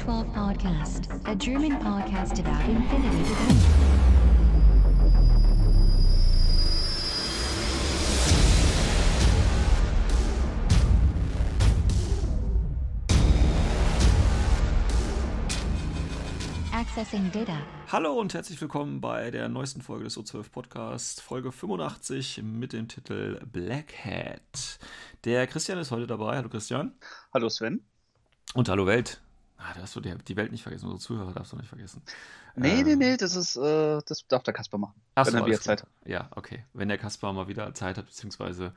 [0.00, 3.34] to the O12 Podcast, a German podcast about infinity.
[16.72, 17.58] Accessing Data.
[17.92, 22.88] Hallo und herzlich willkommen bei der neuesten Folge des O12 Podcasts, Folge 85 mit dem
[22.88, 24.78] Titel Black Hat.
[25.24, 26.36] Der Christian ist heute dabei.
[26.36, 26.94] Hallo Christian.
[27.34, 27.84] Hallo Sven.
[28.54, 29.20] Und hallo Welt.
[29.62, 32.02] Ah, da hast du die, die Welt nicht vergessen, unsere Zuhörer darfst du nicht vergessen.
[32.56, 34.94] Nee, ähm, nee, nee, das ist, äh, das darf der Kasper machen.
[35.14, 35.88] Ach wenn so, er wieder Zeit hat.
[36.06, 36.64] Ja, okay.
[36.72, 38.72] Wenn der Kasper mal wieder Zeit hat, beziehungsweise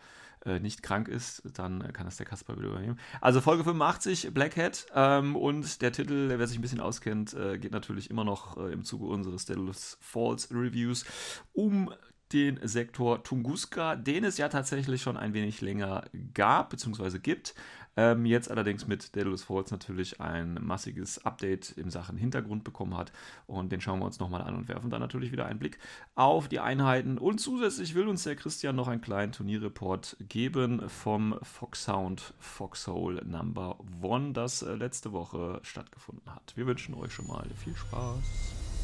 [0.45, 2.99] äh, nicht krank ist, dann kann das der Kasper wieder übernehmen.
[3.21, 4.85] Also Folge 85, Black Hat.
[4.93, 8.73] Ähm, und der Titel, wer sich ein bisschen auskennt, äh, geht natürlich immer noch äh,
[8.73, 11.05] im Zuge unseres Daedalus Falls Reviews
[11.53, 11.93] um
[12.33, 16.03] den Sektor Tunguska, den es ja tatsächlich schon ein wenig länger
[16.33, 17.53] gab, beziehungsweise gibt.
[17.95, 23.11] Ähm, jetzt allerdings mit Daedalus Falls natürlich ein massiges Update in Sachen Hintergrund bekommen hat.
[23.45, 25.77] Und den schauen wir uns nochmal an und werfen dann natürlich wieder einen Blick
[26.15, 27.17] auf die Einheiten.
[27.17, 33.77] Und zusätzlich will uns der Christian noch einen kleinen Turnierreport geben vom Foxhound Foxhole Number
[34.01, 36.53] One, das äh, letzte Woche stattgefunden hat.
[36.55, 38.17] Wir wünschen euch schon mal viel Spaß.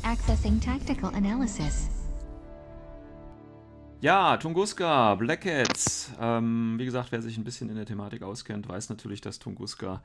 [0.04, 1.90] Accessing Tactical Analysis.
[4.02, 6.14] Ja, Tunguska, Black Cats.
[6.22, 10.02] Ähm, wie gesagt, wer sich ein bisschen in der Thematik auskennt, weiß natürlich, dass Tunguska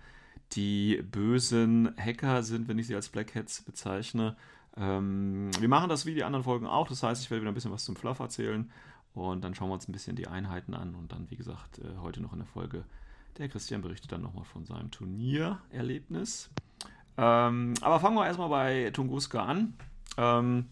[0.53, 4.37] die bösen Hacker sind, wenn ich sie als Black Hats bezeichne.
[4.77, 6.89] Ähm, wir machen das wie die anderen Folgen auch.
[6.89, 8.69] Das heißt, ich werde wieder ein bisschen was zum Fluff erzählen
[9.15, 11.99] und dann schauen wir uns ein bisschen die Einheiten an und dann, wie gesagt, äh,
[12.03, 12.83] heute noch in der Folge.
[13.39, 16.51] Der Christian berichtet dann nochmal von seinem Turniererlebnis.
[17.17, 19.75] Ähm, aber fangen wir erstmal bei Tunguska an.
[20.17, 20.67] Ähm,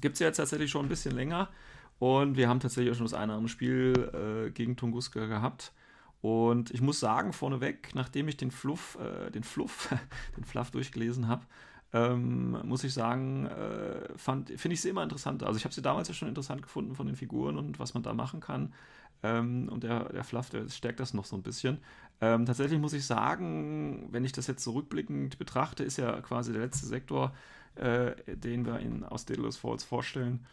[0.00, 1.50] Gibt es ja jetzt tatsächlich schon ein bisschen länger.
[1.98, 5.72] Und wir haben tatsächlich auch schon das eine oder andere Spiel äh, gegen Tunguska gehabt.
[6.20, 9.94] Und ich muss sagen, vorneweg, nachdem ich den Fluff, äh, den Fluff,
[10.36, 11.46] den Fluff durchgelesen habe,
[11.92, 15.42] ähm, muss ich sagen, äh, finde ich sie immer interessant.
[15.42, 18.02] Also ich habe sie damals ja schon interessant gefunden von den Figuren und was man
[18.02, 18.74] da machen kann.
[19.22, 21.78] Ähm, und der, der Fluff, der stärkt das noch so ein bisschen.
[22.20, 26.52] Ähm, tatsächlich muss ich sagen, wenn ich das jetzt zurückblickend so betrachte, ist ja quasi
[26.52, 27.34] der letzte Sektor,
[27.76, 30.44] äh, den wir in, aus Daedalus Falls vorstellen,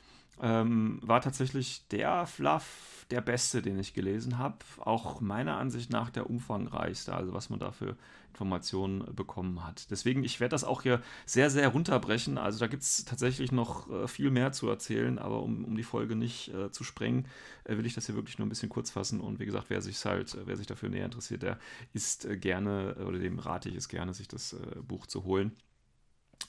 [0.41, 4.57] ähm, war tatsächlich der Fluff der beste, den ich gelesen habe.
[4.79, 7.95] Auch meiner Ansicht nach der umfangreichste, also was man da für
[8.29, 9.91] Informationen bekommen hat.
[9.91, 12.39] Deswegen, ich werde das auch hier sehr, sehr runterbrechen.
[12.39, 15.83] Also da gibt es tatsächlich noch äh, viel mehr zu erzählen, aber um, um die
[15.83, 17.27] Folge nicht äh, zu sprengen,
[17.63, 19.21] äh, will ich das hier wirklich nur ein bisschen kurz fassen.
[19.21, 21.59] Und wie gesagt, wer sich halt, wer sich dafür näher interessiert, der
[21.93, 25.55] ist äh, gerne, oder dem rate ich es gerne, sich das äh, Buch zu holen.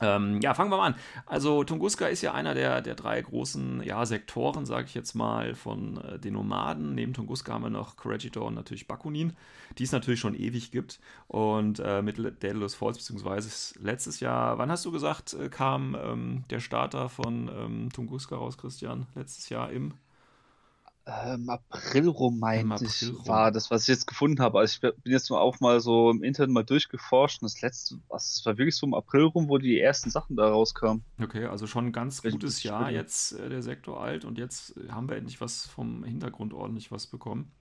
[0.01, 0.95] Ähm, ja, fangen wir mal an.
[1.27, 5.55] Also Tunguska ist ja einer der, der drei großen ja, Sektoren, sage ich jetzt mal,
[5.55, 6.95] von äh, den Nomaden.
[6.95, 9.35] Neben Tunguska haben wir noch Corregidor und natürlich Bakunin,
[9.79, 11.01] die es natürlich schon ewig gibt.
[11.29, 16.45] Und äh, mit Daedalus Falls, beziehungsweise letztes Jahr, wann hast du gesagt, äh, kam ähm,
[16.51, 19.07] der Starter von ähm, Tunguska raus, Christian?
[19.15, 19.95] Letztes Jahr im
[21.07, 24.59] ähm, April rum, meinte ich, war das, was ich jetzt gefunden habe.
[24.59, 27.97] Also ich bin jetzt nur auch mal so im Internet mal durchgeforscht und das letzte,
[28.09, 31.05] was war wirklich so im April rum, wo die ersten Sachen da rauskamen.
[31.23, 35.09] Okay, also schon ein ganz gutes Jahr jetzt äh, der Sektor alt und jetzt haben
[35.09, 37.53] wir endlich was vom Hintergrund ordentlich was bekommen.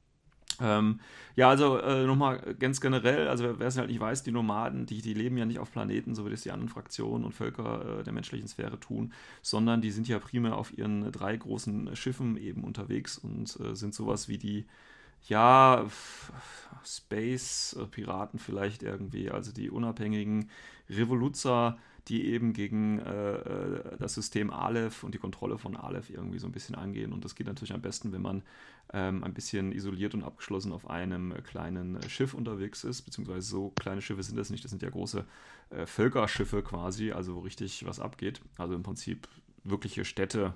[0.61, 0.99] Ähm,
[1.35, 5.01] ja, also äh, nochmal ganz generell, also wer es halt nicht weiß, die Nomaden, die,
[5.01, 8.03] die leben ja nicht auf Planeten, so wie das die anderen Fraktionen und Völker äh,
[8.03, 12.63] der menschlichen Sphäre tun, sondern die sind ja primär auf ihren drei großen Schiffen eben
[12.63, 14.65] unterwegs und äh, sind sowas wie die,
[15.27, 15.85] ja,
[16.85, 20.49] Space-Piraten vielleicht irgendwie, also die unabhängigen
[20.89, 21.77] Revoluzer,
[22.09, 26.47] die eben gegen äh, äh, das System Aleph und die Kontrolle von Aleph irgendwie so
[26.47, 27.13] ein bisschen angehen.
[27.13, 28.43] Und das geht natürlich am besten, wenn man
[28.91, 34.01] ähm, ein bisschen isoliert und abgeschlossen auf einem kleinen Schiff unterwegs ist, beziehungsweise so kleine
[34.01, 35.25] Schiffe sind das nicht, das sind ja große
[35.69, 38.41] äh, Völkerschiffe quasi, also wo richtig was abgeht.
[38.57, 39.27] Also im Prinzip
[39.63, 40.53] wirkliche Städte,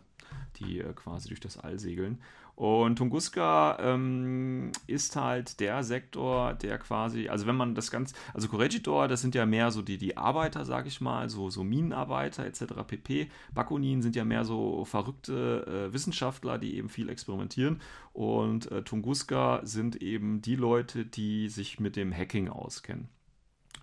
[0.57, 2.19] die äh, quasi durch das All segeln.
[2.57, 8.47] Und Tunguska ähm, ist halt der Sektor, der quasi, also wenn man das Ganze, also
[8.47, 12.47] Corregidor, das sind ja mehr so die, die Arbeiter, sag ich mal, so, so Minenarbeiter
[12.47, 12.63] etc.
[12.87, 13.29] pp.
[13.53, 17.79] Bakunin sind ja mehr so verrückte äh, Wissenschaftler, die eben viel experimentieren.
[18.11, 23.07] Und äh, Tunguska sind eben die Leute, die sich mit dem Hacking auskennen.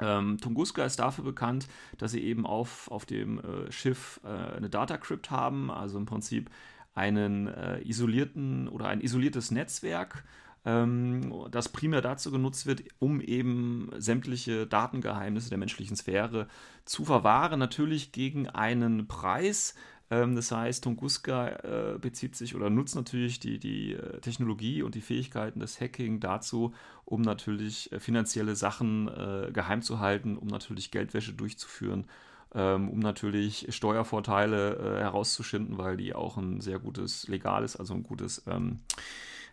[0.00, 1.68] Ähm, Tunguska ist dafür bekannt,
[1.98, 6.06] dass sie eben auf, auf dem äh, Schiff äh, eine Data Crypt haben, also im
[6.06, 6.50] Prinzip
[6.94, 10.24] einen äh, isolierten oder ein isoliertes Netzwerk,
[10.64, 16.48] ähm, das primär dazu genutzt wird, um eben sämtliche Datengeheimnisse der menschlichen Sphäre
[16.84, 19.74] zu verwahren, natürlich gegen einen Preis.
[20.10, 24.94] Ähm, das heißt, Tunguska äh, bezieht sich oder nutzt natürlich die, die äh, Technologie und
[24.94, 26.74] die Fähigkeiten des Hacking dazu,
[27.04, 32.06] um natürlich äh, finanzielle Sachen äh, geheim zu halten, um natürlich Geldwäsche durchzuführen
[32.54, 38.02] ähm, um natürlich Steuervorteile äh, herauszuschinden, weil die auch ein sehr gutes legales, also ein
[38.02, 38.80] gutes ähm,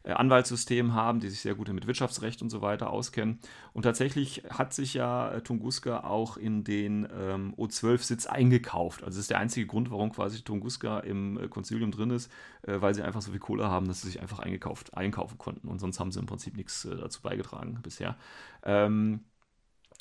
[0.03, 3.39] äh, Anwaltssystem haben, die sich sehr gut mit Wirtschaftsrecht und so weiter auskennen.
[3.73, 9.03] Und tatsächlich hat sich ja äh, Tunguska auch in den ähm, O12-Sitz eingekauft.
[9.03, 12.31] Also das ist der einzige Grund, warum quasi Tunguska im äh, Konzilium drin ist,
[12.63, 15.67] äh, weil sie einfach so viel Kohle haben, dass sie sich einfach eingekauft, einkaufen konnten.
[15.67, 18.17] Und sonst haben sie im Prinzip nichts äh, dazu beigetragen bisher.
[18.63, 19.21] Ähm,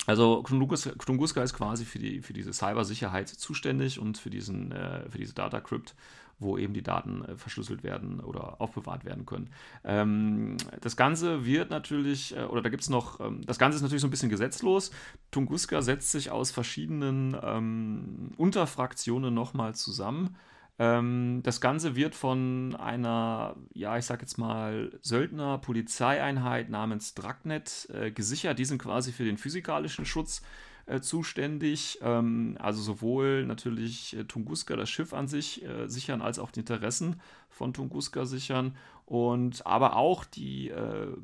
[0.07, 5.17] also Tunguska ist quasi für, die, für diese Cybersicherheit zuständig und für, diesen, äh, für
[5.17, 5.95] diese Data Crypt
[6.41, 9.49] wo eben die Daten äh, verschlüsselt werden oder aufbewahrt werden können.
[9.85, 13.83] Ähm, das Ganze wird natürlich, äh, oder da gibt es noch, ähm, das Ganze ist
[13.83, 14.91] natürlich so ein bisschen gesetzlos.
[15.29, 20.35] Tunguska setzt sich aus verschiedenen ähm, Unterfraktionen nochmal zusammen.
[20.81, 28.09] Ähm, das Ganze wird von einer, ja, ich sag jetzt mal, Söldner-Polizeieinheit namens Dragnet äh,
[28.09, 28.57] gesichert.
[28.57, 30.41] Die sind quasi für den physikalischen Schutz
[30.87, 31.99] äh, zuständig.
[32.01, 36.61] Ähm, also sowohl natürlich äh, Tunguska, das Schiff an sich äh, sichern, als auch die
[36.61, 38.75] Interessen von Tunguska sichern.
[39.05, 40.71] Und aber auch die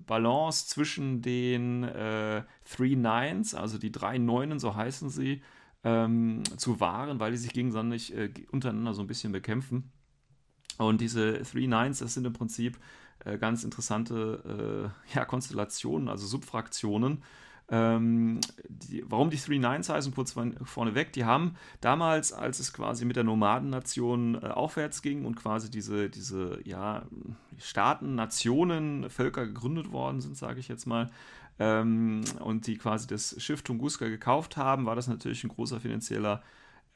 [0.07, 1.87] Balance zwischen den
[2.65, 5.41] Three Nines, also die drei Neunen, so heißen sie,
[5.87, 9.91] ähm, zu wahren, weil die sich gegenseitig äh, untereinander so ein bisschen bekämpfen.
[10.77, 12.77] Und diese Three Nines, das sind im Prinzip
[13.39, 17.23] ganz interessante ja, Konstellationen, also Subfraktionen,
[17.69, 18.39] ähm,
[18.69, 23.17] die, warum die Three Nines heißen, kurz vorneweg, die haben damals, als es quasi mit
[23.17, 27.05] der Nomadennation äh, aufwärts ging und quasi diese, diese ja,
[27.57, 31.11] Staaten, Nationen, Völker gegründet worden sind, sage ich jetzt mal,
[31.59, 36.43] ähm, und die quasi das Schiff Tunguska gekauft haben, war das natürlich ein großer finanzieller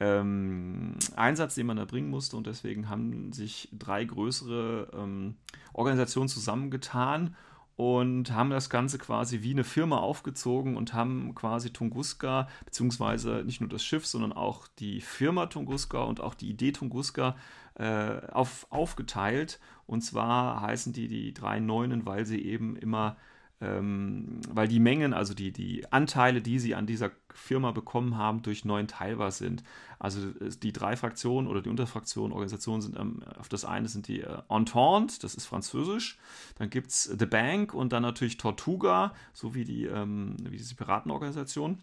[0.00, 2.36] ähm, Einsatz, den man da bringen musste.
[2.36, 5.36] Und deswegen haben sich drei größere ähm,
[5.72, 7.36] Organisationen zusammengetan
[7.76, 13.60] und haben das Ganze quasi wie eine Firma aufgezogen und haben quasi Tunguska, beziehungsweise nicht
[13.60, 17.36] nur das Schiff, sondern auch die Firma Tunguska und auch die Idee Tunguska
[17.74, 19.58] äh, auf, aufgeteilt.
[19.86, 23.16] Und zwar heißen die die drei Neunen, weil sie eben immer
[23.62, 28.64] weil die Mengen, also die, die Anteile, die sie an dieser Firma bekommen haben, durch
[28.64, 29.62] neun teilbar sind.
[30.00, 30.32] Also
[30.62, 34.38] die drei Fraktionen oder die Unterfraktionen, Organisationen sind ähm, auf das eine sind die äh,
[34.48, 36.18] Entente, das ist französisch,
[36.58, 40.74] dann gibt es The Bank und dann natürlich Tortuga, so wie, die, ähm, wie diese
[40.74, 41.78] Piratenorganisation.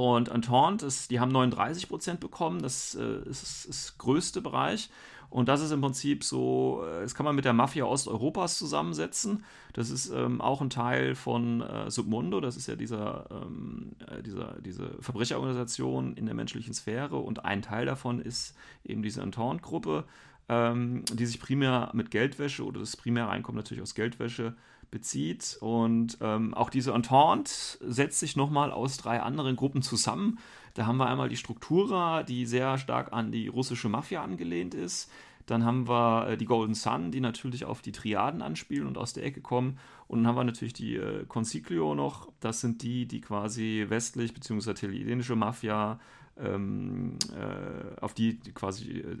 [0.00, 4.88] Und Entente, ist, die haben 39 Prozent bekommen, das äh, ist das größte Bereich.
[5.28, 9.44] Und das ist im Prinzip so, äh, das kann man mit der Mafia Osteuropas zusammensetzen.
[9.74, 14.22] Das ist ähm, auch ein Teil von äh, Submundo, das ist ja dieser, ähm, äh,
[14.22, 17.16] dieser, diese Verbrecherorganisation in der menschlichen Sphäre.
[17.16, 20.04] Und ein Teil davon ist eben diese Entente-Gruppe,
[20.48, 24.54] ähm, die sich primär mit Geldwäsche oder das primäre Einkommen natürlich aus Geldwäsche
[24.90, 25.56] bezieht.
[25.60, 30.38] Und ähm, auch diese Entente setzt sich nochmal aus drei anderen Gruppen zusammen.
[30.74, 35.10] Da haben wir einmal die Struktura, die sehr stark an die russische Mafia angelehnt ist.
[35.46, 39.12] Dann haben wir äh, die Golden Sun, die natürlich auf die Triaden anspielen und aus
[39.12, 39.78] der Ecke kommen.
[40.06, 42.28] Und dann haben wir natürlich die äh, Consiglio noch.
[42.40, 44.70] Das sind die, die quasi westlich bzw.
[44.70, 45.98] italienische Mafia
[46.38, 49.16] ähm, äh, auf die, die quasi, äh,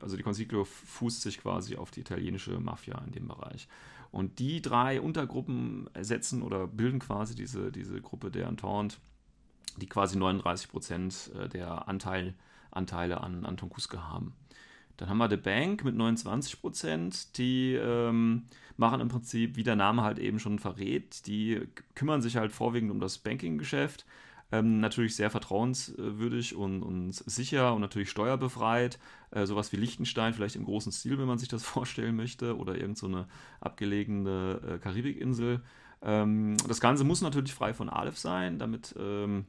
[0.00, 3.68] also die Consiglio fußt sich quasi auf die italienische Mafia in dem Bereich.
[4.12, 8.98] Und die drei Untergruppen ersetzen oder bilden quasi diese, diese Gruppe der Entente
[9.78, 12.34] die quasi 39 Prozent äh, der Anteil,
[12.70, 14.34] Anteile an, an Tunguska haben.
[14.96, 17.38] Dann haben wir The Bank mit 29 Prozent.
[17.38, 18.44] Die ähm,
[18.76, 21.62] machen im Prinzip, wie der Name halt eben schon verrät, die
[21.94, 24.04] kümmern sich halt vorwiegend um das Banking-Geschäft.
[24.52, 28.98] Ähm, natürlich sehr vertrauenswürdig und, und, sicher und natürlich steuerbefreit.
[29.30, 32.74] Äh, sowas wie Liechtenstein, vielleicht im großen Stil, wenn man sich das vorstellen möchte, oder
[32.76, 33.26] irgendeine so
[33.60, 35.62] abgelegene äh, Karibikinsel.
[36.02, 39.46] Ähm, das Ganze muss natürlich frei von Aleph sein, damit ähm,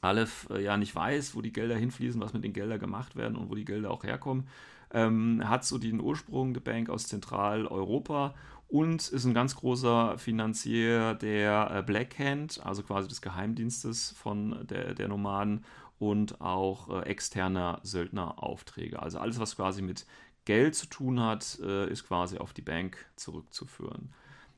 [0.00, 3.36] Aleph äh, ja nicht weiß, wo die Gelder hinfließen, was mit den Geldern gemacht werden
[3.36, 4.46] und wo die Gelder auch herkommen.
[4.90, 8.34] Ähm, hat so den Ursprung der Bank aus Zentraleuropa
[8.68, 14.66] und ist ein ganz großer Finanzier der äh, Black Hand, also quasi des Geheimdienstes von
[14.68, 15.64] der, der Nomaden
[15.98, 19.02] und auch äh, externer Söldneraufträge.
[19.02, 20.06] Also alles, was quasi mit
[20.44, 24.12] Geld zu tun hat, äh, ist quasi auf die Bank zurückzuführen.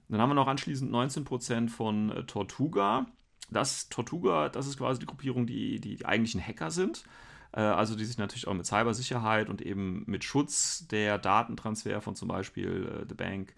[0.09, 3.07] Dann haben wir noch anschließend 19% von Tortuga.
[3.49, 7.05] Das Tortuga, das ist quasi die Gruppierung, die die, die eigentlichen Hacker sind.
[7.53, 12.29] Also die sich natürlich auch mit Cybersicherheit und eben mit Schutz der Datentransfer von zum
[12.29, 13.55] Beispiel äh, The Bank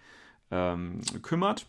[0.52, 1.66] ähm, kümmert.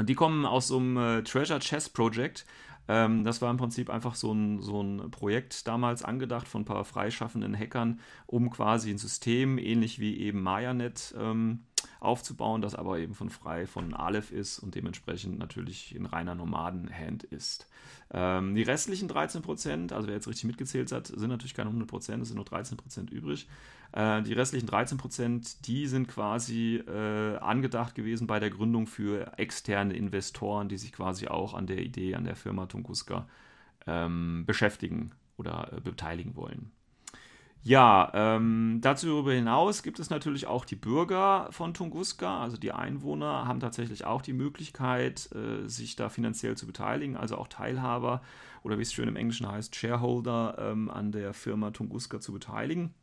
[0.00, 2.46] Die kommen aus so einem äh, Treasure Chest Project.
[2.88, 6.64] Ähm, das war im Prinzip einfach so ein, so ein Projekt damals angedacht von ein
[6.64, 11.66] paar freischaffenden Hackern, um quasi ein System, ähnlich wie eben MayaNet, ähm,
[12.02, 17.22] aufzubauen, das aber eben von frei von Aleph ist und dementsprechend natürlich in reiner Nomadenhand
[17.24, 17.68] ist.
[18.10, 22.28] Ähm, die restlichen 13%, also wer jetzt richtig mitgezählt hat, sind natürlich keine 100%, es
[22.28, 23.48] sind nur 13% übrig.
[23.92, 29.94] Äh, die restlichen 13%, die sind quasi äh, angedacht gewesen bei der Gründung für externe
[29.94, 33.28] Investoren, die sich quasi auch an der Idee, an der Firma Tunguska
[33.86, 36.72] ähm, beschäftigen oder äh, beteiligen wollen.
[37.64, 43.46] Ja, ähm, darüber hinaus gibt es natürlich auch die Bürger von Tunguska, also die Einwohner
[43.46, 48.20] haben tatsächlich auch die Möglichkeit, äh, sich da finanziell zu beteiligen, also auch Teilhaber
[48.64, 52.94] oder wie es schön im Englischen heißt, Shareholder ähm, an der Firma Tunguska zu beteiligen.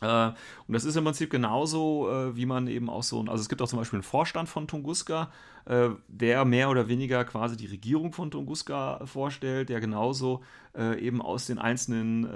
[0.00, 3.48] Äh, und das ist im Prinzip genauso, äh, wie man eben auch so, also es
[3.48, 5.30] gibt auch zum Beispiel einen Vorstand von Tunguska,
[5.64, 10.42] äh, der mehr oder weniger quasi die Regierung von Tunguska vorstellt, der genauso
[10.78, 12.28] eben aus den einzelnen,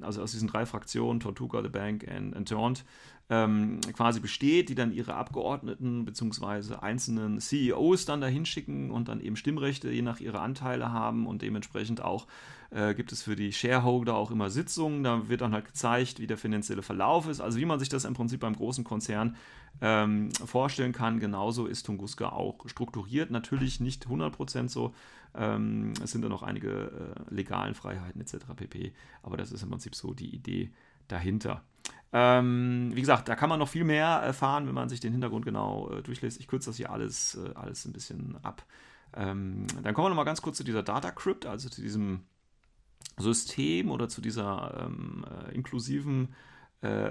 [0.00, 2.84] also aus diesen drei Fraktionen, Tortuga, The Bank und, Taunt,
[3.30, 6.76] ähm, quasi besteht, die dann ihre Abgeordneten bzw.
[6.80, 11.42] einzelnen CEOs dann dahin schicken und dann eben Stimmrechte je nach ihrer Anteile haben und
[11.42, 12.28] dementsprechend auch
[12.70, 15.02] äh, gibt es für die Shareholder auch immer Sitzungen.
[15.02, 17.40] Da wird dann halt gezeigt, wie der finanzielle Verlauf ist.
[17.40, 19.36] Also wie man sich das im Prinzip beim großen Konzern
[19.80, 21.20] ähm, vorstellen kann.
[21.20, 23.30] Genauso ist Tunguska auch strukturiert.
[23.30, 24.94] Natürlich nicht 100% so.
[25.34, 28.38] Ähm, es sind da noch einige äh, legalen Freiheiten etc.
[28.54, 28.92] pp.
[29.22, 30.70] Aber das ist im Prinzip so die Idee
[31.08, 31.62] dahinter.
[32.12, 35.44] Ähm, wie gesagt, da kann man noch viel mehr erfahren, wenn man sich den Hintergrund
[35.44, 36.40] genau äh, durchlässt.
[36.40, 38.64] Ich kürze das hier alles, äh, alles ein bisschen ab.
[39.14, 42.24] Ähm, dann kommen wir nochmal ganz kurz zu dieser Data Crypt, also zu diesem
[43.18, 46.34] System oder zu dieser ähm, äh, inklusiven
[46.82, 47.10] äh,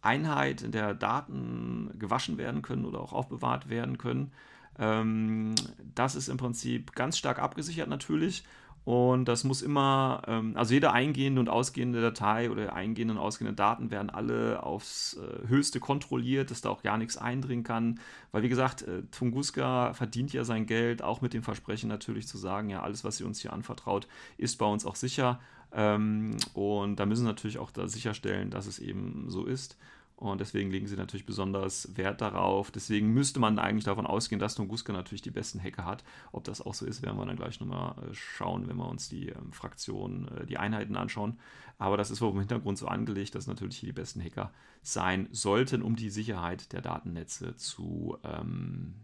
[0.00, 4.32] Einheit, in der Daten gewaschen werden können oder auch aufbewahrt werden können.
[4.78, 5.54] Ähm,
[5.94, 8.44] das ist im Prinzip ganz stark abgesichert natürlich
[8.90, 13.54] und das muss immer, ähm, also jede eingehende und ausgehende Datei oder eingehende und ausgehende
[13.54, 18.00] Daten werden alle aufs äh, Höchste kontrolliert, dass da auch gar nichts eindringen kann.
[18.32, 22.36] Weil wie gesagt, äh, Tunguska verdient ja sein Geld auch mit dem Versprechen natürlich zu
[22.36, 25.38] sagen, ja, alles, was sie uns hier anvertraut, ist bei uns auch sicher.
[25.70, 29.78] Ähm, und da müssen sie natürlich auch da sicherstellen, dass es eben so ist.
[30.20, 32.70] Und deswegen legen sie natürlich besonders Wert darauf.
[32.70, 36.04] Deswegen müsste man eigentlich davon ausgehen, dass Tunguska natürlich die besten Hacker hat.
[36.30, 39.08] Ob das auch so ist, werden wir dann gleich nochmal äh, schauen, wenn wir uns
[39.08, 41.38] die ähm, Fraktionen, äh, die Einheiten anschauen.
[41.78, 45.26] Aber das ist wohl im Hintergrund so angelegt, dass natürlich hier die besten Hacker sein
[45.32, 48.96] sollten, um die Sicherheit der Datennetze zu ähm,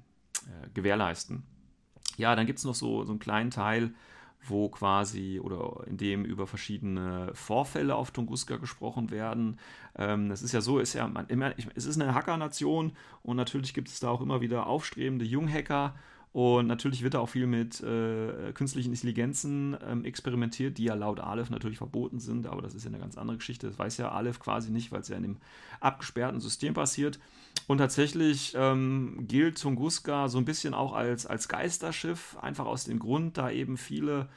[0.44, 1.44] äh, gewährleisten.
[2.18, 3.94] Ja, dann gibt es noch so, so einen kleinen Teil,
[4.49, 9.59] wo quasi oder in dem über verschiedene Vorfälle auf Tunguska gesprochen werden.
[9.97, 13.75] Ähm, das ist ja so, ist ja man, immer, es ist eine Hacker-Nation und natürlich
[13.75, 15.95] gibt es da auch immer wieder aufstrebende Junghacker.
[16.37, 21.19] Und natürlich wird da auch viel mit äh, künstlichen Intelligenzen ähm, experimentiert, die ja laut
[21.19, 23.66] Aleph natürlich verboten sind, aber das ist ja eine ganz andere Geschichte.
[23.69, 25.37] Das weiß ja Aleph quasi nicht, weil es ja in dem
[25.81, 27.19] abgesperrten System passiert.
[27.69, 32.99] Und tatsächlich ähm, gilt Tunguska so ein bisschen auch als, als Geisterschiff, einfach aus dem
[32.99, 34.28] Grund, da eben viele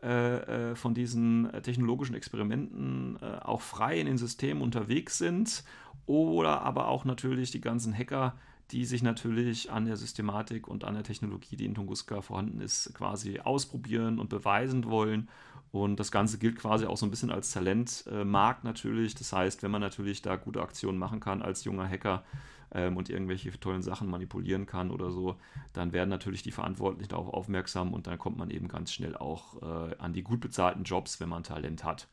[0.00, 5.64] äh, äh von diesen technologischen Experimenten äh, auch frei in den Systemen unterwegs sind
[6.06, 8.36] oder aber auch natürlich die ganzen Hacker
[8.70, 12.92] die sich natürlich an der Systematik und an der Technologie, die in Tunguska vorhanden ist,
[12.94, 15.28] quasi ausprobieren und beweisen wollen.
[15.70, 19.14] Und das Ganze gilt quasi auch so ein bisschen als Talentmarkt natürlich.
[19.14, 22.24] Das heißt, wenn man natürlich da gute Aktionen machen kann als junger Hacker
[22.72, 25.36] ähm, und irgendwelche tollen Sachen manipulieren kann oder so,
[25.72, 29.62] dann werden natürlich die Verantwortlichen darauf aufmerksam und dann kommt man eben ganz schnell auch
[29.62, 32.08] äh, an die gut bezahlten Jobs, wenn man Talent hat.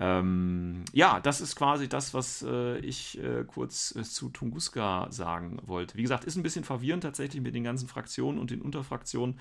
[0.00, 5.58] Ähm, ja, das ist quasi das, was äh, ich äh, kurz äh, zu Tunguska sagen
[5.64, 5.96] wollte.
[5.96, 9.40] Wie gesagt, ist ein bisschen verwirrend tatsächlich mit den ganzen Fraktionen und den Unterfraktionen.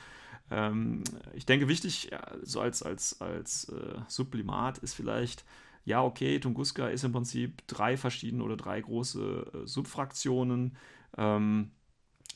[0.50, 1.04] Ähm,
[1.36, 5.46] ich denke, wichtig, ja, so als, als, als äh, Sublimat ist vielleicht,
[5.86, 10.76] ja, okay, Tunguska ist im Prinzip drei verschiedene oder drei große äh, Subfraktionen.
[11.18, 11.72] Ähm,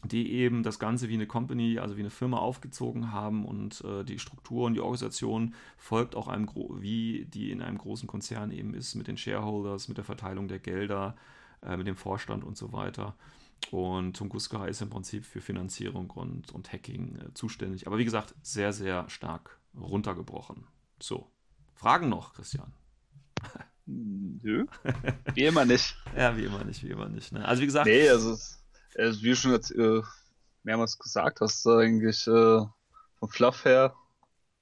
[0.04, 4.04] die eben das Ganze wie eine Company, also wie eine Firma aufgezogen haben und äh,
[4.04, 8.74] die Struktur und die Organisation folgt auch einem, wie die in einem großen Konzern eben
[8.74, 11.16] ist, mit den Shareholders, mit der Verteilung der Gelder,
[11.62, 13.16] äh, mit dem Vorstand und so weiter.
[13.70, 17.86] Und Tunguska ist im Prinzip für Finanzierung und, und Hacking äh, zuständig.
[17.86, 20.66] Aber wie gesagt, sehr, sehr stark runtergebrochen.
[21.00, 21.32] So,
[21.76, 22.74] Fragen noch, Christian?
[23.86, 24.66] Nö.
[25.34, 25.96] Wie immer nicht.
[26.16, 27.32] ja, wie immer nicht, wie immer nicht.
[27.32, 27.44] Ne?
[27.44, 27.88] Also wie gesagt.
[27.88, 28.38] Nee, also
[28.96, 30.02] äh, wie du schon jetzt, äh,
[30.64, 32.62] mehrmals gesagt hast, eigentlich äh,
[33.20, 33.96] vom Fluff her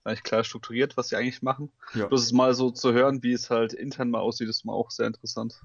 [0.03, 1.71] eigentlich klar strukturiert, was sie eigentlich machen.
[1.93, 2.07] Ja.
[2.07, 4.91] Bloß es mal so zu hören, wie es halt intern mal aussieht, ist mal auch
[4.91, 5.61] sehr interessant.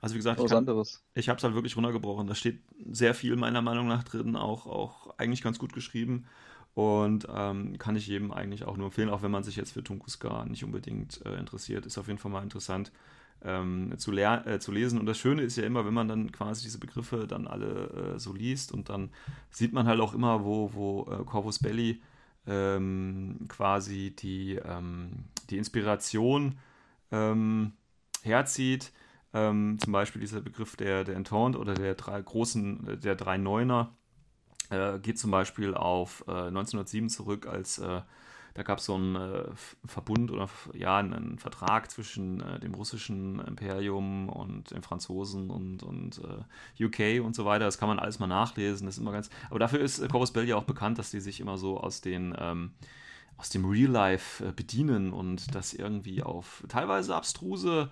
[0.00, 1.02] Also wie gesagt, was ich, anderes.
[1.14, 2.26] ich habe es halt wirklich runtergebrochen.
[2.26, 6.26] Da steht sehr viel meiner Meinung nach drin, auch, auch eigentlich ganz gut geschrieben.
[6.74, 9.84] Und ähm, kann ich jedem eigentlich auch nur empfehlen, auch wenn man sich jetzt für
[9.84, 11.84] Tunguska nicht unbedingt äh, interessiert.
[11.84, 12.92] Ist auf jeden Fall mal interessant
[13.44, 14.98] ähm, zu, äh, zu lesen.
[14.98, 18.18] Und das Schöne ist ja immer, wenn man dann quasi diese Begriffe dann alle äh,
[18.18, 19.10] so liest und dann
[19.50, 22.02] sieht man halt auch immer, wo, wo äh, Corvus Belli
[22.46, 26.58] ähm, quasi die, ähm, die Inspiration
[27.10, 27.72] ähm,
[28.22, 28.92] herzieht.
[29.34, 33.96] Ähm, zum Beispiel dieser Begriff der, der Entente oder der drei großen, der drei Neuner
[34.70, 38.02] äh, geht zum Beispiel auf äh, 1907 zurück, als äh,
[38.54, 39.44] da gab es so einen äh,
[39.86, 46.20] Verbund oder ja, einen Vertrag zwischen äh, dem russischen Imperium und den Franzosen und, und
[46.78, 47.64] äh, UK und so weiter.
[47.64, 48.86] Das kann man alles mal nachlesen.
[48.86, 49.30] Das ist immer ganz.
[49.48, 52.00] Aber dafür ist äh, Corvus Belli ja auch bekannt, dass die sich immer so aus
[52.00, 52.72] den ähm,
[53.38, 57.90] aus dem Real Life äh, bedienen und das irgendwie auf teilweise abstruse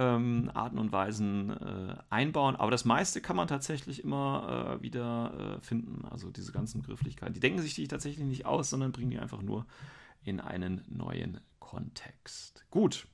[0.00, 2.56] ähm, Arten und Weisen äh, einbauen.
[2.56, 6.06] Aber das meiste kann man tatsächlich immer äh, wieder äh, finden.
[6.10, 7.34] Also diese ganzen Begrifflichkeiten.
[7.34, 9.66] Die denken sich die tatsächlich nicht aus, sondern bringen die einfach nur
[10.24, 12.64] in einen neuen Kontext.
[12.70, 13.06] Gut.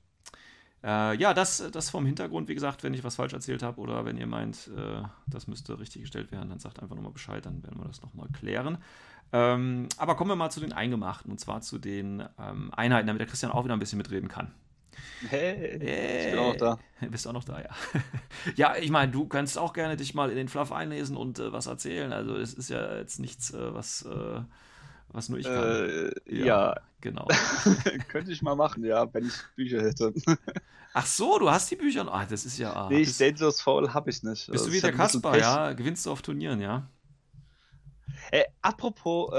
[0.85, 2.47] Äh, ja, das, das vom Hintergrund.
[2.47, 5.81] Wie gesagt, wenn ich was falsch erzählt habe oder wenn ihr meint, äh, das müsste
[5.81, 8.79] richtig gestellt werden, dann sagt einfach nochmal Bescheid, dann werden wir das nochmal klären.
[9.33, 13.19] Ähm, aber kommen wir mal zu den Eingemachten und zwar zu den ähm, Einheiten, damit
[13.19, 14.53] der Christian auch wieder ein bisschen mitreden kann.
[15.29, 16.79] Hey, hey, ich bin auch da.
[17.11, 17.71] Bist auch noch da, ja.
[18.57, 21.53] ja, ich meine, du kannst auch gerne dich mal in den Fluff einlesen und äh,
[21.53, 22.13] was erzählen.
[22.13, 24.41] Also es ist ja jetzt nichts, äh, was, äh,
[25.09, 25.65] was nur ich kann.
[25.65, 27.27] Äh, ja, ja, genau.
[28.09, 30.13] Könnte ich mal machen, ja, wenn ich Bücher hätte.
[30.93, 32.07] Ach so, du hast die Bücher.
[32.13, 32.73] Ah, das ist ja.
[32.73, 34.51] Ah, nee, ich Dangerous Foul habe ich nicht.
[34.51, 35.73] Bist du wie der Kasper, ja?
[35.73, 36.89] Gewinnst du auf Turnieren, ja?
[38.31, 39.31] Äh, apropos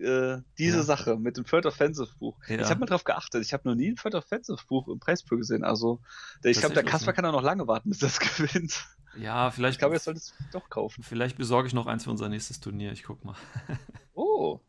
[0.00, 0.82] äh, diese ja.
[0.82, 2.38] Sache mit dem Third Offensive Buch.
[2.48, 2.60] Ja.
[2.60, 3.42] Ich habe mal drauf geachtet.
[3.44, 5.64] Ich habe noch nie ein Third Offensive Buch im Preispool gesehen.
[5.64, 6.00] Also,
[6.42, 8.84] ich glaube, der Kasper kann da noch lange warten, bis das gewinnt.
[9.18, 9.74] Ja, vielleicht.
[9.74, 11.02] Ich glaube, er sollte es doch kaufen.
[11.02, 12.92] Vielleicht besorge ich noch eins für unser nächstes Turnier.
[12.92, 13.36] Ich guck mal.
[14.14, 14.60] Oh.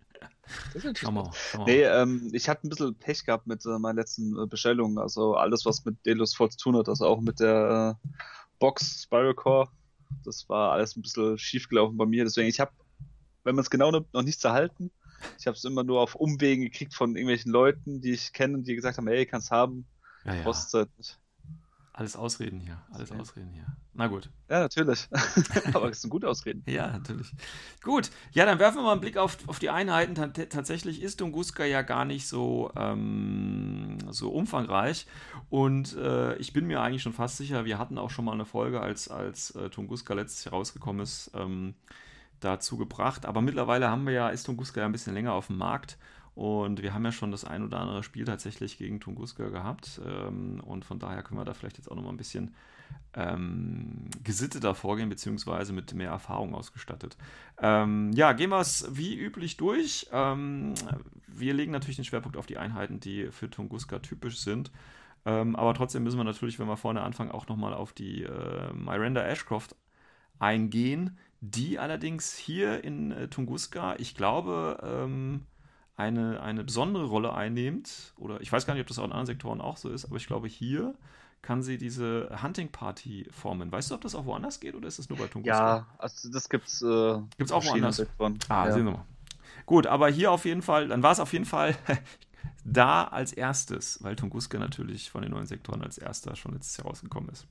[0.73, 1.65] Das ist schau mal, mal.
[1.65, 4.97] Nee, ähm, ich hatte ein bisschen Pech gehabt mit äh, meinen letzten äh, Bestellungen.
[4.97, 8.07] Also alles, was mit Delos Force zu tun hat, also auch mit der äh,
[8.59, 9.69] Box Spiral Core.
[10.23, 12.23] Das war alles ein bisschen schief gelaufen bei mir.
[12.23, 12.71] Deswegen, ich habe,
[13.43, 14.91] wenn man es genau nimmt, noch nichts erhalten.
[15.39, 18.75] Ich habe es immer nur auf Umwegen gekriegt von irgendwelchen Leuten, die ich kenne, die
[18.75, 19.85] gesagt haben, hey, kannst haben.
[20.25, 20.43] Ja, ja.
[20.43, 21.17] Kostet nicht.
[21.93, 23.19] Alles Ausreden hier, alles okay.
[23.19, 23.65] Ausreden hier.
[23.93, 24.29] Na gut.
[24.49, 25.09] Ja, natürlich.
[25.73, 26.63] Aber es sind gute Ausreden.
[26.65, 27.33] ja, natürlich.
[27.83, 30.15] Gut, ja, dann werfen wir mal einen Blick auf, auf die Einheiten.
[30.33, 35.05] T tatsächlich ist Tunguska ja gar nicht so, ähm, so umfangreich.
[35.49, 38.45] Und äh, ich bin mir eigentlich schon fast sicher, wir hatten auch schon mal eine
[38.45, 41.29] Folge, als, als äh, Tunguska letztes Jahr rausgekommen ist.
[41.33, 41.75] Ähm,
[42.41, 43.25] dazu gebracht.
[43.25, 45.97] Aber mittlerweile haben wir ja, ist Tunguska ja ein bisschen länger auf dem Markt.
[46.33, 50.01] Und wir haben ja schon das ein oder andere Spiel tatsächlich gegen Tunguska gehabt.
[50.05, 52.55] Ähm, und von daher können wir da vielleicht jetzt auch nochmal ein bisschen
[53.13, 57.17] ähm, gesitteter vorgehen, beziehungsweise mit mehr Erfahrung ausgestattet.
[57.59, 60.07] Ähm, ja, gehen wir es wie üblich durch.
[60.11, 60.73] Ähm,
[61.27, 64.71] wir legen natürlich den Schwerpunkt auf die Einheiten, die für Tunguska typisch sind.
[65.25, 68.73] Ähm, aber trotzdem müssen wir natürlich, wenn wir vorne anfangen, auch nochmal auf die äh,
[68.73, 69.75] Miranda Ashcroft
[70.39, 75.45] eingehen, die allerdings hier in äh, Tunguska, ich glaube, ähm,
[75.97, 78.13] eine, eine besondere Rolle einnimmt.
[78.17, 80.15] Oder ich weiß gar nicht, ob das auch in anderen Sektoren auch so ist, aber
[80.15, 80.95] ich glaube, hier
[81.41, 83.71] kann sie diese Hunting Party formen.
[83.71, 85.77] Weißt du, ob das auch woanders geht oder ist es nur bei Tunguska?
[85.77, 86.83] Ja, also das gibt's.
[86.83, 87.97] Äh, gibt's auch woanders.
[87.97, 88.37] Sektoren.
[88.47, 88.73] Ah, ja.
[88.73, 89.05] sehen wir mal.
[89.65, 91.75] Gut, aber hier auf jeden Fall, dann war es auf jeden Fall
[92.63, 96.87] da als erstes, weil Tunguska natürlich von den neuen Sektoren als erster schon letztes Jahr
[96.87, 97.47] rausgekommen ist.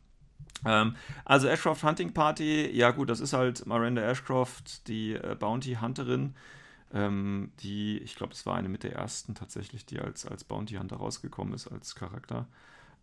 [0.64, 5.76] Ähm, also Ashcroft Hunting Party, ja gut, das ist halt Miranda Ashcroft, die äh, Bounty
[5.80, 6.34] Hunterin,
[6.92, 10.74] ähm, die, ich glaube, es war eine mit der ersten tatsächlich, die als, als Bounty
[10.74, 12.46] Hunter rausgekommen ist als Charakter.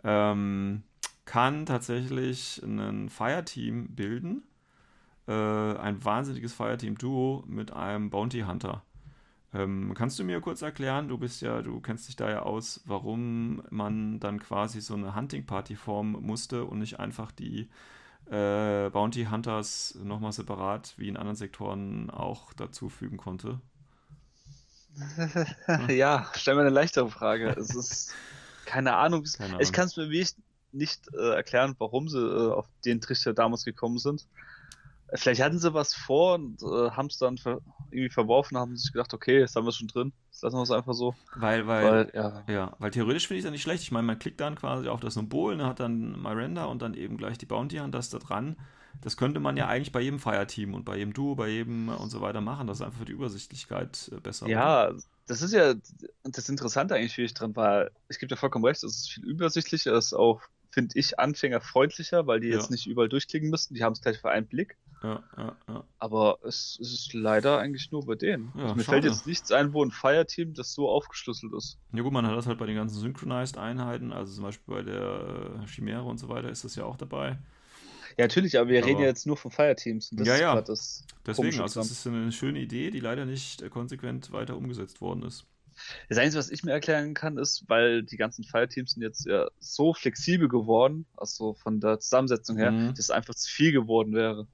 [0.03, 0.83] Ähm,
[1.25, 4.43] kann tatsächlich ein Fireteam bilden.
[5.27, 8.83] Äh, ein wahnsinniges Fireteam-Duo mit einem Bounty Hunter.
[9.53, 12.81] Ähm, kannst du mir kurz erklären, du bist ja, du kennst dich da ja aus,
[12.85, 17.69] warum man dann quasi so eine Hunting Party formen musste und nicht einfach die
[18.29, 23.61] äh, Bounty Hunters nochmal separat wie in anderen Sektoren auch dazufügen konnte?
[25.87, 27.49] ja, stell mir eine leichtere Frage.
[27.57, 28.13] es ist
[28.67, 29.23] keine Ahnung.
[29.37, 29.61] Keine Ahnung.
[29.61, 30.35] Ich kann es mir nicht,
[30.73, 34.27] nicht äh, erklären, warum sie äh, auf den Trichter damals gekommen sind.
[35.13, 38.91] Vielleicht hatten sie was vor und äh, haben es dann ver irgendwie verworfen, haben sich
[38.91, 40.11] gedacht, okay, jetzt haben wir es schon drin.
[40.29, 41.15] Jetzt lassen wir es einfach so.
[41.35, 42.43] Weil, weil, weil ja.
[42.47, 42.75] ja.
[42.79, 43.83] weil theoretisch finde ich es ja nicht schlecht.
[43.83, 46.93] Ich meine, man klickt dann quasi auf das Symbol, ne, hat dann Miranda und dann
[46.93, 48.57] eben gleich die Bounty Hunters da dran.
[49.01, 52.09] Das könnte man ja eigentlich bei jedem Fireteam und bei jedem Duo, bei jedem und
[52.09, 52.67] so weiter machen.
[52.67, 54.47] Das ist einfach für die Übersichtlichkeit äh, besser.
[54.47, 54.97] Ja, oder?
[55.27, 55.75] das ist ja
[56.23, 59.25] das Interessante eigentlich für ich dran, weil ich gebe dir vollkommen recht, es ist viel
[59.25, 60.41] übersichtlicher, es ist auch,
[60.71, 62.57] finde ich, anfängerfreundlicher, weil die ja.
[62.57, 64.77] jetzt nicht überall durchklicken müssen, die haben es gleich für einen Blick.
[65.03, 65.83] Ja, ja, ja.
[65.99, 68.51] Aber es, es ist leider eigentlich nur bei denen.
[68.55, 69.01] Ja, also mir schade.
[69.01, 71.77] fällt jetzt nichts ein, wo ein Fireteam das so aufgeschlüsselt ist.
[71.93, 75.61] Ja gut, man hat das halt bei den ganzen Synchronized-Einheiten, also zum Beispiel bei der
[75.63, 77.37] äh, Chimäre und so weiter ist das ja auch dabei.
[78.17, 80.11] Ja, natürlich, aber wir aber reden ja jetzt nur von Fireteams.
[80.11, 80.59] ja, ja.
[80.61, 85.23] Deswegen, also es ist eine schöne Idee, die leider nicht äh, konsequent weiter umgesetzt worden
[85.23, 85.45] ist.
[86.09, 89.47] Das Einzige, was ich mir erklären kann, ist, weil die ganzen Fireteams sind jetzt ja
[89.59, 92.89] so flexibel geworden, also von der Zusammensetzung her, mhm.
[92.89, 94.47] dass es einfach zu viel geworden wäre.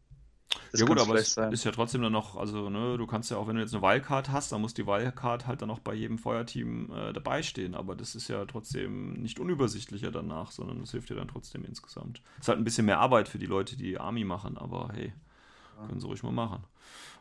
[0.72, 1.52] Das ja gut, aber es sein.
[1.52, 3.84] ist ja trotzdem dann noch, also ne, du kannst ja auch, wenn du jetzt eine
[3.84, 7.76] Wildcard hast, dann muss die Wildcard halt dann auch bei jedem Feuerteam äh, dabei stehen,
[7.76, 12.22] aber das ist ja trotzdem nicht unübersichtlicher danach, sondern das hilft dir dann trotzdem insgesamt.
[12.39, 15.13] Ist halt ein bisschen mehr Arbeit für die Leute, die Army machen, aber hey,
[15.80, 15.88] ja.
[15.88, 16.63] können sie ruhig mal machen.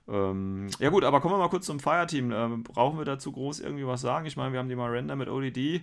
[0.08, 2.32] Ähm, ja gut, aber kommen wir mal kurz zum Fireteam.
[2.32, 4.26] Ähm, brauchen wir dazu groß irgendwie was sagen?
[4.26, 5.82] Ich meine, wir haben die Miranda mit ODD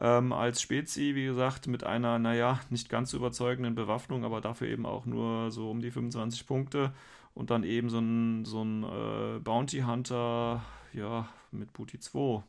[0.00, 4.68] ähm, als Spezi, wie gesagt, mit einer, naja, nicht ganz so überzeugenden Bewaffnung, aber dafür
[4.68, 6.92] eben auch nur so um die 25 Punkte.
[7.34, 12.42] Und dann eben so ein, so ein äh, Bounty Hunter, ja, mit Booty 2.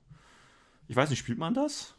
[0.87, 1.93] Ich weiß nicht, spielt man das?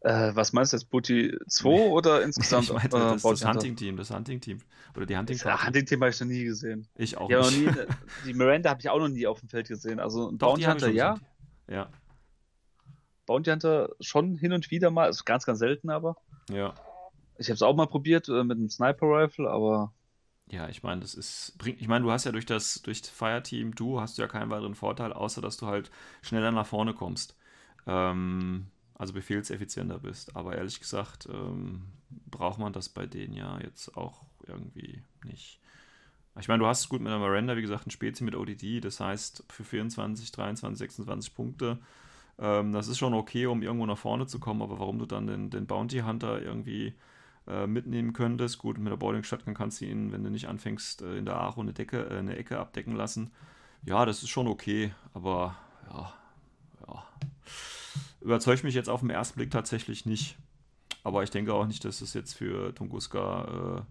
[0.00, 2.64] Äh, was meinst du jetzt, Booty 2 oder insgesamt?
[2.64, 4.58] ich meinte, das, äh, das Hunting-Team, das Hunting-Team.
[4.96, 6.86] Oder die Hunting Das Hunting-Team habe ich noch nie gesehen.
[6.96, 7.76] Ich auch ich nicht.
[7.76, 7.84] Nie,
[8.26, 10.00] die Miranda habe ich auch noch nie auf dem Feld gesehen.
[10.00, 11.18] Also ein Bounty Hunter, ja.
[11.68, 11.88] Ja.
[13.32, 16.16] Bounty Hunter schon hin und wieder mal, also ganz, ganz selten aber.
[16.50, 16.74] Ja.
[17.38, 19.92] Ich habe es auch mal probiert äh, mit einem Sniper Rifle, aber.
[20.50, 21.80] Ja, ich meine, das ist bringt.
[21.80, 25.14] Ich meine, du hast ja durch das durch Fireteam, du hast ja keinen weiteren Vorteil,
[25.14, 25.90] außer dass du halt
[26.20, 27.36] schneller nach vorne kommst.
[27.86, 30.36] Ähm, also befehlseffizienter bist.
[30.36, 35.58] Aber ehrlich gesagt, ähm, braucht man das bei denen ja jetzt auch irgendwie nicht.
[36.38, 38.80] Ich meine, du hast es gut mit der Miranda, wie gesagt, ein Spezi mit ODD,
[38.80, 41.78] das heißt für 24, 23, 26 Punkte
[42.38, 45.26] ähm, das ist schon okay, um irgendwo nach vorne zu kommen, aber warum du dann
[45.26, 46.94] den, den Bounty Hunter irgendwie
[47.46, 51.02] äh, mitnehmen könntest, gut, mit der Boarding Shotgun kannst du ihn, wenn du nicht anfängst,
[51.02, 53.32] äh, in der Aro eine, Decke, äh, eine Ecke abdecken lassen.
[53.84, 55.56] Ja, das ist schon okay, aber
[55.90, 56.12] ja,
[56.86, 57.04] ja.
[58.20, 60.36] Überzeugt mich jetzt auf den ersten Blick tatsächlich nicht.
[61.04, 63.84] Aber ich denke auch nicht, dass es jetzt für Tunguska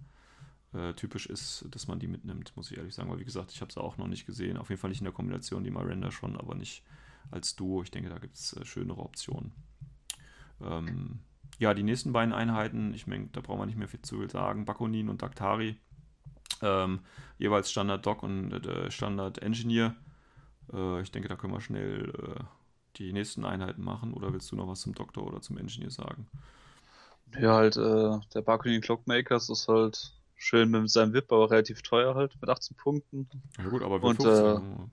[0.73, 3.09] äh, äh, typisch ist, dass man die mitnimmt, muss ich ehrlich sagen.
[3.09, 4.57] Weil, wie gesagt, ich habe es auch noch nicht gesehen.
[4.57, 6.83] Auf jeden Fall nicht in der Kombination, die Miranda schon, aber nicht
[7.31, 7.81] als Duo.
[7.81, 9.53] Ich denke, da gibt es äh, schönere Optionen.
[10.61, 11.19] Ähm,
[11.59, 14.29] ja, die nächsten beiden Einheiten, ich meine, da brauchen wir nicht mehr viel zu viel
[14.29, 14.65] sagen.
[14.65, 15.77] Bakonin und Daktari.
[16.61, 16.99] Ähm,
[17.37, 19.95] jeweils Standard Doc und äh, Standard Engineer.
[20.73, 22.43] Äh, ich denke, da können wir schnell äh,
[22.97, 24.13] die nächsten Einheiten machen.
[24.13, 26.27] Oder willst du noch was zum Doktor oder zum Engineer sagen?
[27.39, 32.15] Ja, halt, äh, der Bakunin Clockmakers ist halt schön mit seinem VIP, aber relativ teuer
[32.15, 33.29] halt, mit 18 Punkten.
[33.57, 34.91] Ja gut, aber und, 15,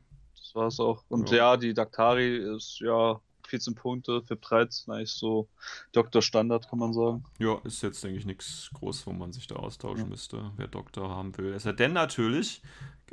[0.48, 1.04] das war es auch.
[1.08, 1.36] Und ja.
[1.36, 5.48] ja, die Daktari ist ja 14 Punkte, für 13 eigentlich so
[5.92, 7.24] Doktor Standard, kann man sagen.
[7.38, 10.10] Ja, ist jetzt, denke ich, nichts groß, wo man sich da austauschen ja.
[10.10, 11.52] müsste, wer Doktor haben will.
[11.52, 12.62] Es sei denn natürlich,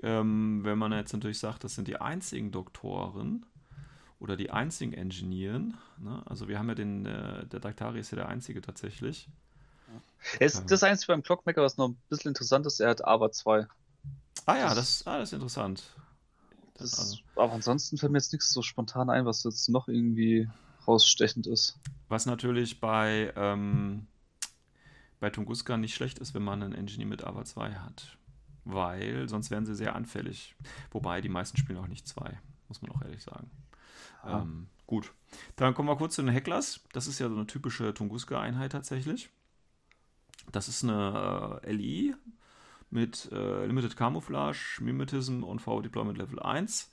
[0.01, 3.45] ähm, wenn man jetzt natürlich sagt, das sind die einzigen Doktoren
[4.19, 5.77] oder die einzigen Engineeren.
[5.97, 6.21] Ne?
[6.25, 9.29] Also wir haben ja den, äh, der Daktari ist ja der einzige tatsächlich.
[9.87, 10.45] Ja.
[10.45, 13.67] Ist das Einzige beim Clockmaker, was noch ein bisschen interessant ist, er hat aber 2.
[14.45, 15.83] Ah ja, das, ah, das ist interessant.
[16.77, 17.17] Das, also.
[17.35, 20.47] Aber ansonsten fällt mir jetzt nichts so spontan ein, was jetzt noch irgendwie
[20.87, 21.79] rausstechend ist.
[22.09, 24.07] Was natürlich bei, ähm,
[25.19, 28.17] bei Tunguska nicht schlecht ist, wenn man einen Engineer mit AVA 2 hat.
[28.65, 30.55] Weil sonst wären sie sehr anfällig.
[30.91, 33.49] Wobei die meisten spielen auch nicht 2, muss man auch ehrlich sagen.
[34.23, 34.41] Ja.
[34.41, 35.13] Ähm, gut.
[35.55, 36.81] Dann kommen wir kurz zu den Hecklers.
[36.93, 39.29] Das ist ja so eine typische Tunguska-Einheit tatsächlich.
[40.51, 42.15] Das ist eine äh, LI,
[42.95, 46.91] mit äh, Limited Camouflage, Mimetism und V Deployment Level 1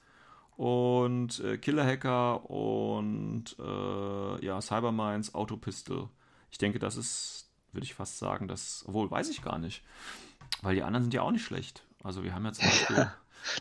[0.56, 6.08] und äh, Killer Hacker und äh, ja, Cyberminds Auto Pistol.
[6.50, 9.84] Ich denke, das ist, würde ich fast sagen, das, obwohl weiß ich gar nicht,
[10.60, 11.86] weil die anderen sind ja auch nicht schlecht.
[12.02, 12.96] Also wir haben ja zum Beispiel.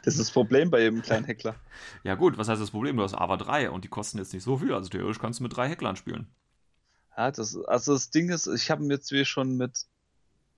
[0.04, 1.56] das ist das Problem bei jedem kleinen Heckler.
[2.04, 2.98] ja gut, was heißt das Problem?
[2.98, 4.74] Du hast AVA 3 und die kosten jetzt nicht so viel.
[4.74, 6.26] Also theoretisch kannst du mit drei Hecklern spielen.
[7.16, 9.86] Ja, das, also das Ding ist, ich habe jetzt wie schon mit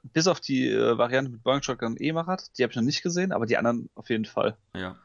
[0.03, 3.31] bis auf die äh, Variante mit Boeing Shotgun E-Marat, die habe ich noch nicht gesehen,
[3.31, 4.57] aber die anderen auf jeden Fall.
[4.75, 4.97] Ja.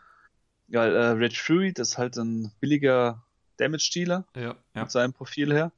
[0.66, 3.22] Ja, äh, Red Fury, das ist halt ein billiger
[3.56, 4.56] Damage-Dealer ja, ja.
[4.74, 5.72] mit seinem Profil her.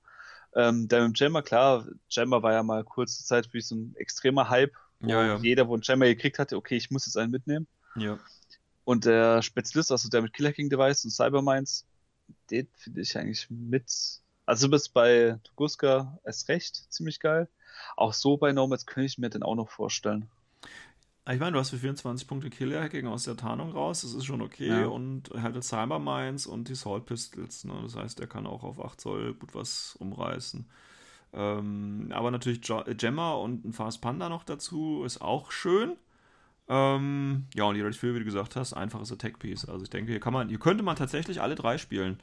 [0.57, 4.51] Ähm, der mit Jammer, klar, Jammer war ja mal kurze Zeit wie so ein extremer
[4.51, 5.37] Hype, wo ja, ja.
[5.37, 7.69] jeder, wo ein Jammer gekriegt hatte, okay, ich muss jetzt einen mitnehmen.
[7.95, 8.19] Ja.
[8.85, 11.87] Und der Spezialist, also der mit Killer King Device und Cyberminds,
[12.51, 13.93] den finde ich eigentlich mit.
[14.47, 17.49] Also bis bei Tuguska erst recht ziemlich geil.
[17.97, 20.29] Auch so bei Nomads könnte ich mir den auch noch vorstellen.
[21.29, 24.41] Ich meine, du hast für 24 Punkte Killer-Hacking aus der Tarnung raus, das ist schon
[24.41, 24.69] okay.
[24.69, 24.87] Ja.
[24.87, 27.65] Und halt das Cybermines und die Salt Pistols.
[27.65, 27.75] Ne?
[27.83, 30.67] Das heißt, er kann auch auf 8 Zoll gut was umreißen.
[31.33, 32.63] Ähm, aber natürlich
[32.97, 35.97] Gemma und ein Fast Panda noch dazu ist auch schön.
[36.69, 39.67] Ähm, ja, und die Red Fury, wie du gesagt hast, einfaches Attack-Piece.
[39.67, 42.21] Also ich denke, hier kann man, hier könnte man tatsächlich alle drei spielen.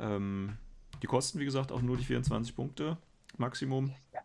[0.00, 0.56] Ähm,
[1.02, 2.96] die kosten, wie gesagt, auch nur die 24 Punkte
[3.36, 3.92] Maximum.
[4.12, 4.20] Ja.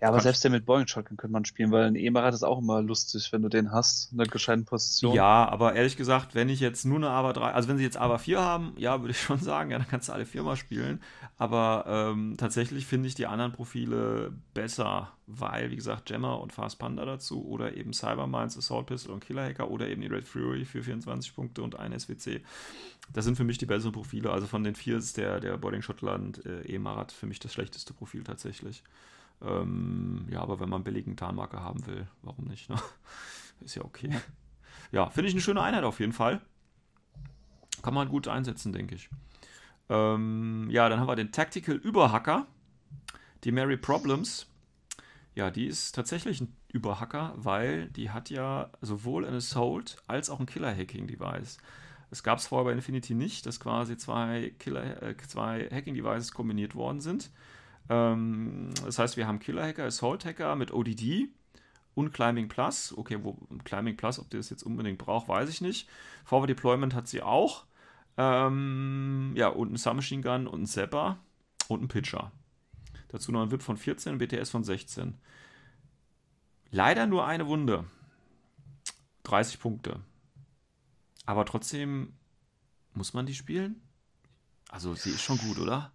[0.00, 2.58] Ja, aber selbst der mit Boeing Shotgun könnte man spielen, weil ein E-Marat ist auch
[2.58, 5.14] immer lustig, wenn du den hast, in der gescheiten Position.
[5.14, 7.98] Ja, aber ehrlich gesagt, wenn ich jetzt nur eine AVA 3, also wenn sie jetzt
[7.98, 10.56] AVA 4 haben, ja, würde ich schon sagen, ja, dann kannst du alle vier mal
[10.56, 11.02] spielen.
[11.36, 16.78] Aber ähm, tatsächlich finde ich die anderen Profile besser, weil, wie gesagt, Gemma und Fast
[16.78, 20.64] Panda dazu oder eben Cybermines, Assault Pistol und Killer Hacker oder eben die Red Fury
[20.64, 22.40] für 24 Punkte und ein SWC.
[23.12, 24.30] Das sind für mich die besseren Profile.
[24.30, 27.92] Also von den vier ist der, der Boarding Schottland äh, E-Marat für mich das schlechteste
[27.92, 28.82] Profil tatsächlich.
[29.42, 32.68] Ähm, ja, aber wenn man billigen Tarnmarker haben will, warum nicht?
[32.68, 32.76] Ne?
[33.60, 34.14] Ist ja okay.
[34.92, 36.40] Ja, finde ich eine schöne Einheit auf jeden Fall.
[37.82, 39.08] Kann man gut einsetzen, denke ich.
[39.88, 42.46] Ähm, ja, dann haben wir den Tactical Überhacker,
[43.44, 44.46] die Mary Problems.
[45.34, 50.40] Ja, die ist tatsächlich ein Überhacker, weil die hat ja sowohl ein Assault als auch
[50.40, 51.58] ein Killer-Hacking-Device.
[52.10, 57.00] Es gab es vorher bei Infinity nicht, dass quasi zwei, äh, zwei Hacking-Devices kombiniert worden
[57.00, 57.30] sind.
[57.88, 61.28] Ähm, das heißt, wir haben Killer-Hacker, Assault-Hacker mit ODD
[61.94, 62.96] und Climbing Plus.
[62.96, 65.88] Okay, wo Climbing Plus, ob die das jetzt unbedingt braucht, weiß ich nicht.
[66.24, 67.64] Forward Deployment hat sie auch.
[68.16, 71.18] Ähm, ja, und ein Submachine Gun und ein Zapper
[71.68, 72.32] und ein Pitcher.
[73.08, 75.18] Dazu noch ein VIP von 14 und BTS von 16.
[76.70, 77.84] Leider nur eine Wunde.
[79.24, 80.00] 30 Punkte.
[81.26, 82.14] Aber trotzdem
[82.94, 83.82] muss man die spielen?
[84.68, 85.92] Also, sie ist schon gut, oder?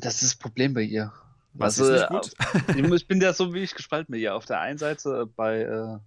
[0.00, 1.12] Das ist das Problem bei ihr.
[1.54, 2.32] Was also, gut?
[2.94, 4.34] ich bin ja so wie ich gespalten bei ihr.
[4.34, 5.98] Auf der einen Seite bei äh,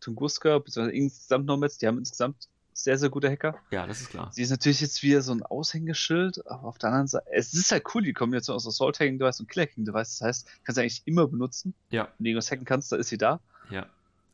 [0.00, 3.56] Tunguska, beziehungsweise insgesamt Nomads, die haben insgesamt sehr, sehr gute Hacker.
[3.70, 4.30] Ja, das ist klar.
[4.32, 7.72] Sie ist natürlich jetzt wieder so ein Aushängeschild, aber auf der anderen Seite, es ist
[7.72, 10.18] halt cool, die Kombination aus Assault Hacking Device und Killer Hacking Device.
[10.18, 11.74] Das heißt, kannst du eigentlich immer benutzen.
[11.90, 12.08] Ja.
[12.18, 13.40] Wenn du irgendwas hacken kannst, da ist sie da.
[13.70, 13.86] Ja.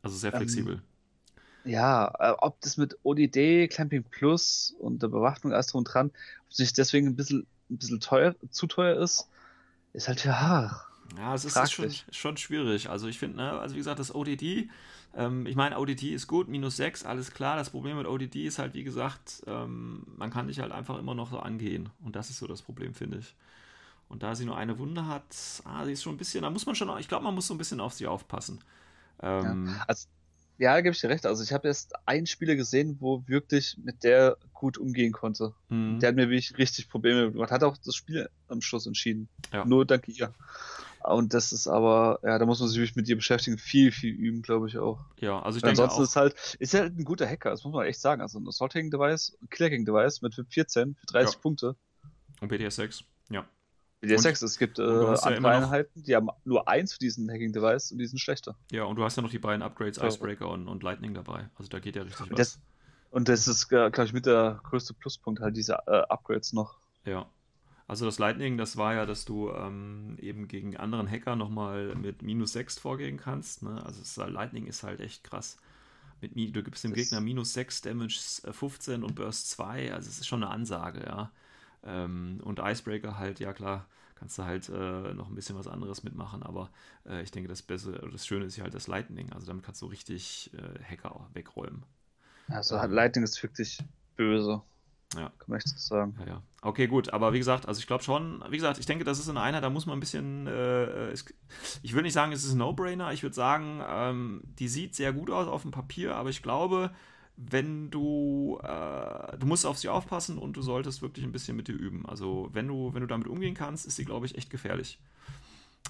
[0.03, 0.75] Also sehr flexibel.
[0.75, 0.81] Ähm,
[1.71, 6.11] ja, äh, ob das mit ODD, Clamping Plus und der Bewaffnung alles drum und dran,
[6.45, 9.27] ob sich deswegen ein bisschen ein bisschen teuer, zu teuer ist,
[9.93, 10.81] ist halt ja.
[11.17, 12.89] Ja, es ist schon, schon schwierig.
[12.89, 14.69] Also ich finde, ne, also wie gesagt, das ODD,
[15.15, 17.55] ähm, ich meine, ODD ist gut, minus 6, alles klar.
[17.55, 21.15] Das Problem mit ODD ist halt, wie gesagt, ähm, man kann dich halt einfach immer
[21.15, 21.89] noch so angehen.
[22.03, 23.35] Und das ist so das Problem, finde ich.
[24.09, 25.23] Und da sie nur eine Wunde hat,
[25.63, 27.53] ah, sie ist schon ein bisschen, da muss man schon, ich glaube, man muss so
[27.53, 28.63] ein bisschen auf sie aufpassen.
[29.21, 29.83] Ähm, ja.
[29.87, 30.07] Also
[30.57, 31.25] ja, gebe ich dir recht.
[31.25, 35.53] Also ich habe erst einen Spieler gesehen, wo wirklich mit der gut umgehen konnte.
[35.69, 35.99] Mhm.
[35.99, 37.51] Der hat mir wirklich richtig Probleme gemacht.
[37.51, 39.27] Hat auch das Spiel am Schluss entschieden.
[39.51, 39.65] Ja.
[39.65, 40.33] Nur dank ihr.
[41.03, 44.13] Und das ist aber, ja, da muss man sich wirklich mit ihr beschäftigen, viel, viel
[44.13, 44.99] üben, glaube ich auch.
[45.19, 46.03] Ja, also ich denke Ansonsten auch.
[46.03, 48.21] ist halt, ist halt ein guter Hacker, das muss man echt sagen.
[48.21, 51.41] Also ein Assaulting-Device, ein Killer-Device mit 14 für 30 ja.
[51.41, 51.75] Punkte.
[52.41, 53.45] Und BTS 6, ja.
[54.05, 57.99] BDS6, es gibt äh, andere ja Einheiten, die haben nur eins für diesen Hacking-Device und
[57.99, 58.55] die sind schlechter.
[58.71, 61.49] Ja, und du hast ja noch die beiden Upgrades, Icebreaker und, und Lightning dabei.
[61.57, 62.37] Also da geht ja richtig und was.
[62.37, 62.59] Das,
[63.11, 66.77] und das ist, glaube ich, mit der größte Pluspunkt halt diese äh, Upgrades noch.
[67.05, 67.25] Ja.
[67.87, 72.23] Also das Lightning, das war ja, dass du ähm, eben gegen anderen Hacker nochmal mit
[72.23, 73.61] minus 6 vorgehen kannst.
[73.61, 73.83] Ne?
[73.85, 75.57] Also ist, Lightning ist halt echt krass.
[76.19, 78.19] Mit, du gibst dem das Gegner minus 6 Damage
[78.51, 79.93] 15 äh, und Burst 2.
[79.93, 81.31] Also es ist schon eine Ansage, ja.
[81.85, 86.03] Ähm, und Icebreaker halt, ja klar, kannst du halt äh, noch ein bisschen was anderes
[86.03, 86.69] mitmachen, aber
[87.05, 89.31] äh, ich denke, das Beste, das Schöne ist ja halt das Lightning.
[89.33, 91.83] Also damit kannst du richtig äh, Hacker wegräumen.
[92.47, 93.79] Also ähm, Lightning ist wirklich
[94.15, 94.61] böse.
[95.13, 95.31] Ja.
[95.37, 96.15] Kann man echt so sagen.
[96.19, 96.41] Ja, ja.
[96.61, 99.27] Okay, gut, aber wie gesagt, also ich glaube schon, wie gesagt, ich denke, das ist
[99.27, 101.25] in einer, da muss man ein bisschen, äh, es,
[101.83, 105.13] ich würde nicht sagen, es ist ein No-Brainer, ich würde sagen, ähm, die sieht sehr
[105.13, 106.91] gut aus auf dem Papier, aber ich glaube,
[107.37, 111.67] wenn du, äh, du musst auf sie aufpassen und du solltest wirklich ein bisschen mit
[111.67, 112.05] dir üben.
[112.05, 114.99] Also wenn du, wenn du damit umgehen kannst, ist sie, glaube ich, echt gefährlich.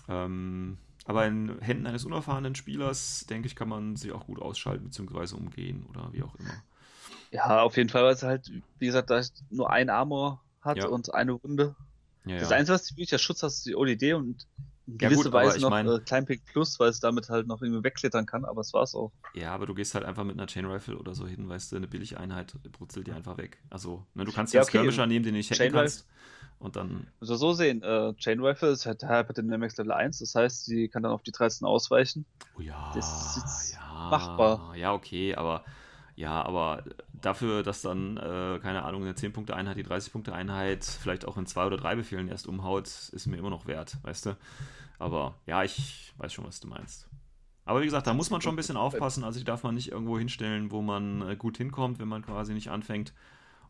[0.08, 4.86] Ähm, aber in Händen eines unerfahrenen Spielers, denke ich, kann man sie auch gut ausschalten
[4.86, 5.36] bzw.
[5.36, 6.64] umgehen oder wie auch immer.
[7.32, 10.88] Ja, auf jeden Fall, weil sie halt, wie gesagt, da nur ein Armor hat ja.
[10.88, 11.76] und eine Wunde.
[12.26, 12.56] Ja, das ja.
[12.56, 14.48] Einzige, was wirklich der Schutz hat, ist die ODD und
[14.88, 17.84] ja, gewisse gut, Weise noch mein, äh, Kleinpick Plus, weil es damit halt noch irgendwie
[17.84, 19.12] wegklettern kann, aber es war's auch.
[19.34, 21.78] Ja, aber du gehst halt einfach mit einer Chain Rifle oder so hin, weißt du,
[21.78, 23.58] eine Billigeinheit brutzelt die einfach weg.
[23.70, 26.08] Also, ne, du kannst ja, okay, Skirmisher nehmen, den du nicht hacken kannst.
[26.58, 27.08] Und dann.
[27.20, 30.66] Also so sehen, äh, Chain Rifle ist halt in der Max Level 1, das heißt,
[30.66, 32.26] sie kann dann auf die 13 ausweichen.
[32.58, 34.76] Oh ja, das ist ja, machbar.
[34.76, 35.66] Ja, okay, aber
[36.16, 41.46] ja, aber dafür, dass dann, äh, keine Ahnung, eine 10-Punkte-Einheit, die 30-Punkte-Einheit vielleicht auch in
[41.46, 44.38] zwei oder drei Befehlen erst umhaut, ist mir immer noch wert, weißt du?
[44.98, 47.10] Aber ja, ich weiß schon, was du meinst.
[47.66, 49.24] Aber wie gesagt, da muss man schon ein bisschen aufpassen.
[49.24, 52.54] Also die darf man nicht irgendwo hinstellen, wo man äh, gut hinkommt, wenn man quasi
[52.54, 53.14] nicht anfängt.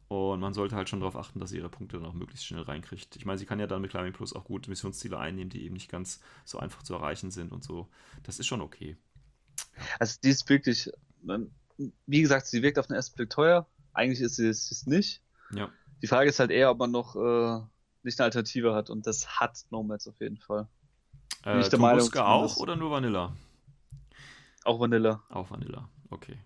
[0.08, 2.62] Und man sollte halt schon darauf achten, dass sie ihre Punkte dann auch möglichst schnell
[2.62, 3.16] reinkriegt.
[3.16, 5.74] Ich meine, sie kann ja dann mit Climbing Plus auch gut Missionsziele einnehmen, die eben
[5.74, 7.88] nicht ganz so einfach zu erreichen sind und so.
[8.22, 8.98] Das ist schon okay.
[9.98, 10.92] Also die ist wirklich,
[11.78, 13.68] wie gesagt, sie wirkt auf den ersten Blick teuer.
[13.94, 15.22] Eigentlich ist sie es nicht.
[15.52, 15.70] Ja.
[16.02, 17.62] Die Frage ist halt eher, ob man noch äh,
[18.04, 18.90] nicht eine Alternative hat.
[18.90, 20.68] Und das hat Nomads auf jeden Fall.
[21.46, 23.36] Äh, ich der Meinung, auch oder nur Vanilla?
[24.64, 25.24] Auch Vanilla.
[25.30, 26.38] Auch Vanilla, okay.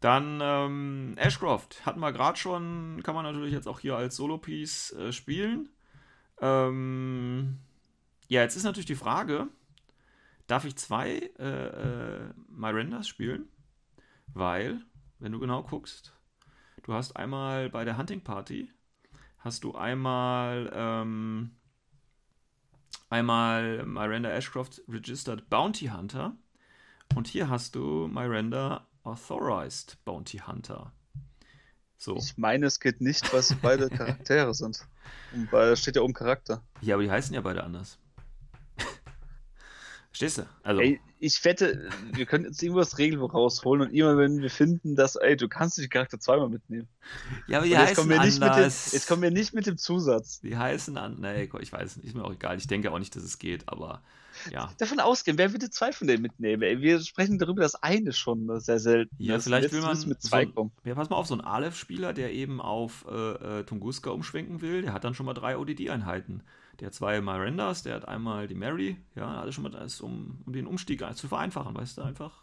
[0.00, 4.92] Dann ähm, Ashcroft hatten wir gerade schon, kann man natürlich jetzt auch hier als Solo-Piece
[4.92, 5.70] äh, spielen.
[6.40, 7.58] Ähm,
[8.28, 9.48] ja, jetzt ist natürlich die Frage,
[10.46, 13.48] darf ich zwei äh, äh, Mirandas spielen?
[14.34, 14.80] Weil,
[15.18, 16.12] wenn du genau guckst,
[16.82, 18.70] du hast einmal bei der Hunting Party,
[19.38, 21.50] hast du einmal ähm,
[23.10, 26.36] einmal Miranda Ashcroft Registered Bounty Hunter
[27.14, 30.92] und hier hast du Miranda Authorized Bounty Hunter.
[31.96, 32.16] So.
[32.16, 34.86] Ich meine, es geht nicht, weil sie beide Charaktere sind.
[35.32, 36.62] Und da steht ja oben Charakter.
[36.80, 37.98] Ja, aber die heißen ja beide anders.
[40.18, 40.50] Verstehst du?
[40.64, 40.80] Also.
[40.80, 45.14] Ey, ich wette, wir können jetzt irgendwas Regelbuch rausholen und immer wenn wir finden, dass,
[45.14, 46.88] ey, du kannst nicht Charakter zweimal mitnehmen.
[47.46, 48.34] Ja, aber die heißen kommen wir anders.
[48.34, 50.40] Nicht mit dem, jetzt kommen wir nicht mit dem Zusatz.
[50.40, 52.58] Die heißen an, nee, ich weiß nicht, ist mir auch egal.
[52.58, 54.02] Ich denke auch nicht, dass es geht, aber
[54.50, 54.72] ja.
[54.78, 56.62] Davon ausgehen, wer würde zwei von denen mitnehmen?
[56.62, 56.80] Ey?
[56.80, 59.44] Wir sprechen darüber, dass eine schon sehr selten Ja, ist.
[59.44, 60.72] vielleicht will man mit zwei so, kommen.
[60.84, 64.82] Ja, pass mal auf, so ein Aleph-Spieler, der eben auf äh, äh, Tunguska umschwenken will,
[64.82, 66.42] der hat dann schon mal drei ODD-Einheiten.
[66.80, 70.38] Der hat zwei Mirandas, der hat einmal die Mary, ja, alles schon mal das, um,
[70.46, 72.42] um den Umstieg zu vereinfachen, weißt du, einfach,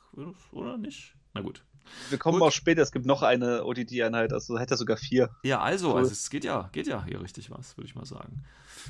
[0.52, 1.15] oder nicht?
[1.34, 1.63] Na gut.
[2.10, 2.48] Wir kommen gut.
[2.48, 5.30] auch später, es gibt noch eine ODD-Einheit, also hätte er sogar vier.
[5.43, 6.00] Ja, also, cool.
[6.00, 8.43] also es geht ja, geht ja hier richtig was, würde ich mal sagen.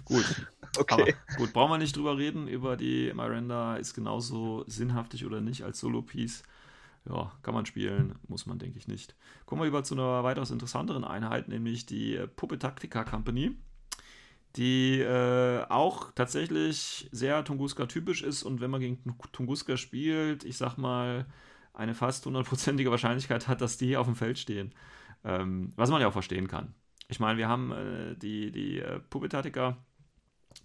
[0.05, 0.25] Gut.
[0.79, 1.13] okay.
[1.27, 5.63] Aber gut, brauchen wir nicht drüber reden, über die Miranda ist genauso sinnhaftig oder nicht
[5.63, 6.43] als Solo-Piece.
[7.07, 9.13] Ja, kann man spielen, muss man, denke ich, nicht.
[9.45, 13.55] Kommen wir über zu einer weitaus interessanteren Einheit, nämlich die Puppe Taktika Company
[14.55, 20.77] die äh, auch tatsächlich sehr Tunguska-typisch ist und wenn man gegen Tunguska spielt, ich sag
[20.77, 21.25] mal,
[21.73, 24.73] eine fast hundertprozentige Wahrscheinlichkeit hat, dass die auf dem Feld stehen.
[25.23, 26.73] Ähm, was man ja auch verstehen kann.
[27.07, 29.77] Ich meine, wir haben äh, die, die äh, Pupetatica,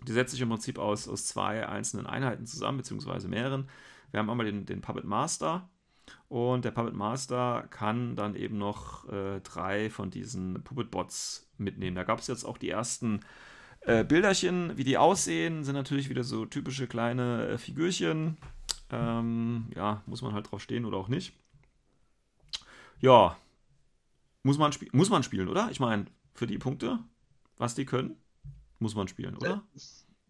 [0.07, 3.69] die setzt sich im Prinzip aus, aus zwei einzelnen Einheiten zusammen, beziehungsweise mehreren.
[4.11, 5.69] Wir haben einmal den, den Puppet Master
[6.29, 11.97] und der Puppet Master kann dann eben noch äh, drei von diesen Puppet Bots mitnehmen.
[11.97, 13.21] Da gab es jetzt auch die ersten
[13.81, 18.37] äh, Bilderchen, wie die aussehen, sind natürlich wieder so typische kleine äh, Figürchen.
[18.91, 21.33] Ähm, ja, muss man halt drauf stehen oder auch nicht.
[23.01, 23.37] Ja,
[24.43, 25.69] muss man, muss man spielen, oder?
[25.71, 26.99] Ich meine, für die Punkte,
[27.57, 28.17] was die können,
[28.79, 29.65] muss man spielen, oder?
[29.75, 29.81] Äh,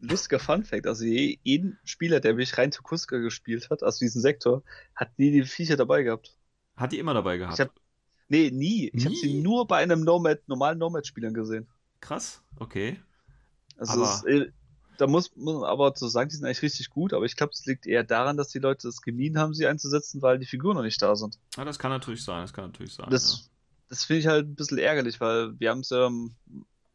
[0.01, 4.63] lustiger Fun Fact, also jeden Spieler, der mich rein Tukuska gespielt hat, aus diesem Sektor,
[4.95, 6.37] hat nie die Viecher dabei gehabt.
[6.77, 7.59] Hat die immer dabei gehabt?
[7.59, 7.81] Hab,
[8.29, 8.91] nee, nie.
[8.95, 11.69] Ich habe sie nur bei einem Nomad, normalen Nomad-Spielern gesehen.
[12.01, 12.99] Krass, okay.
[13.81, 14.53] Also aber, es, äh,
[14.99, 17.65] da muss man aber zu sagen, die sind eigentlich richtig gut, aber ich glaube, es
[17.65, 20.83] liegt eher daran, dass die Leute es gemieden haben, sie einzusetzen, weil die Figuren noch
[20.83, 21.39] nicht da sind.
[21.57, 23.09] Ja, das kann natürlich sein, das kann natürlich sein.
[23.09, 23.51] Das, ja.
[23.89, 26.37] das finde ich halt ein bisschen ärgerlich, weil wir haben es ja am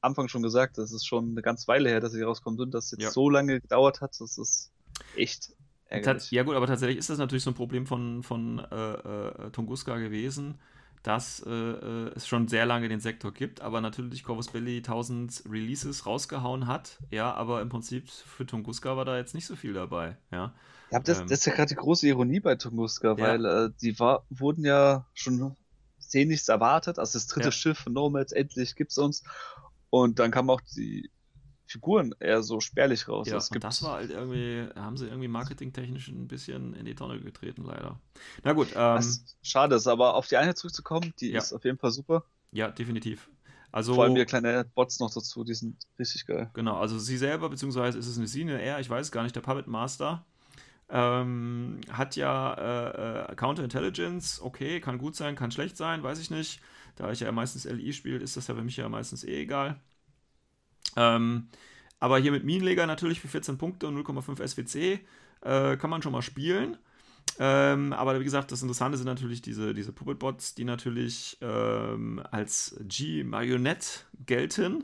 [0.02, 2.86] Anfang schon gesagt, das ist schon eine ganze Weile her, dass sie rauskommt und dass
[2.86, 3.10] es jetzt ja.
[3.10, 4.72] so lange gedauert hat, das ist
[5.16, 5.54] echt
[5.88, 6.30] ärgerlich.
[6.30, 9.98] Ja gut, aber tatsächlich ist das natürlich so ein Problem von, von äh, äh, Tunguska
[9.98, 10.60] gewesen,
[11.06, 15.44] dass äh, äh, es schon sehr lange den Sektor gibt, aber natürlich Corvus Belly 1000
[15.48, 19.74] Releases rausgehauen hat, ja, aber im Prinzip für Tunguska war da jetzt nicht so viel
[19.74, 20.54] dabei, ja.
[20.92, 23.18] Ja, das, ähm, das ist ja gerade die große Ironie bei Tunguska, ja.
[23.18, 25.56] weil äh, die war, wurden ja schon
[26.00, 27.52] sehnlichst erwartet, also das dritte ja.
[27.52, 29.24] Schiff von Nomads, endlich gibt's uns
[29.92, 31.12] und dann kam auch die
[31.76, 33.28] Figuren eher so spärlich raus.
[33.28, 37.20] Ja, und das war halt irgendwie, haben sie irgendwie marketingtechnisch ein bisschen in die Tonne
[37.20, 38.00] getreten, leider.
[38.44, 38.70] Na gut.
[38.76, 39.04] Ähm,
[39.42, 41.40] schade ist, aber auf die Einheit zurückzukommen, die ja.
[41.40, 42.24] ist auf jeden Fall super.
[42.52, 43.30] Ja, definitiv.
[43.74, 46.50] Also, Vor allem die kleine Bots noch dazu, die sind richtig geil.
[46.54, 49.36] Genau, also sie selber, beziehungsweise ist es eine sie, eine er, ich weiß gar nicht,
[49.36, 50.26] der Puppet Master,
[50.88, 56.32] ähm, hat ja äh, äh, Counterintelligence, okay, kann gut sein, kann schlecht sein, weiß ich
[56.32, 56.62] nicht.
[56.96, 59.82] Da ich ja meistens LI spiele, ist das ja für mich ja meistens eh egal.
[60.96, 61.48] Ähm,
[62.00, 65.00] aber hier mit Minenleger natürlich für 14 Punkte und 0,5 SWC
[65.42, 66.78] äh, kann man schon mal spielen.
[67.40, 72.76] Ähm, aber wie gesagt, das Interessante sind natürlich diese, diese Puppet-Bots, die natürlich ähm, als
[72.88, 73.88] G-Marionette
[74.26, 74.84] gelten.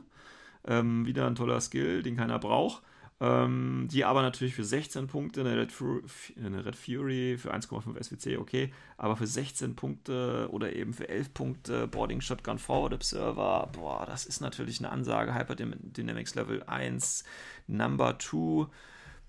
[0.66, 2.82] Ähm, wieder ein toller Skill, den keiner braucht.
[3.22, 6.02] Ähm, die aber natürlich für 16 Punkte, eine Red, Fury,
[6.44, 11.32] eine Red Fury für 1,5 SWC, okay, aber für 16 Punkte oder eben für 11
[11.32, 15.36] Punkte Boarding Shotgun Forward Observer, boah, das ist natürlich eine Ansage.
[15.36, 17.22] Hyperdynamics Level 1,
[17.68, 18.66] Number 2.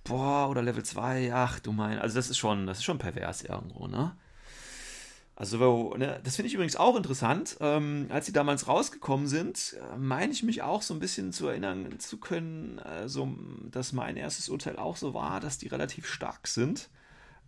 [0.03, 3.43] Boah, oder Level 2, ach du mein, also das ist schon, das ist schon pervers
[3.43, 4.17] irgendwo, ne?
[5.35, 7.57] Also, ne, das finde ich übrigens auch interessant.
[7.59, 11.47] Ähm, als sie damals rausgekommen sind, äh, meine ich mich auch so ein bisschen zu
[11.47, 13.35] erinnern zu können, also,
[13.71, 16.89] dass mein erstes Urteil auch so war, dass die relativ stark sind.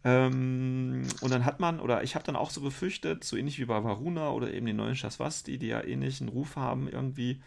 [0.04, 3.66] Ähm, und dann hat man, oder ich habe dann auch so befürchtet, so ähnlich wie
[3.66, 7.42] bei Varuna oder eben den neuen Shaswasti, die ja ähnlichen Ruf haben, irgendwie,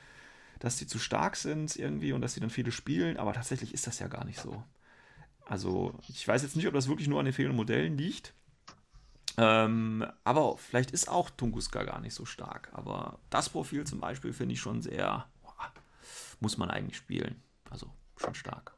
[0.61, 3.87] dass die zu stark sind irgendwie und dass sie dann viele spielen, aber tatsächlich ist
[3.89, 4.63] das ja gar nicht so.
[5.47, 8.35] Also, ich weiß jetzt nicht, ob das wirklich nur an den fehlenden Modellen liegt.
[9.41, 12.71] Ähm, aber vielleicht ist auch Tunguska gar nicht so stark.
[12.73, 15.73] Aber das Profil zum Beispiel finde ich schon sehr, boah,
[16.41, 17.41] muss man eigentlich spielen.
[17.71, 18.75] Also schon stark.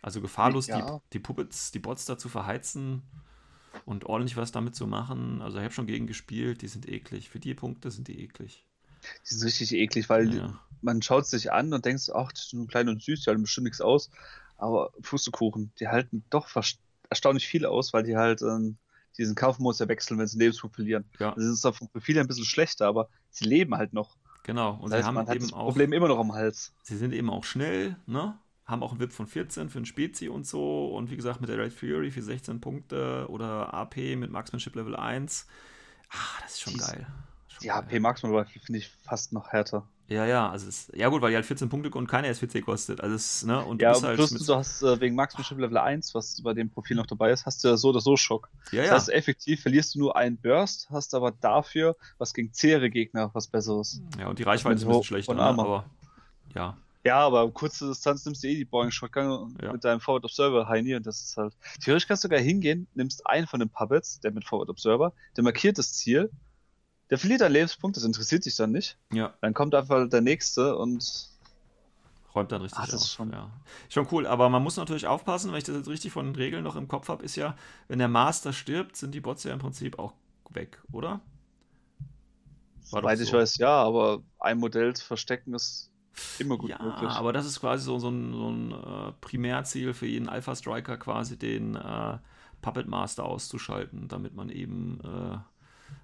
[0.00, 0.98] Also gefahrlos ja.
[0.98, 3.02] die, die Puppets, die Bots dazu verheizen
[3.84, 5.42] und ordentlich was damit zu machen.
[5.42, 7.28] Also ich habe schon gegen gespielt, die sind eklig.
[7.28, 8.64] Für die Punkte sind die eklig.
[9.28, 10.60] Die sind richtig eklig, weil ja.
[10.82, 13.64] man schaut sich an und denkt, ach, ist nur klein und süß, die halten bestimmt
[13.64, 14.08] nichts aus.
[14.56, 16.48] Aber Pustekuchen, die halten doch
[17.08, 18.78] erstaunlich viel aus, weil die halt ähm,
[19.18, 21.04] diesen Kaufmodus ja wechseln, wenn sie Lebenspunkt verlieren.
[21.18, 21.34] Ja.
[21.34, 24.16] Das ist für viele ein bisschen schlechter, aber sie leben halt noch.
[24.44, 26.32] Genau, und das heißt, sie haben man eben hat das auch, Problem immer noch am
[26.32, 26.74] Hals.
[26.82, 28.38] Sie sind eben auch schnell, ne?
[28.64, 30.94] Haben auch einen VIP von 14 für ein Spezi und so.
[30.94, 34.96] Und wie gesagt, mit der Red Fury für 16 Punkte oder AP mit Marksmanship Level
[34.96, 35.46] 1.
[36.10, 37.06] Ah, das ist schon Dies, geil.
[37.48, 39.88] Schon die AP Marksman finde ich fast noch härter.
[40.08, 43.00] Ja, ja, also es, ja gut, weil die halt 14 Punkte und keine SVC kostet.
[43.00, 46.42] Also es, ne, und ja, halt plus du hast äh, wegen Marksmanship Level 1, was
[46.42, 48.50] bei dem Profil noch dabei ist, hast du ja so oder so Schock.
[48.72, 48.94] Ja, das ja.
[48.94, 53.46] heißt, effektiv verlierst du nur einen Burst, hast aber dafür was gegen zähere Gegner was
[53.46, 54.02] Besseres.
[54.18, 55.42] Ja, und die Reichweite ist ein bisschen schlechter, ne?
[55.42, 55.84] aber
[56.54, 56.76] ja.
[57.04, 59.72] Ja, aber kurze Distanz nimmst du eh die Boeing Shotgun ja.
[59.72, 61.52] mit deinem Forward Observer Heini und das ist halt.
[61.82, 65.42] Theoretisch kannst du sogar hingehen, nimmst einen von den Puppets, der mit Forward Observer, der
[65.42, 66.30] markiert das Ziel
[67.12, 68.96] der verliert einen Lebenspunkt, das interessiert dich dann nicht.
[69.12, 69.34] Ja.
[69.42, 71.28] Dann kommt einfach der nächste und
[72.34, 73.00] räumt dann richtig Ach, das auf.
[73.02, 73.50] Ist schon, ja.
[73.90, 76.64] schon cool, aber man muss natürlich aufpassen, wenn ich das jetzt richtig von den Regeln
[76.64, 77.54] noch im Kopf habe, ist ja,
[77.88, 80.14] wenn der Master stirbt, sind die Bots ja im Prinzip auch
[80.48, 81.20] weg, oder?
[82.80, 83.24] Soweit so.
[83.24, 85.90] ich weiß, ja, aber ein Modell zu verstecken ist
[86.38, 87.10] immer gut ja, möglich.
[87.10, 91.38] aber das ist quasi so, so ein, so ein äh, Primärziel für jeden Alpha-Striker, quasi
[91.38, 92.16] den äh,
[92.62, 95.36] Puppet Master auszuschalten, damit man eben äh,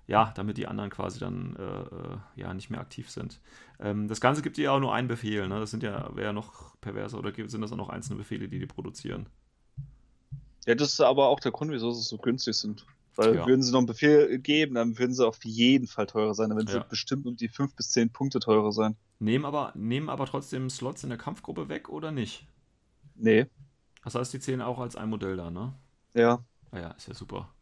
[0.07, 3.41] ja, damit die anderen quasi dann äh, äh, ja nicht mehr aktiv sind.
[3.78, 5.61] Ähm, das Ganze gibt dir ja auch nur einen Befehl, ne?
[5.61, 8.59] Das sind ja, wäre ja noch perverser oder sind das auch noch einzelne Befehle, die
[8.59, 9.26] die produzieren?
[10.66, 12.86] Ja, das ist aber auch der Grund, wieso sie so günstig sind.
[13.16, 13.47] Weil ja.
[13.47, 16.51] würden sie noch einen Befehl geben, dann würden sie auf jeden Fall teurer sein.
[16.51, 16.82] Dann würden ja.
[16.82, 18.97] sie bestimmt um die 5 bis 10 Punkte teurer sein.
[19.18, 22.47] Nehmen aber, nehmen aber trotzdem Slots in der Kampfgruppe weg oder nicht?
[23.16, 23.47] Nee.
[24.05, 25.74] Das heißt, die zählen auch als ein Modell da, ne?
[26.14, 26.45] Ja.
[26.70, 27.53] Ah ja, ist ja super.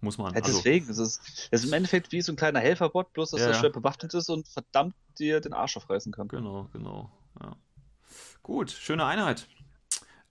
[0.00, 0.32] Muss man.
[0.34, 3.30] Ja, deswegen, also, es, ist, es ist im Endeffekt wie so ein kleiner Helferbot, bloß
[3.30, 6.28] dass ja, er schwer bewaffnet ist und verdammt dir den Arsch aufreißen kann.
[6.28, 7.10] Genau, genau.
[7.40, 7.56] Ja.
[8.44, 9.48] Gut, schöne Einheit.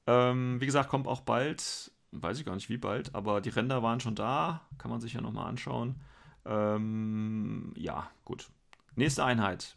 [0.05, 3.83] Ähm, wie gesagt, kommt auch bald, weiß ich gar nicht wie bald, aber die Ränder
[3.83, 5.99] waren schon da, kann man sich ja nochmal anschauen.
[6.45, 8.49] Ähm, ja, gut.
[8.95, 9.75] Nächste Einheit.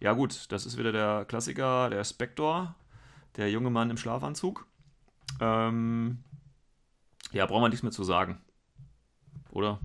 [0.00, 2.74] Ja, gut, das ist wieder der Klassiker, der Spector,
[3.36, 4.66] der junge Mann im Schlafanzug.
[5.40, 6.24] Ähm,
[7.30, 8.40] ja, brauchen wir nichts mehr zu sagen
[9.54, 9.80] oder?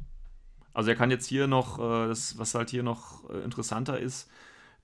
[0.73, 4.29] Also er kann jetzt hier noch, äh, das, was halt hier noch äh, interessanter ist,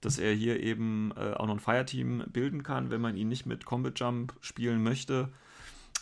[0.02, 3.46] dass er hier eben äh, auch noch ein Fireteam bilden kann, wenn man ihn nicht
[3.46, 5.30] mit Combat Jump spielen möchte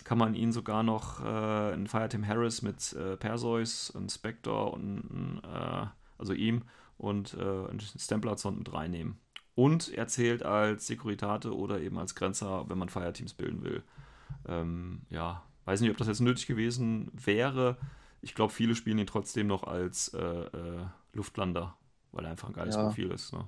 [0.04, 5.42] kann man ihn sogar noch äh, ein Fireteam Harris mit äh, Perseus, ein Spectre und
[5.44, 5.86] äh,
[6.18, 6.64] also ihm
[6.98, 9.18] und äh, ein Stemplerzond mit reinnehmen.
[9.56, 13.84] Und er zählt als Securitate oder eben als Grenzer, wenn man Fireteams bilden will.
[14.48, 17.78] Ähm, ja, weiß nicht, ob das jetzt nötig gewesen wäre
[18.24, 21.78] ich glaube, viele spielen ihn trotzdem noch als äh, äh, Luftlander,
[22.12, 22.84] weil er einfach ein geiles ja.
[22.84, 23.34] Profil ist.
[23.34, 23.46] Ne?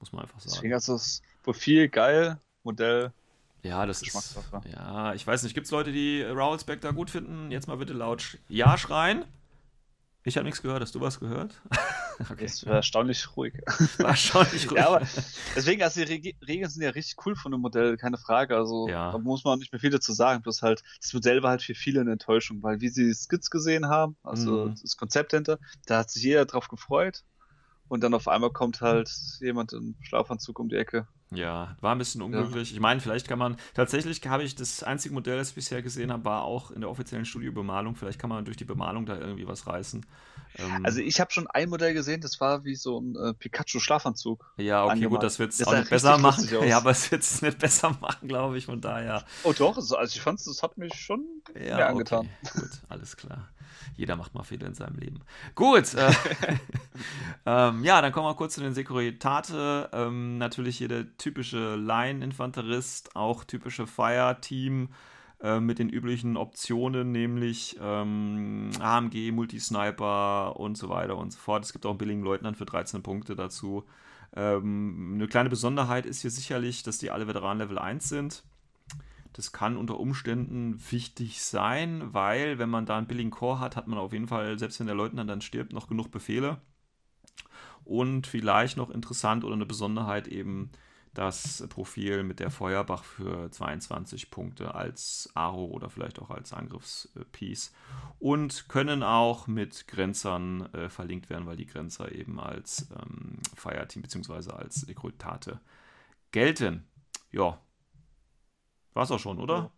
[0.00, 0.52] Muss man einfach sagen.
[0.54, 3.12] Deswegen ist das Profil geil, Modell.
[3.62, 4.38] Ja, das ist.
[4.72, 5.54] Ja, ich weiß nicht.
[5.54, 7.50] Gibt es Leute, die Raoul Spectre gut finden?
[7.50, 9.24] Jetzt mal bitte laut Ja schreien.
[10.26, 10.82] Ich habe nichts gehört.
[10.82, 11.54] Hast du was gehört?
[12.30, 12.46] okay.
[12.46, 13.54] Es war erstaunlich ruhig.
[13.98, 14.80] War erstaunlich ruhig.
[14.80, 15.06] ja, aber
[15.54, 18.56] deswegen, also die Regeln sind ja richtig cool von dem Modell, keine Frage.
[18.56, 19.12] Also ja.
[19.12, 20.42] da muss man nicht mehr viel dazu sagen.
[20.42, 23.86] Bloß halt, das Modell war halt für viele eine Enttäuschung, weil wie sie Skits gesehen
[23.86, 24.74] haben, also mhm.
[24.82, 27.22] das Konzept hinter, da hat sich jeder drauf gefreut.
[27.86, 29.08] Und dann auf einmal kommt halt
[29.38, 31.06] jemand im Schlafanzug um die Ecke.
[31.32, 32.70] Ja, war ein bisschen unglücklich.
[32.70, 32.74] Ja.
[32.76, 36.12] Ich meine, vielleicht kann man, tatsächlich habe ich das einzige Modell, das ich bisher gesehen
[36.12, 37.96] habe, war auch in der offiziellen Studiobemalung.
[37.96, 40.06] Vielleicht kann man durch die Bemalung da irgendwie was reißen.
[40.58, 44.44] Ähm, also ich habe schon ein Modell gesehen, das war wie so ein äh, Pikachu-Schlafanzug.
[44.56, 45.10] Ja, okay, angemalt.
[45.10, 46.48] gut, das wird es auch nicht besser machen.
[46.66, 49.24] Ja, aber es wird es nicht besser machen, glaube ich, von daher.
[49.42, 52.28] Oh doch, also ich fand es, das hat mich schon ja, mir angetan.
[52.44, 53.48] Okay, gut, alles klar.
[53.96, 55.20] Jeder macht mal Fehler in seinem Leben.
[55.54, 55.94] Gut.
[55.94, 56.12] Äh,
[57.46, 59.88] ähm, ja, dann kommen wir kurz zu den Sekuritate.
[59.92, 64.90] Ähm, natürlich hier der typische Line-Infanterist, auch typische Fire-Team
[65.40, 71.64] äh, mit den üblichen Optionen, nämlich ähm, AMG, Multisniper und so weiter und so fort.
[71.64, 73.84] Es gibt auch einen billigen Leutnant für 13 Punkte dazu.
[74.34, 78.44] Ähm, eine kleine Besonderheit ist hier sicherlich, dass die alle Veteranen Level 1 sind.
[79.34, 83.86] Das kann unter Umständen wichtig sein, weil wenn man da einen billigen Core hat, hat
[83.86, 86.62] man auf jeden Fall, selbst wenn der Leutnant dann stirbt, noch genug Befehle.
[87.84, 90.70] Und vielleicht noch interessant oder eine Besonderheit eben
[91.16, 97.72] das Profil mit der Feuerbach für 22 Punkte als Aro oder vielleicht auch als Angriffspiece.
[98.18, 104.02] Und können auch mit Grenzern äh, verlinkt werden, weil die Grenzer eben als ähm, Fireteam
[104.02, 104.52] bzw.
[104.52, 105.60] als Rekrutate
[106.32, 106.86] gelten.
[107.32, 107.60] Ja,
[108.92, 109.70] war es auch schon, oder?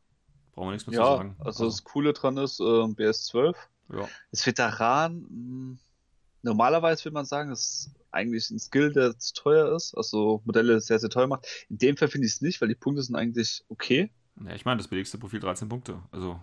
[0.53, 1.37] Brauchen wir nichts mehr ja, zu sagen.
[1.39, 3.55] Also, also das Coole dran ist, äh, BS12.
[3.93, 4.09] Ja.
[4.33, 5.79] Das Veteran, mh, hm,
[6.43, 10.99] normalerweise würde man sagen, ist eigentlich ein Skill, der zu teuer ist, also Modelle sehr,
[10.99, 11.47] sehr teuer macht.
[11.69, 14.11] In dem Fall finde ich es nicht, weil die Punkte sind eigentlich okay.
[14.45, 16.01] Ja, ich meine, das billigste Profil 13 Punkte.
[16.11, 16.41] Also.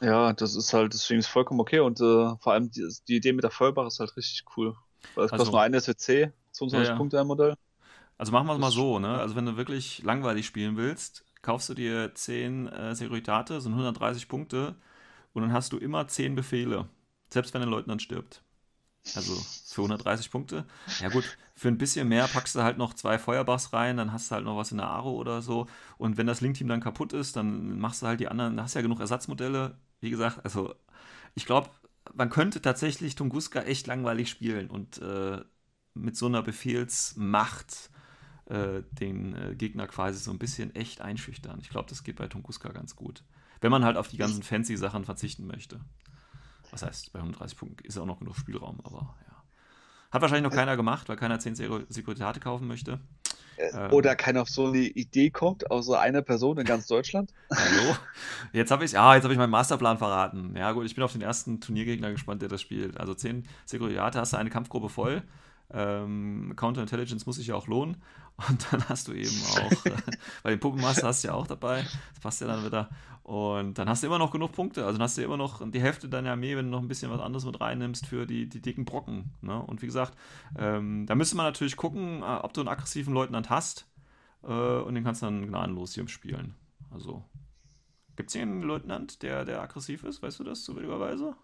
[0.00, 3.32] Ja, das ist halt, deswegen ist vollkommen okay und äh, vor allem die, die, Idee
[3.32, 4.74] mit der Feuerbach ist halt richtig cool.
[5.14, 6.96] Weil es also, kostet nur eine SWC, 22 ja, ja.
[6.96, 7.54] Punkte ein Modell.
[8.16, 9.18] Also machen wir es mal so, ne?
[9.18, 14.28] Also wenn du wirklich langweilig spielen willst, kaufst du dir 10 äh, Securitate, sind 130
[14.28, 14.76] Punkte
[15.32, 16.86] und dann hast du immer 10 Befehle,
[17.28, 18.42] selbst wenn der Leutnant stirbt.
[19.14, 20.66] Also für 130 Punkte.
[21.00, 21.24] Ja gut,
[21.54, 24.44] für ein bisschen mehr packst du halt noch zwei Feuerbachs rein, dann hast du halt
[24.44, 25.66] noch was in der Aro oder so.
[25.98, 28.74] Und wenn das Link-Team dann kaputt ist, dann machst du halt die anderen, da hast
[28.74, 29.76] du ja genug Ersatzmodelle.
[30.00, 30.74] Wie gesagt, also
[31.34, 31.70] ich glaube,
[32.14, 35.40] man könnte tatsächlich Tunguska echt langweilig spielen und äh,
[35.94, 37.90] mit so einer Befehlsmacht
[38.46, 41.58] äh, den äh, Gegner quasi so ein bisschen echt einschüchtern.
[41.60, 43.22] Ich glaube, das geht bei Tunguska ganz gut.
[43.60, 45.80] Wenn man halt auf die ganzen fancy Sachen verzichten möchte.
[46.70, 49.42] Was heißt, bei 130 Punkten ist auch noch genug Spielraum, aber ja.
[50.10, 51.54] Hat wahrscheinlich noch keiner gemacht, weil keiner 10
[51.88, 53.00] Sekuritate kaufen möchte.
[53.56, 53.92] Äh, ähm.
[53.92, 57.32] Oder keiner auf so eine Idee kommt, außer einer Person in ganz Deutschland.
[57.54, 57.96] Hallo?
[58.52, 60.56] Jetzt habe ich, ja, jetzt habe ich meinen Masterplan verraten.
[60.56, 62.98] Ja, gut, ich bin auf den ersten Turniergegner gespannt, der das spielt.
[62.98, 65.22] Also 10 Sekuritate hast du eine Kampfgruppe voll.
[65.72, 68.02] Ähm, Counterintelligence muss sich ja auch lohnen.
[68.48, 69.92] Und dann hast du eben auch, äh,
[70.42, 71.82] bei den Puppenmaster hast du ja auch dabei.
[72.14, 72.88] Das passt ja dann wieder.
[73.22, 74.84] Und dann hast du immer noch genug Punkte.
[74.84, 77.10] Also dann hast du immer noch die Hälfte deiner Armee, wenn du noch ein bisschen
[77.10, 79.34] was anderes mit reinnimmst für die, die dicken Brocken.
[79.42, 79.60] Ne?
[79.62, 80.16] Und wie gesagt,
[80.58, 83.86] ähm, da müsste man natürlich gucken, äh, ob du einen aggressiven Leutnant hast.
[84.42, 86.54] Äh, und den kannst du dann gnadenlos hier spielen.
[86.90, 87.22] Also,
[88.16, 90.22] gibt es hier einen Leutnant, der, der aggressiv ist?
[90.22, 91.36] Weißt du das zufälligerweise?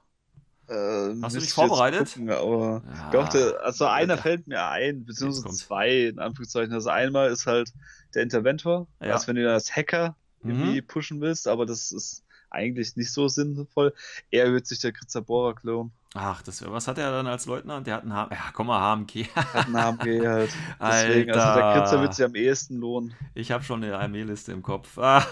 [0.68, 2.14] Äh, Hast du dich vorbereitet?
[2.14, 4.22] Gucken, aber ja, dachte, also einer Alter.
[4.22, 6.72] fällt mir ein, beziehungsweise zwei, in Anführungszeichen.
[6.72, 7.72] Also einmal ist halt
[8.14, 9.12] der Interventor, ja.
[9.12, 10.86] als wenn du als Hacker irgendwie mhm.
[10.86, 13.94] pushen willst, aber das ist eigentlich nicht so sinnvoll.
[14.30, 15.92] Er wird sich der Kritzabora klonen.
[16.18, 17.86] Ach, das, was hat er dann als Leutnant?
[17.86, 18.32] Der hat einen HMG.
[18.32, 19.26] Ja, komm mal, HMG.
[19.34, 20.50] hat einen HMG halt.
[20.80, 21.46] Deswegen, Alter.
[21.46, 23.14] also der Kritzer wird sich am ehesten lohnen.
[23.34, 24.98] Ich habe schon eine Armeeliste im Kopf.
[25.06, 25.22] Ah,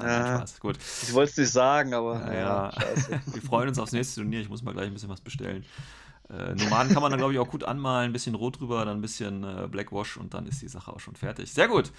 [0.00, 0.36] ja.
[0.38, 0.78] Spaß, gut.
[1.02, 2.20] Ich wollte es nicht sagen, aber.
[2.32, 2.72] Ja, ja.
[3.26, 4.40] Wir freuen uns aufs nächste Turnier.
[4.40, 5.64] Ich muss mal gleich ein bisschen was bestellen.
[6.30, 8.10] Äh, Nomaden kann man dann, glaube ich, auch gut anmalen.
[8.10, 11.00] Ein bisschen Rot drüber, dann ein bisschen äh, Blackwash und dann ist die Sache auch
[11.00, 11.52] schon fertig.
[11.52, 11.90] Sehr gut.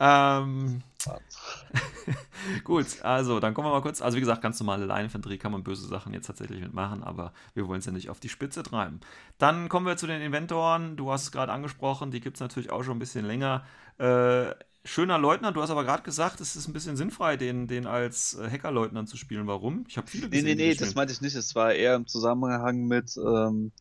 [0.00, 0.82] Ähm,
[2.64, 4.02] gut, also dann kommen wir mal kurz.
[4.02, 7.68] Also, wie gesagt, ganz normale Line-Infanterie kann man böse Sachen jetzt tatsächlich mitmachen, aber wir
[7.68, 9.00] wollen es ja nicht auf die Spitze treiben.
[9.38, 10.96] Dann kommen wir zu den Inventoren.
[10.96, 13.64] Du hast es gerade angesprochen, die gibt es natürlich auch schon ein bisschen länger.
[13.98, 14.50] Äh,
[14.86, 18.34] schöner Leutnant, du hast aber gerade gesagt, es ist ein bisschen sinnfrei, den, den als
[18.34, 19.46] äh, Hackerleutnant zu spielen.
[19.46, 19.84] Warum?
[19.88, 20.46] Ich habe viele gesehen.
[20.46, 21.34] Nee, nee, nee, das meinte ich nicht.
[21.34, 23.72] Es war eher im Zusammenhang mit ähm,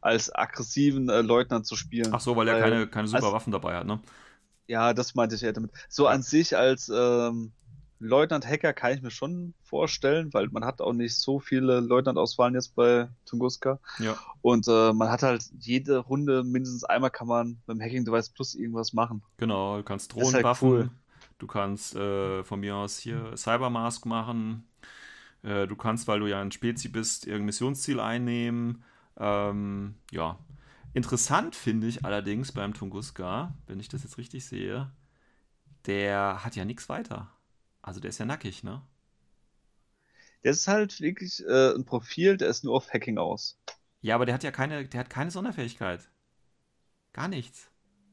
[0.00, 2.08] als aggressiven äh, Leutnant zu spielen.
[2.12, 4.00] Ach so, weil er keine, keine super Waffen dabei hat, ne?
[4.66, 5.72] Ja, das meinte ich eher damit.
[5.88, 7.52] So an sich als ähm,
[8.00, 12.74] Leutnant-Hacker kann ich mir schon vorstellen, weil man hat auch nicht so viele Leutnant-Auswahlen jetzt
[12.74, 13.78] bei Tunguska.
[13.98, 14.16] Ja.
[14.42, 18.54] Und äh, man hat halt jede Runde mindestens einmal kann man beim Hacking Device Plus
[18.54, 19.22] irgendwas machen.
[19.36, 20.68] Genau, du kannst Drohnen halt buffen.
[20.68, 20.90] Cool.
[21.38, 24.68] Du kannst äh, von mir aus hier Cybermask machen.
[25.42, 28.82] Äh, du kannst, weil du ja ein Spezi bist, irgendein Missionsziel einnehmen.
[29.18, 30.38] Ähm, ja.
[30.92, 34.90] Interessant finde ich allerdings beim Tunguska, wenn ich das jetzt richtig sehe,
[35.86, 37.33] der hat ja nichts weiter.
[37.84, 38.80] Also der ist ja nackig, ne?
[40.42, 43.58] Der ist halt wirklich äh, ein Profil, der ist nur auf Hacking aus.
[44.00, 46.08] Ja, aber der hat ja keine, der hat keine Sonderfähigkeit.
[47.12, 47.70] Gar nichts.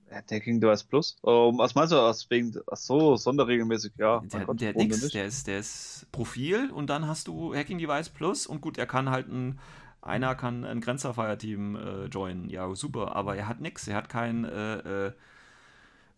[0.07, 1.17] Er hat Hacking Device Plus.
[1.21, 1.95] Um, was meinst du?
[1.95, 4.21] Was wegen, ach so, sonderregelmäßig, ja.
[4.25, 8.45] Der, der, nix, der, ist, der ist Profil und dann hast du Hacking Device Plus
[8.45, 9.57] und gut, er kann halt ein,
[10.01, 12.49] einer kann ein Grenzerfire-Team äh, joinen.
[12.49, 13.87] Ja, super, aber er hat nichts.
[13.87, 15.13] Er hat kein äh, äh,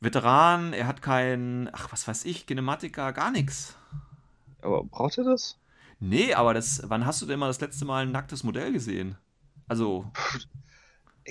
[0.03, 3.75] Veteran, er hat kein, ach, was weiß ich, Kinematiker, gar nichts.
[4.61, 5.57] Aber braucht er das?
[5.99, 9.15] Nee, aber das, wann hast du denn mal das letzte Mal ein nacktes Modell gesehen?
[9.67, 10.11] Also.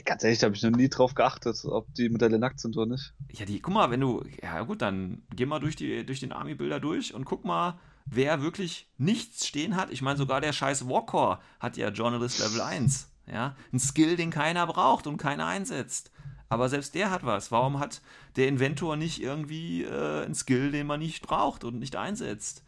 [0.06, 2.92] Ganz ehrlich, da habe ich noch nie drauf geachtet, ob die Modelle nackt sind oder
[2.92, 3.12] nicht.
[3.30, 6.32] Ja, die, guck mal, wenn du, ja gut, dann geh mal durch, die, durch den
[6.32, 9.90] Army-Bilder durch und guck mal, wer wirklich nichts stehen hat.
[9.90, 13.10] Ich meine, sogar der scheiß Walker hat ja Journalist Level 1.
[13.26, 16.10] Ja, ein Skill, den keiner braucht und keiner einsetzt.
[16.52, 17.50] Aber selbst der hat was.
[17.50, 18.02] Warum hat
[18.36, 22.62] der Inventor nicht irgendwie äh, einen Skill, den man nicht braucht und nicht einsetzt?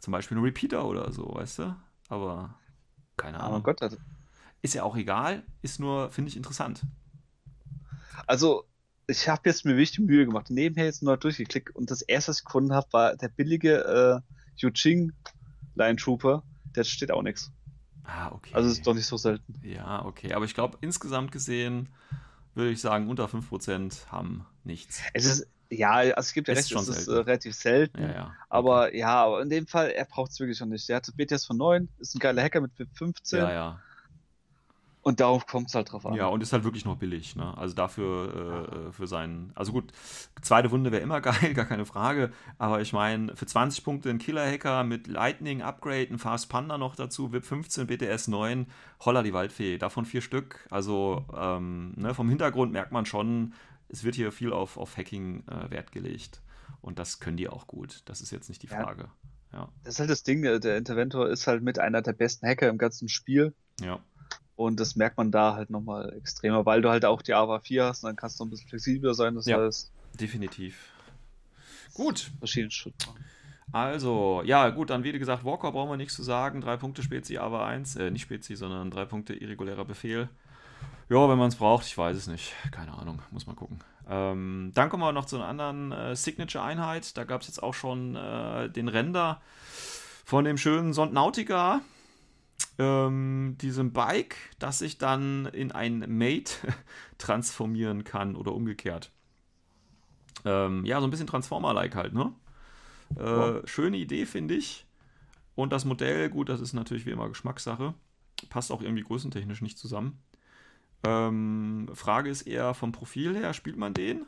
[0.00, 1.76] Zum Beispiel ein Repeater oder so, weißt du?
[2.08, 2.54] Aber
[3.18, 3.60] keine Ahnung.
[3.60, 3.98] Oh Gott, also
[4.62, 6.80] ist ja auch egal, ist nur, finde ich, interessant.
[8.26, 8.64] Also,
[9.06, 12.38] ich habe jetzt mir wichtig Mühe gemacht, nebenher jetzt nur durchgeklickt und das erste, was
[12.38, 15.12] ich gefunden habe, war der billige äh, Yuching
[15.74, 16.42] Line Trooper.
[16.74, 17.52] Der steht auch nichts.
[18.04, 18.54] Ah, okay.
[18.54, 19.60] Also ist doch nicht so selten.
[19.62, 20.32] Ja, okay.
[20.32, 21.90] Aber ich glaube, insgesamt gesehen
[22.54, 25.00] würde ich sagen, unter 5% haben nichts.
[25.12, 28.02] Es ist, ja, also es gibt ja recht, es ist äh, relativ selten.
[28.02, 28.24] Ja, ja.
[28.24, 28.32] Okay.
[28.48, 30.88] Aber ja, aber in dem Fall, er braucht es wirklich schon nicht.
[30.88, 33.38] Er hat BTS von 9, ist ein geiler Hacker mit 15.
[33.38, 33.80] Ja, ja.
[35.04, 36.14] Und darauf kommt es halt drauf an.
[36.14, 37.36] Ja, und ist halt wirklich noch billig.
[37.36, 37.54] Ne?
[37.58, 39.52] Also dafür äh, für seinen.
[39.54, 39.92] Also gut,
[40.40, 42.32] zweite Wunde wäre immer geil, gar keine Frage.
[42.56, 46.96] Aber ich meine, für 20 Punkte ein Killer-Hacker mit Lightning, Upgrade, ein Fast Panda noch
[46.96, 48.66] dazu, VIP 15, BTS 9,
[49.04, 49.76] Holla die Waldfee.
[49.76, 50.66] Davon vier Stück.
[50.70, 53.52] Also ähm, ne, vom Hintergrund merkt man schon,
[53.90, 56.40] es wird hier viel auf, auf Hacking äh, Wert gelegt.
[56.80, 58.00] Und das können die auch gut.
[58.06, 59.10] Das ist jetzt nicht die Frage.
[59.52, 59.58] Ja.
[59.58, 59.68] ja.
[59.82, 62.78] Das ist halt das Ding, der Interventor ist halt mit einer der besten Hacker im
[62.78, 63.52] ganzen Spiel.
[63.82, 64.00] Ja.
[64.56, 67.84] Und das merkt man da halt nochmal extremer, weil du halt auch die AVA 4
[67.84, 69.34] hast und dann kannst du noch ein bisschen flexibler sein.
[69.34, 69.90] Das ja, heißt,
[70.20, 70.92] definitiv.
[71.92, 72.30] Gut.
[72.38, 73.08] Verschiedene Schritte
[73.72, 76.60] Also, ja, gut, dann wie gesagt, Walker brauchen wir nichts zu sagen.
[76.60, 80.28] Drei Punkte Spezi AVA 1, äh, nicht Spezi, sondern drei Punkte irregulärer Befehl.
[81.08, 82.52] Ja, wenn man es braucht, ich weiß es nicht.
[82.70, 83.80] Keine Ahnung, muss mal gucken.
[84.08, 87.16] Ähm, dann kommen wir noch zu einer anderen äh, Signature-Einheit.
[87.16, 89.40] Da gab es jetzt auch schon äh, den Render
[90.24, 91.80] von dem schönen Sondnautica
[92.78, 96.54] ähm, diesem Bike, das sich dann in ein Mate
[97.18, 99.12] transformieren kann oder umgekehrt.
[100.44, 102.32] Ähm, ja, so ein bisschen Transformer-like halt, ne?
[103.16, 103.68] Äh, wow.
[103.68, 104.86] Schöne Idee, finde ich.
[105.54, 107.94] Und das Modell, gut, das ist natürlich wie immer Geschmackssache.
[108.50, 110.18] Passt auch irgendwie größentechnisch nicht zusammen.
[111.04, 114.26] Ähm, Frage ist eher vom Profil her, spielt man den?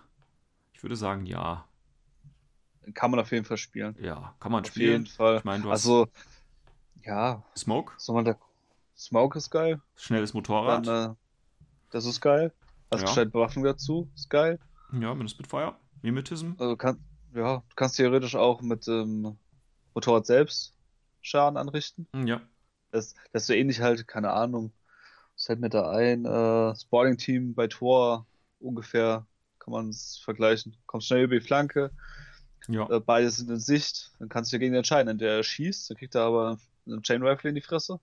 [0.72, 1.64] Ich würde sagen, ja.
[2.94, 3.96] Kann man auf jeden Fall spielen.
[4.00, 5.02] Ja, kann man auf spielen.
[5.02, 5.38] Auf jeden Fall.
[5.38, 6.08] Ich mein, du also,
[7.06, 7.42] ja.
[7.56, 7.92] Smoke?
[8.24, 8.38] Der
[8.96, 9.80] Smoke ist geil.
[9.96, 10.86] Schnelles Motorrad.
[10.86, 11.14] Dann, äh,
[11.90, 12.52] das ist geil.
[12.90, 13.06] Hast ja.
[13.06, 14.08] gescheite Bewaffnung dazu.
[14.14, 14.58] Ist geil.
[14.92, 15.76] Ja, mit dem Spitfire.
[16.02, 16.52] Mimetism.
[16.58, 16.98] Also kann,
[17.34, 19.38] ja, du kannst theoretisch auch mit dem ähm,
[19.94, 20.74] Motorrad selbst
[21.22, 22.06] Schaden anrichten.
[22.14, 22.40] Ja.
[22.92, 24.72] Das, das ist so ähnlich halt, keine Ahnung.
[25.34, 26.24] Was fällt mir da ein?
[26.24, 28.26] Äh, Sporting Team bei Tor
[28.60, 29.26] ungefähr
[29.58, 30.76] kann man es vergleichen.
[30.86, 31.90] Kommst schnell über die Flanke.
[32.68, 32.88] Ja.
[32.88, 34.12] Äh, beide sind in Sicht.
[34.18, 35.08] Dann kannst du dagegen entscheiden.
[35.08, 38.00] Entweder er schießt, dann kriegt er aber einen Chain Rifle in die Fresse.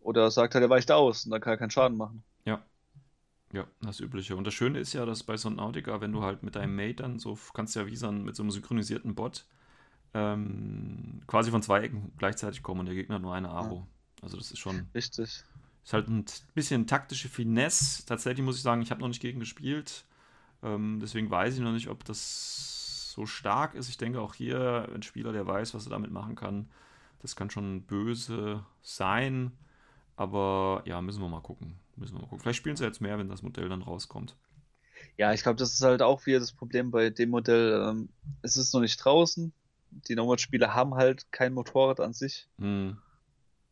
[0.00, 2.22] Oder sagt halt, er weicht aus und dann kann er keinen Schaden machen.
[2.44, 2.62] Ja.
[3.52, 4.36] Ja, das Übliche.
[4.36, 7.18] Und das Schöne ist ja, dass bei Subnautica, wenn du halt mit deinem Mate dann
[7.18, 9.46] so, kannst du ja wie so ein, mit so einem synchronisierten Bot
[10.12, 13.76] ähm, quasi von zwei Ecken gleichzeitig kommen und der Gegner nur eine Aro.
[13.76, 14.22] Ja.
[14.22, 14.88] Also das ist schon.
[14.94, 15.44] Richtig.
[15.84, 16.24] Ist halt ein
[16.54, 18.06] bisschen taktische Finesse.
[18.06, 20.04] Tatsächlich muss ich sagen, ich habe noch nicht gegen gespielt.
[20.62, 23.88] Ähm, deswegen weiß ich noch nicht, ob das so stark ist.
[23.88, 26.70] Ich denke auch hier ein Spieler, der weiß, was er damit machen kann,
[27.24, 29.50] das kann schon böse sein.
[30.14, 31.80] Aber ja, müssen wir mal gucken.
[31.96, 32.40] Müssen wir mal gucken.
[32.40, 34.36] Vielleicht spielen sie jetzt mehr, wenn das Modell dann rauskommt.
[35.16, 37.82] Ja, ich glaube, das ist halt auch wieder das Problem bei dem Modell.
[37.88, 38.10] Ähm,
[38.42, 39.54] es ist noch nicht draußen.
[39.90, 42.46] Die Nomad-Spieler haben halt kein Motorrad an sich.
[42.58, 42.98] Hm.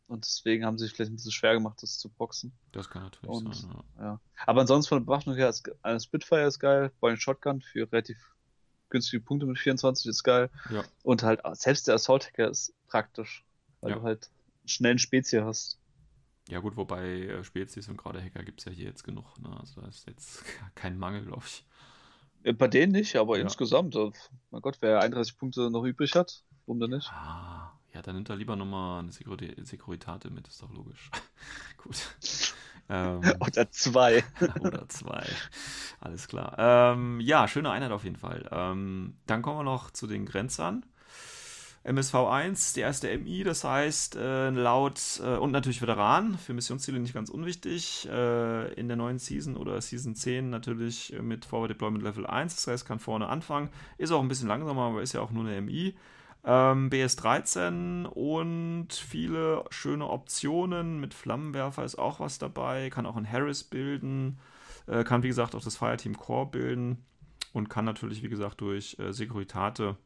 [0.07, 2.53] Und deswegen haben sie sich vielleicht ein bisschen schwer gemacht, das zu boxen.
[2.71, 4.03] Das kann natürlich Und, sein, ja.
[4.03, 4.21] ja.
[4.47, 8.17] Aber ansonsten von der Bewaffnung her, ist, eine Spitfire ist geil, Boeing Shotgun für relativ
[8.93, 10.49] günstige Punkte mit 24 ist geil.
[10.69, 10.83] Ja.
[11.03, 13.43] Und halt selbst der Assault Hacker ist praktisch,
[13.81, 13.97] weil Ja.
[13.97, 14.29] du halt
[14.61, 15.77] einen schnellen Spezies hast.
[16.47, 19.25] Ja, gut, wobei äh, Spezies und gerade Hacker gibt es ja hier jetzt genug.
[19.39, 19.49] Ne?
[19.59, 20.43] Also da ist jetzt
[20.75, 21.65] kein Mangel, glaube ich.
[22.43, 23.43] Äh, Bei denen nicht, aber Ja.
[23.43, 24.11] insgesamt, äh,
[24.51, 27.09] mein Gott, wer 31 Punkte noch übrig hat, warum denn nicht?
[27.11, 31.09] Ah, ja, dann nimmt er lieber nochmal eine Security Securitate mit, ist doch logisch.
[31.77, 31.97] gut.
[32.89, 34.23] Ähm, Oder zwei.
[34.59, 35.25] oder zwei.
[35.99, 36.55] Alles klar.
[36.57, 38.47] Ähm, ja, schöne Einheit auf jeden Fall.
[38.51, 40.85] Ähm, dann kommen wir noch zu den Grenzern.
[41.85, 47.13] MSV1, der erste MI, das heißt äh, laut äh, und natürlich Veteran, für Missionsziele nicht
[47.13, 48.07] ganz unwichtig.
[48.09, 52.67] Äh, in der neuen Season oder Season 10 natürlich mit Forward Deployment Level 1, das
[52.67, 53.69] heißt kann vorne anfangen.
[53.97, 55.93] Ist auch ein bisschen langsamer, aber ist ja auch nur eine MI.
[56.45, 60.99] Ähm, BS13 und viele schöne Optionen.
[60.99, 62.89] Mit Flammenwerfer ist auch was dabei.
[62.89, 64.39] Kann auch ein Harris bilden.
[64.87, 67.05] Äh, kann, wie gesagt, auch das Fireteam Core bilden.
[67.53, 69.97] Und kann natürlich, wie gesagt, durch äh, Securitate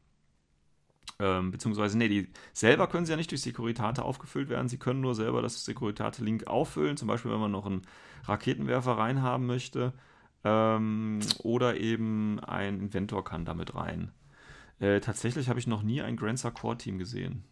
[1.20, 4.68] Ähm, beziehungsweise, nee, die selber können sie ja nicht durch Securitate aufgefüllt werden.
[4.68, 6.96] Sie können nur selber das Securitate-Link auffüllen.
[6.96, 7.82] Zum Beispiel, wenn man noch einen
[8.24, 9.92] Raketenwerfer reinhaben möchte.
[10.44, 14.12] Ähm, oder eben ein Inventor kann damit rein.
[14.80, 17.44] Äh, tatsächlich habe ich noch nie ein Grancer Core Team gesehen.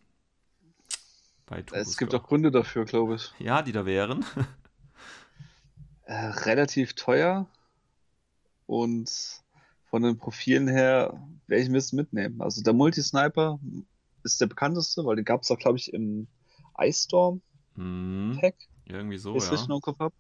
[1.72, 3.32] es gibt auch Gründe dafür, glaube ich.
[3.38, 4.24] Ja, die da wären.
[6.04, 7.46] äh, relativ teuer
[8.66, 9.10] und
[9.90, 12.40] von den Profilen her werde ich mir das mitnehmen.
[12.40, 13.58] Also der Multisniper
[14.22, 16.26] ist der bekannteste, weil den gab es auch, glaube ich, im
[16.78, 17.40] Ice Storm
[17.76, 18.56] hm, Pack.
[18.84, 19.52] Irgendwie so, ja.
[19.52, 20.12] Ich noch Kopf hab.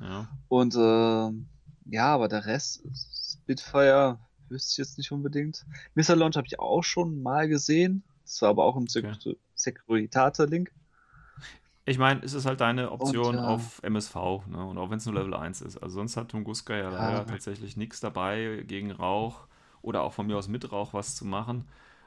[0.00, 0.28] ja.
[0.48, 1.32] Und äh,
[1.90, 2.82] ja, aber der Rest,
[3.32, 4.18] Spitfire,
[4.50, 5.64] wüsste ich jetzt nicht unbedingt.
[5.94, 8.02] Missile Launch habe ich auch schon mal gesehen.
[8.24, 9.36] Das war aber auch im okay.
[9.54, 10.72] Securitate-Link.
[11.84, 13.48] Ich meine, es ist halt deine Option und, ja.
[13.48, 14.14] auf MSV,
[14.46, 14.64] ne?
[14.64, 15.78] Und auch wenn es nur Level 1 ist.
[15.78, 17.24] Also sonst hat Tunguska ja leider ja.
[17.24, 19.48] tatsächlich nichts dabei, gegen Rauch
[19.82, 21.66] oder auch von mir aus mit Rauch was zu machen.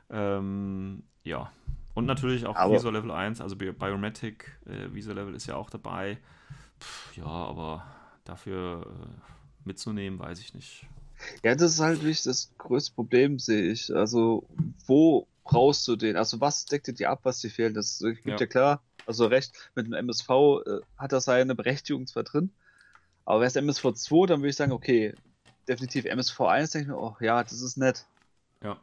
[0.10, 1.52] Ähm, ja.
[1.96, 5.70] Und natürlich auch aber, Visor Level 1, also Biomatic, äh, Visor Level ist ja auch
[5.70, 6.18] dabei.
[6.80, 7.84] Pff, ja, aber
[8.24, 9.34] dafür äh,
[9.66, 10.88] mitzunehmen, weiß ich nicht.
[11.44, 13.94] Ja, das ist halt wirklich das größte Problem, sehe ich.
[13.96, 14.46] Also,
[14.86, 16.16] wo brauchst du den?
[16.16, 17.76] Also, was deckt dir ab, was dir fehlt?
[17.76, 22.08] Das gibt ja, ja klar also recht, mit dem MSV äh, hat das seine Berechtigung
[22.08, 22.52] zwar drin,
[23.26, 25.14] aber wäre es MSV 2, dann würde ich sagen, okay,
[25.68, 28.06] definitiv MSV 1, denke ich mir, oh ja, das ist nett.
[28.64, 28.78] Ja.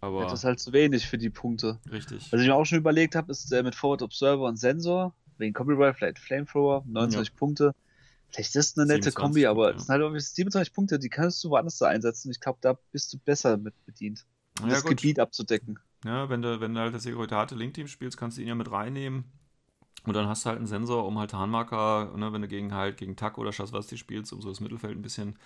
[0.00, 0.24] Aber.
[0.24, 1.78] das ist halt zu wenig für die Punkte.
[1.90, 2.32] Richtig.
[2.32, 5.52] Was ich mir auch schon überlegt habe, ist der mit Forward Observer und Sensor, wegen
[5.52, 7.38] Copyright, vielleicht Flamethrower, 29 ja.
[7.38, 7.74] Punkte.
[8.30, 11.50] Vielleicht ist das eine nette Kombi, aber es sind halt 27 Punkte, die kannst du
[11.50, 12.30] woanders da einsetzen.
[12.30, 14.26] Ich glaube, da bist du besser mit bedient,
[14.60, 14.98] um ja, das gut.
[14.98, 15.78] Gebiet abzudecken.
[16.04, 18.70] Ja, wenn du, wenn du halt das Securitate Link-Team spielst, kannst du ihn ja mit
[18.70, 19.24] reinnehmen.
[20.04, 22.96] Und dann hast du halt einen Sensor, um halt Tarnmarker, ne, wenn du gegen halt
[22.96, 25.36] gegen Tack oder Schasswasti spielst, um so das Mittelfeld ein bisschen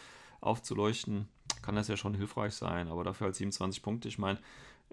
[0.40, 1.28] aufzuleuchten,
[1.62, 2.88] kann das ja schon hilfreich sein.
[2.88, 4.08] Aber dafür halt 27 Punkte.
[4.08, 4.38] Ich meine,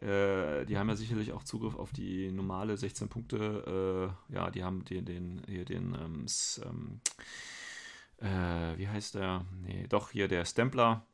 [0.02, 4.14] äh, die haben ja sicherlich auch Zugriff auf die normale 16 Punkte.
[4.32, 6.26] Äh, ja, die haben den, den hier den, ähm,
[6.64, 7.02] ähm,
[8.22, 9.46] äh, wie heißt der?
[9.62, 11.06] Nee, doch hier der Stempler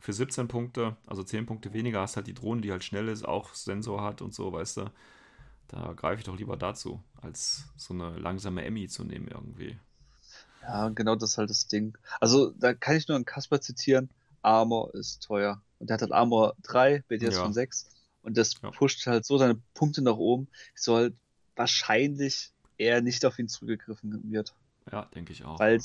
[0.00, 3.26] für 17 Punkte, also 10 Punkte weniger, hast halt die Drohne, die halt schnell ist,
[3.26, 4.90] auch Sensor hat und so, weißt du.
[5.68, 9.78] Da greife ich doch lieber dazu, als so eine langsame Emmy zu nehmen irgendwie.
[10.62, 11.96] Ja, genau das ist halt das Ding.
[12.20, 14.08] Also, da kann ich nur einen Kasper zitieren.
[14.42, 15.60] Armor ist teuer.
[15.78, 17.42] Und der hat halt Armor 3, BTS ja.
[17.42, 17.88] von 6.
[18.22, 18.70] Und das ja.
[18.70, 21.14] pusht halt so seine Punkte nach oben, so halt
[21.54, 24.54] wahrscheinlich eher nicht auf ihn zugegriffen wird.
[24.92, 25.58] Ja, denke ich auch.
[25.58, 25.80] Weil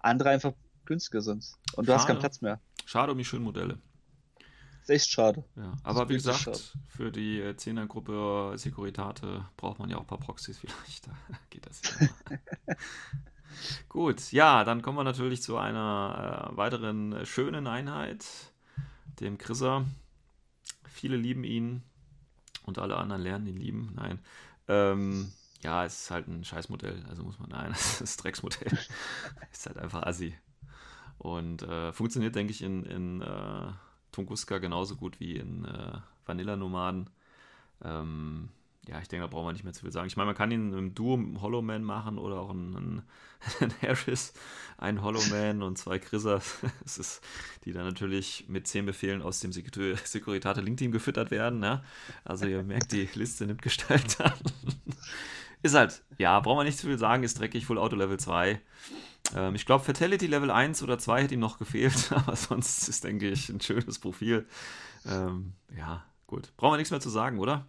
[0.00, 0.52] andere einfach
[0.84, 1.44] günstiger sind.
[1.74, 1.98] Und du Schade.
[1.98, 2.60] hast keinen Platz mehr.
[2.86, 3.78] Schade um die schönen Modelle.
[4.82, 5.44] ist echt schade.
[5.56, 6.58] Ja, aber wie gesagt, schade.
[6.88, 11.06] für die 10er-Gruppe Securitate braucht man ja auch ein paar Proxys vielleicht.
[11.06, 11.12] Da
[11.50, 12.08] geht das ja.
[13.88, 18.24] Gut, ja, dann kommen wir natürlich zu einer äh, weiteren schönen Einheit,
[19.20, 19.84] dem Chrisser.
[20.86, 21.82] Viele lieben ihn
[22.64, 23.92] und alle anderen lernen ihn lieben.
[23.96, 24.20] Nein.
[24.68, 25.32] Ähm,
[25.62, 27.04] ja, es ist halt ein Scheißmodell.
[27.08, 28.78] Also muss man, nein, das ist Drecksmodell.
[29.52, 30.34] ist halt einfach assi.
[31.18, 33.72] Und äh, funktioniert, denke ich, in, in äh,
[34.12, 37.10] Tunguska genauso gut wie in äh, Vanilla-Nomaden.
[37.82, 38.50] Ähm,
[38.88, 40.06] ja, ich denke, da brauchen wir nicht mehr zu viel sagen.
[40.06, 43.02] Ich meine, man kann ihn im Duo Hollow Man machen oder auch einen,
[43.60, 44.32] einen Harris,
[44.78, 46.40] einen Hollow Man und zwei Chrisser,
[47.64, 51.58] die dann natürlich mit zehn Befehlen aus dem Securitate Link Team gefüttert werden.
[51.58, 51.84] Ne?
[52.24, 54.32] Also ihr merkt, die Liste nimmt Gestalt an.
[55.62, 58.60] Ist halt, ja, brauchen wir nicht zu viel sagen, ist dreckig, Full Auto Level 2.
[59.34, 63.04] Ähm, ich glaube, Fatality Level 1 oder 2 hätte ihm noch gefehlt, aber sonst ist,
[63.04, 64.46] denke ich, ein schönes Profil.
[65.06, 66.52] Ähm, ja, gut.
[66.56, 67.66] Brauchen wir nichts mehr zu sagen, oder?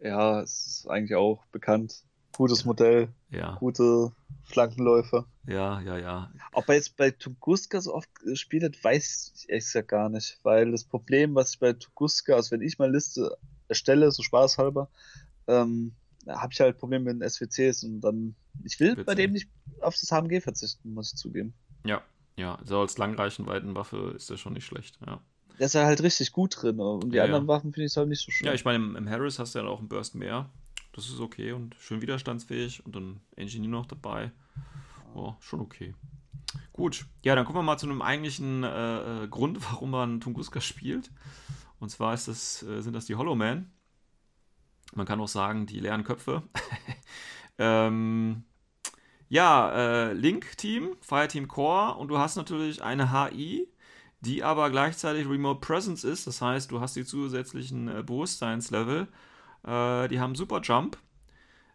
[0.00, 2.02] Ja, es ist eigentlich auch bekannt.
[2.34, 3.56] Gutes Modell, ja.
[3.56, 4.10] gute
[4.44, 5.26] Flankenläufer.
[5.46, 6.32] Ja, ja, ja.
[6.52, 10.38] Ob er jetzt bei Tunguska so oft gespielt hat, weiß ich gesagt gar nicht.
[10.42, 13.36] Weil das Problem, was ich bei Tunguska, also wenn ich mal Liste
[13.68, 14.88] erstelle, so spaßhalber,
[15.46, 15.92] ähm,
[16.26, 19.04] habe ich halt Probleme mit den SWCs und dann, ich will Bitte.
[19.04, 19.48] bei dem nicht
[19.80, 21.54] auf das HMG verzichten, muss ich zugeben.
[21.84, 22.02] Ja,
[22.36, 25.20] ja, so als Langreichenweitenwaffe ist der schon nicht schlecht, ja.
[25.58, 27.48] Der ist ja halt richtig gut drin und die ja, anderen ja.
[27.48, 28.46] Waffen finde ich halt nicht so schön.
[28.46, 30.50] Ja, ich meine, im, im, Harris hast du ja auch einen Burst mehr.
[30.92, 34.32] Das ist okay und schön widerstandsfähig und dann Engineer noch dabei.
[35.14, 35.94] Oh, schon okay.
[36.72, 40.60] Gut, ja, dann kommen wir mal zu einem eigentlichen äh, äh Grund, warum man Tunguska
[40.60, 41.10] spielt.
[41.80, 43.70] Und zwar ist das, äh, sind das die Hollow Man.
[44.94, 46.42] Man kann auch sagen, die leeren Köpfe.
[47.58, 48.44] ähm,
[49.28, 53.66] ja, äh, Link-Team, Fireteam Core und du hast natürlich eine HI,
[54.20, 56.26] die aber gleichzeitig Remote Presence ist.
[56.26, 59.08] Das heißt, du hast die zusätzlichen äh, Bewusstseinslevel.
[59.64, 60.98] Äh, die haben Super Jump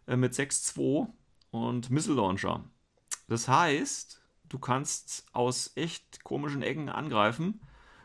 [0.06, 1.08] äh, mit 6.2
[1.50, 2.64] und Missile Launcher.
[3.26, 7.60] Das heißt, du kannst aus echt komischen Ecken angreifen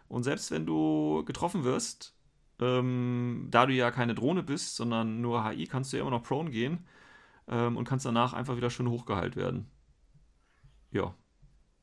[0.08, 2.16] und selbst wenn du getroffen wirst,
[2.60, 6.24] Ähm, da du ja keine Drohne bist, sondern nur HI, kannst du ja immer noch
[6.24, 6.86] prone gehen
[7.48, 9.68] ähm, und kannst danach einfach wieder schön hochgeheilt werden.
[10.92, 11.16] Ja.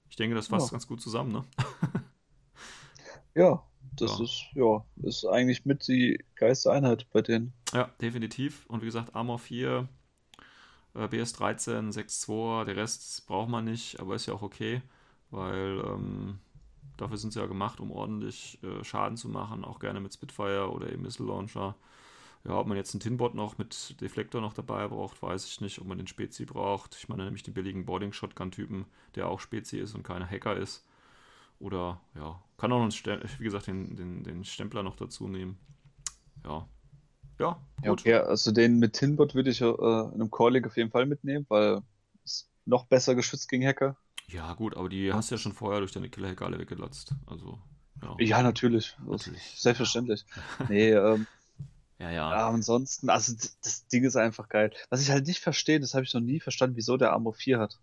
[0.08, 0.72] Ich denke, das fasst ja.
[0.72, 1.44] ganz gut zusammen, ne?
[3.34, 3.62] ja,
[3.96, 4.24] das ja.
[4.24, 7.52] ist, ja, ist eigentlich mit die geilste Einheit bei denen.
[7.72, 8.66] Ja, definitiv.
[8.66, 9.88] Und wie gesagt, Armor 4,
[10.94, 14.82] äh, BS 13, 6.2, der Rest braucht man nicht, aber ist ja auch okay,
[15.30, 16.40] weil ähm,
[17.00, 20.70] dafür sind sie ja gemacht, um ordentlich äh, Schaden zu machen, auch gerne mit Spitfire
[20.70, 21.74] oder eben Missile Launcher.
[22.44, 25.78] Ja, ob man jetzt einen Tinbot noch mit Deflektor noch dabei braucht, weiß ich nicht.
[25.78, 26.96] Ob man den Spezi braucht.
[26.96, 30.86] Ich meine nämlich den billigen Boarding-Shotgun-Typen, der auch Spezi ist und kein Hacker ist.
[31.58, 32.92] Oder, ja, kann auch, einen,
[33.38, 35.58] wie gesagt, den, den, den Stempler noch dazu nehmen.
[36.44, 36.66] Ja.
[37.38, 37.84] Ja, gut.
[37.84, 38.14] Ja, okay.
[38.14, 41.82] also den mit Tinbot würde ich äh, in einem Calling auf jeden Fall mitnehmen, weil
[42.24, 43.96] es noch besser geschützt gegen Hacker.
[44.32, 47.14] Ja, gut, aber die hast du ja schon vorher durch deine Killer-Hacker alle weggelotzt.
[47.26, 47.58] Also,
[48.02, 48.14] ja.
[48.18, 48.96] Ja, natürlich.
[49.04, 49.42] natürlich.
[49.56, 50.24] Selbstverständlich.
[50.68, 51.26] nee, ähm,
[51.98, 52.30] ja, ja.
[52.30, 54.72] Ja, ansonsten, also das Ding ist einfach geil.
[54.88, 57.58] Was ich halt nicht verstehe, das habe ich noch nie verstanden, wieso der Armor 4
[57.58, 57.78] hat.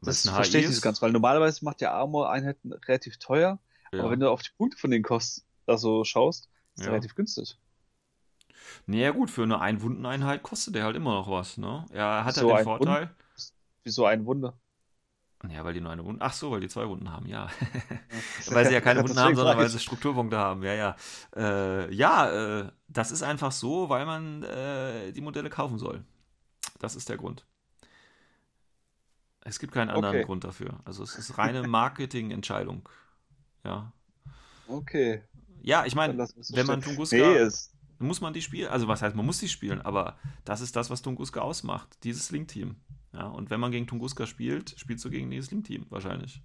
[0.00, 3.60] Das verstehe ich nicht ganz, weil normalerweise macht der Armor-Einheiten relativ teuer,
[3.92, 4.00] ja.
[4.00, 6.90] aber wenn du auf die Punkte von den Kosten also schaust, ist ja.
[6.90, 7.56] relativ günstig.
[8.86, 11.86] Naja, gut, für eine Einwundeneinheit kostet der halt immer noch was, ne?
[11.90, 13.02] Er hat so halt den Vorteil.
[13.02, 13.10] Wund
[13.84, 14.54] Wieso ein Wunder?
[15.48, 16.20] Ja, weil die nur eine Wunde.
[16.24, 17.48] Ach so, weil die zwei Wunden haben, ja.
[18.48, 20.62] weil sie ja keine Wunden haben, sondern weil sie Strukturpunkte haben.
[20.62, 20.96] Ja, ja.
[21.34, 26.04] Äh, ja, äh, das ist einfach so, weil man äh, die Modelle kaufen soll.
[26.78, 27.44] Das ist der Grund.
[29.40, 30.24] Es gibt keinen anderen okay.
[30.24, 30.78] Grund dafür.
[30.84, 32.88] Also es ist reine Marketingentscheidung.
[33.64, 33.92] Ja.
[34.68, 35.22] Okay.
[35.62, 37.16] Ja, ich meine, wenn man Tunguska.
[37.16, 37.74] Nee, ist...
[37.98, 38.70] muss man die spielen.
[38.70, 41.98] Also was heißt, man muss die spielen, aber das ist das, was Tunguska ausmacht.
[42.04, 42.76] Dieses Link-Team.
[43.12, 46.40] Ja, und wenn man gegen Tunguska spielt, spielst du gegen dieses Link-Team wahrscheinlich.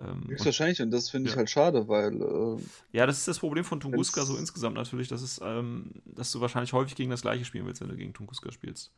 [0.00, 1.38] Ähm, Höchstwahrscheinlich, und, und das finde ich ja.
[1.38, 2.22] halt schade, weil.
[2.22, 6.30] Äh, ja, das ist das Problem von Tunguska so insgesamt natürlich, dass, es, ähm, dass
[6.30, 8.92] du wahrscheinlich häufig gegen das gleiche spielen willst, wenn du gegen Tunguska spielst.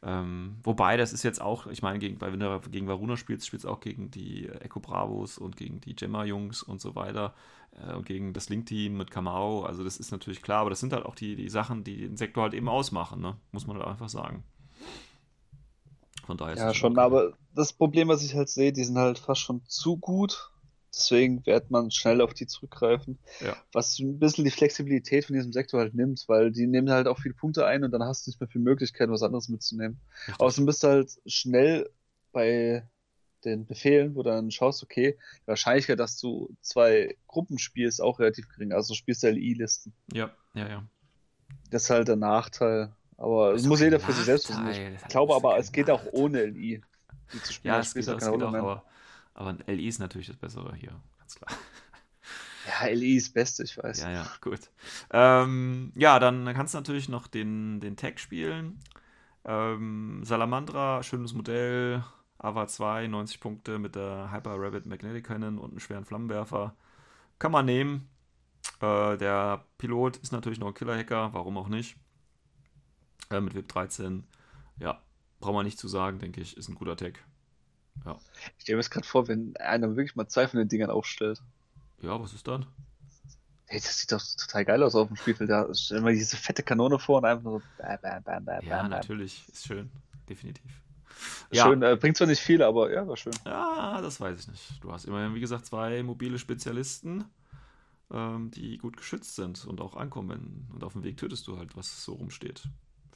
[0.00, 3.64] Ähm, wobei, das ist jetzt auch, ich meine, gegen, wenn du gegen Varuna spielst, spielst
[3.64, 7.34] du auch gegen die Echo Bravos und gegen die Gemma-Jungs und so weiter
[7.72, 9.64] äh, und gegen das Link-Team mit Kamau.
[9.64, 12.16] Also, das ist natürlich klar, aber das sind halt auch die, die Sachen, die den
[12.16, 13.36] Sektor halt eben ausmachen, ne?
[13.50, 14.44] muss man halt einfach sagen.
[16.28, 17.00] Von daher ja, schon, okay.
[17.00, 20.50] aber das Problem, was ich halt sehe, die sind halt fast schon zu gut.
[20.94, 23.18] Deswegen wird man schnell auf die zurückgreifen.
[23.40, 23.56] Ja.
[23.72, 27.18] Was ein bisschen die Flexibilität von diesem Sektor halt nimmt, weil die nehmen halt auch
[27.18, 30.02] viele Punkte ein und dann hast du nicht mehr viel Möglichkeiten, was anderes mitzunehmen.
[30.26, 30.38] Richtig.
[30.38, 31.88] Außerdem bist du halt schnell
[32.32, 32.86] bei
[33.46, 38.18] den Befehlen, wo du dann schaust, okay, die Wahrscheinlichkeit, dass du zwei Gruppen spielst, auch
[38.18, 38.74] relativ gering.
[38.74, 39.94] Also du spielst LI-Listen.
[40.12, 40.84] Ja, ja, ja.
[41.70, 42.92] Das ist halt der Nachteil.
[43.18, 44.94] Aber es muss jeder für sich selbst wissen.
[44.94, 46.80] Ich glaube aber, es geht auch ohne LI.
[47.62, 48.84] Ja, es geht, auch, es geht auch aber,
[49.34, 51.50] aber LI ist natürlich das Bessere hier, ganz klar.
[52.66, 54.02] Ja, LI ist das Beste, ich weiß.
[54.02, 54.60] Ja, ja, gut.
[55.10, 58.78] Ähm, ja, dann kannst du natürlich noch den, den Tag spielen.
[59.46, 62.04] Ähm, Salamandra, schönes Modell.
[62.36, 66.76] Ava 2, 90 Punkte mit der Hyper Rabbit Magnetic Cannon und einem schweren Flammenwerfer.
[67.38, 68.10] Kann man nehmen.
[68.82, 71.96] Äh, der Pilot ist natürlich noch ein Killer-Hacker, warum auch nicht
[73.30, 74.24] äh, mit VIP 13.
[74.80, 75.02] Ja,
[75.40, 77.24] braucht man nicht zu sagen, denke ich, ist ein guter Tag.
[78.04, 78.16] Ja.
[78.56, 81.42] Ich stelle mir das gerade vor, wenn einer wirklich mal zwei von den Dingern aufstellt.
[82.00, 82.66] Ja, was ist dann?
[83.66, 85.50] Hey, das sieht doch total geil aus auf dem Spielfeld.
[85.50, 87.62] Da stellen wir diese fette Kanone vor und einfach so.
[87.76, 88.90] Bam, bam, bam, bam, ja, bam.
[88.90, 89.46] natürlich.
[89.48, 89.90] Ist schön.
[90.28, 90.70] Definitiv.
[91.50, 91.64] Ja.
[91.64, 93.34] Schön, äh, bringt zwar nicht viel, aber ja, war schön.
[93.44, 94.84] Ja, das weiß ich nicht.
[94.84, 97.24] Du hast immerhin, wie gesagt, zwei mobile Spezialisten,
[98.10, 100.68] ähm, die gut geschützt sind und auch ankommen.
[100.72, 102.62] Und auf dem Weg tötest du halt, was so rumsteht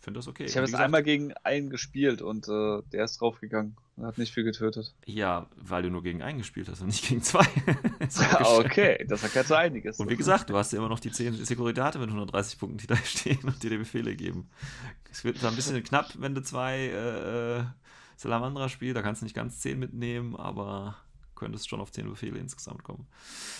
[0.02, 0.44] finde das okay.
[0.44, 4.34] Ich habe es einmal gegen einen gespielt und äh, der ist draufgegangen und hat nicht
[4.34, 4.94] viel getötet.
[5.06, 7.46] Ja, weil du nur gegen einen gespielt hast und nicht gegen zwei.
[8.58, 10.00] okay, das erklärt so einiges.
[10.00, 12.88] Und wie gesagt, du hast ja immer noch die 10 Sekuritate mit 130 Punkten, die
[12.88, 14.50] da stehen und dir die Befehle geben.
[15.10, 17.64] Es wird zwar ein bisschen knapp, wenn du zwei äh,
[18.16, 20.96] Salamandra spielst, da kannst du nicht ganz 10 mitnehmen, aber
[21.36, 23.06] könntest schon auf 10 Befehle insgesamt kommen.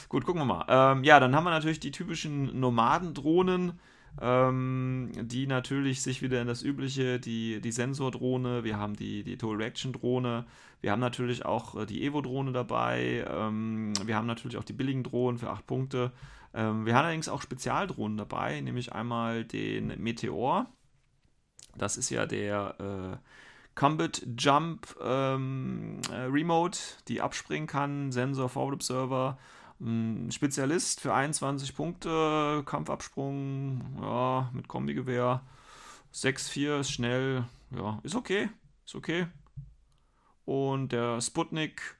[0.08, 0.64] Gut, gucken wir mal.
[0.68, 3.80] Ähm, ja, dann haben wir natürlich die typischen Nomadendrohnen
[4.20, 9.38] ähm, die natürlich sich wieder in das übliche, die, die Sensordrohne, wir haben die, die
[9.38, 10.46] Total Reaction Drohne,
[10.80, 15.02] wir haben natürlich auch äh, die Evo-Drohne dabei, ähm, wir haben natürlich auch die billigen
[15.02, 16.12] Drohnen für 8 Punkte.
[16.54, 20.66] Ähm, wir haben allerdings auch Spezialdrohnen dabei, nämlich einmal den Meteor.
[21.76, 23.16] Das ist ja der äh,
[23.74, 29.38] Combat Jump ähm, äh, Remote, die abspringen kann, Sensor Forward Observer
[30.30, 35.42] Spezialist für 21 Punkte, Kampfabsprung, ja, mit Kombigewehr.
[36.14, 38.48] 6-4 ist schnell, ja, ist okay,
[38.84, 39.26] ist okay.
[40.44, 41.96] Und der Sputnik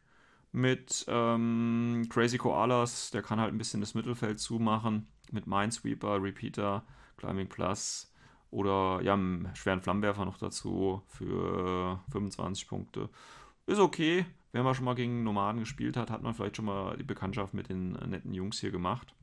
[0.53, 6.85] mit ähm, Crazy Koalas, der kann halt ein bisschen das Mittelfeld zumachen, mit Minesweeper, Repeater,
[7.17, 8.13] Climbing Plus
[8.51, 13.09] oder ja, einen schweren Flammenwerfer noch dazu für 25 Punkte.
[13.67, 14.27] Ist okay.
[14.53, 17.55] Wenn man schon mal gegen Nomaden gespielt hat, hat man vielleicht schon mal die Bekanntschaft
[17.55, 19.15] mit den netten Jungs hier gemacht.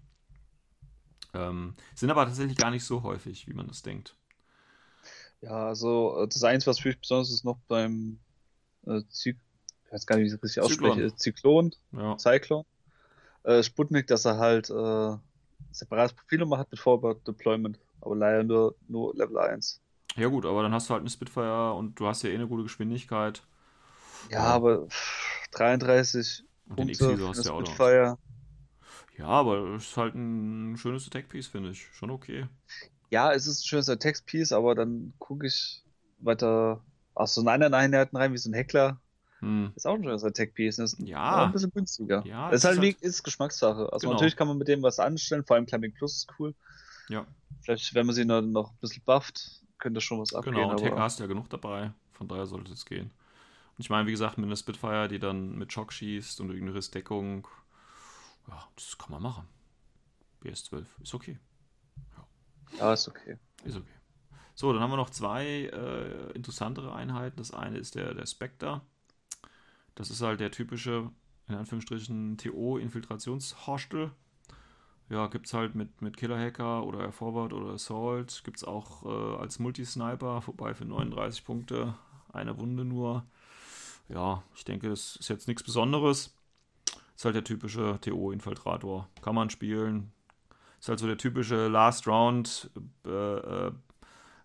[1.33, 4.15] Ähm, sind aber tatsächlich gar nicht so häufig, wie man das denkt.
[5.41, 8.19] Ja, also äh, das Einzige, was für mich besonders ist, noch beim
[8.85, 9.37] äh, Zyk
[9.89, 12.15] ich weiß gar nicht, wie ich das richtig ausspreche, äh, Zyklon, ja.
[12.19, 12.63] Cyclone,
[13.41, 15.17] äh, Sputnik, dass er halt äh,
[15.71, 19.81] separates Profilnummer hat mit Forward Deployment, aber leider nur, nur Level 1.
[20.15, 22.47] Ja gut, aber dann hast du halt eine Spitfire und du hast ja eh eine
[22.47, 23.41] gute Geschwindigkeit.
[24.29, 24.87] Ja, aber
[25.51, 28.17] 33 und Punkte hast du ja auch Spitfire.
[29.17, 31.87] Ja, aber es ist halt ein schönes Attack-Piece, finde ich.
[31.91, 32.47] Schon okay.
[33.09, 35.83] Ja, es ist ein schönes Attack-Piece, aber dann gucke ich
[36.19, 36.81] weiter
[37.15, 38.99] aus so einer Einheiten rein, wie so ein Heckler.
[39.39, 39.71] Hm.
[39.75, 40.79] Ist auch ein schönes Attack-Piece.
[40.79, 41.45] Ist ja.
[41.45, 42.23] ein bisschen günstiger.
[42.25, 43.91] Ja, ist, halt, halt ist Geschmackssache.
[43.91, 44.13] Also genau.
[44.13, 46.53] natürlich kann man mit dem was anstellen, vor allem Climbing Plus ist cool.
[47.09, 47.25] Ja.
[47.61, 50.55] Vielleicht, wenn man sie noch, noch ein bisschen bufft, könnte schon was abgehen.
[50.55, 51.91] Genau, und Hacker hast ja genug dabei.
[52.13, 53.11] Von daher sollte es gehen.
[53.79, 57.47] Ich meine, wie gesagt, mit einer Spitfire, die dann mit Schock schießt und irgendeine Rissdeckung,
[58.49, 59.47] ja, das kann man machen.
[60.43, 61.39] BS12 ist okay.
[62.17, 62.27] Ja,
[62.77, 63.37] ja ist okay.
[63.63, 63.87] Ist okay.
[64.53, 67.37] So, dann haben wir noch zwei äh, interessantere Einheiten.
[67.37, 68.81] Das eine ist der, der Spectre.
[69.95, 71.09] Das ist halt der typische,
[71.47, 74.11] in Anführungsstrichen, TO-Infiltrationshostel.
[75.07, 78.41] Ja, gibt es halt mit, mit Killer-Hacker oder Forward oder Assault.
[78.43, 81.95] Gibt es auch äh, als Multisniper, vorbei für 39 Punkte,
[82.33, 83.25] eine Wunde nur.
[84.09, 86.35] Ja, ich denke, das ist jetzt nichts Besonderes.
[87.15, 89.07] Ist halt der typische TO-Infiltrator.
[89.21, 90.11] Kann man spielen.
[90.79, 92.71] Ist halt so der typische Last Round
[93.05, 93.71] äh, äh,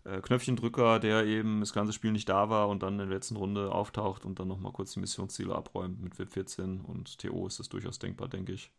[0.04, 3.36] äh, Knöpfchendrücker, der eben das ganze Spiel nicht da war und dann in der letzten
[3.36, 7.58] Runde auftaucht und dann nochmal kurz die Missionsziele abräumt mit WIP 14 und TO ist
[7.58, 8.70] das durchaus denkbar, denke ich.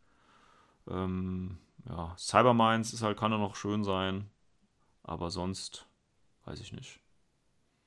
[0.88, 1.58] Ähm,
[1.90, 4.30] ja, Cybermines ist halt, kann er noch schön sein,
[5.04, 5.88] aber sonst
[6.46, 7.00] weiß ich nicht.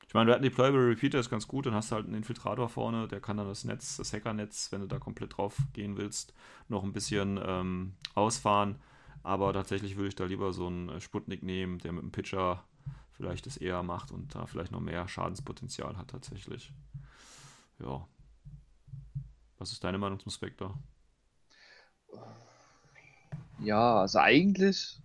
[0.09, 2.71] Ich meine, wir hatten Deployable Repeater, ist ganz gut, dann hast du halt einen Infiltrator
[2.71, 6.33] vorne, der kann dann das Netz, das Hackernetz, wenn du da komplett drauf gehen willst,
[6.69, 8.77] noch ein bisschen ähm, ausfahren.
[9.23, 12.65] Aber tatsächlich würde ich da lieber so einen Sputnik nehmen, der mit dem Pitcher
[13.13, 16.73] vielleicht es eher macht und da vielleicht noch mehr Schadenspotenzial hat tatsächlich.
[17.79, 18.09] Ja.
[19.59, 20.73] Was ist deine Meinung zum Spectre?
[23.59, 25.03] Ja, also eigentlich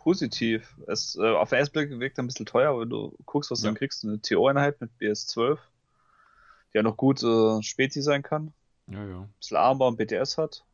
[0.00, 0.76] positiv.
[0.86, 3.50] Es, äh, auf den ersten Blick wirkt er ein bisschen teuer, aber wenn du guckst,
[3.50, 3.64] was ja.
[3.64, 5.58] du dann kriegst, eine TO-Einheit mit BS12,
[6.72, 8.52] die ja noch gut äh, Spezi sein kann.
[8.86, 9.20] Ja, ja.
[9.20, 10.64] Ein bisschen Armbar und BTS hat.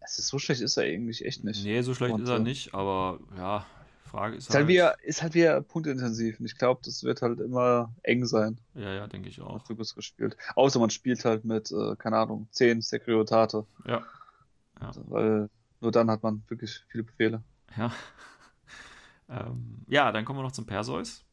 [0.00, 1.64] Es ist so schlecht ist er eigentlich echt nicht.
[1.64, 3.66] Nee, so schlecht und, ist er nicht, aber ja,
[4.04, 7.22] Frage ist, ist halt, halt wieder, ist halt wieder punktintensiv und ich glaube, das wird
[7.22, 8.58] halt immer eng sein.
[8.74, 9.68] Ja, ja, denke ich auch.
[9.68, 10.36] Rückus gespielt.
[10.54, 13.66] Außer man spielt halt mit, äh, keine Ahnung, 10 Sekuritate.
[13.86, 14.02] Ja.
[14.80, 14.86] ja.
[14.86, 15.48] Also, weil
[15.80, 17.42] nur dann hat man wirklich viele Befehle.
[17.76, 17.92] Ja.
[19.34, 21.24] Ähm, ja, dann kommen wir noch zum Perseus.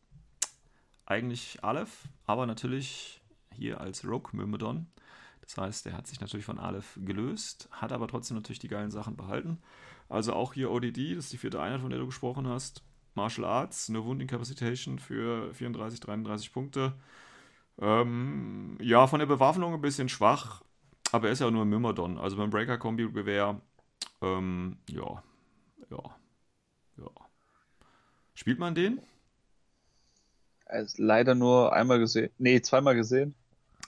[1.05, 3.21] Eigentlich Aleph, aber natürlich
[3.53, 4.87] hier als Rogue Myrmidon.
[5.41, 8.91] Das heißt, er hat sich natürlich von Aleph gelöst, hat aber trotzdem natürlich die geilen
[8.91, 9.61] Sachen behalten.
[10.07, 12.83] Also auch hier ODD, das ist die vierte Einheit, von der du gesprochen hast.
[13.15, 16.93] Martial Arts, eine Wound Incapacitation für 34, 33 Punkte.
[17.79, 20.61] Ähm, ja, von der Bewaffnung ein bisschen schwach,
[21.11, 22.17] aber er ist ja nur ein Myrmidon.
[22.17, 23.59] Also beim Breaker-Kombi-Gewehr,
[24.21, 25.23] ähm, ja,
[25.89, 26.15] ja,
[26.97, 27.30] ja.
[28.41, 28.99] Spielt man den?
[30.67, 32.31] Ist leider nur einmal gesehen.
[32.39, 33.35] Nee, zweimal gesehen.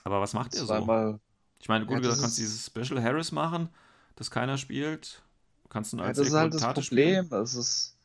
[0.04, 1.18] Aber was macht er so?
[1.58, 3.68] Ich meine, gut ja, gesagt, kannst du dieses Special Harris machen,
[4.14, 5.22] das keiner spielt.
[5.70, 7.28] Kannst du ja, das ist halt das Problem.
[7.30, 7.96] Das ist.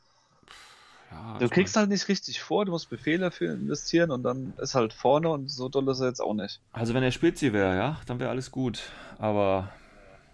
[1.12, 1.82] Ja, du kriegst mein...
[1.82, 5.52] halt nicht richtig vor, du musst Befehle dafür investieren und dann ist halt vorne und
[5.52, 6.60] so doll ist er jetzt auch nicht.
[6.72, 8.90] Also wenn er Spezi wäre, ja, dann wäre alles gut.
[9.20, 9.72] Aber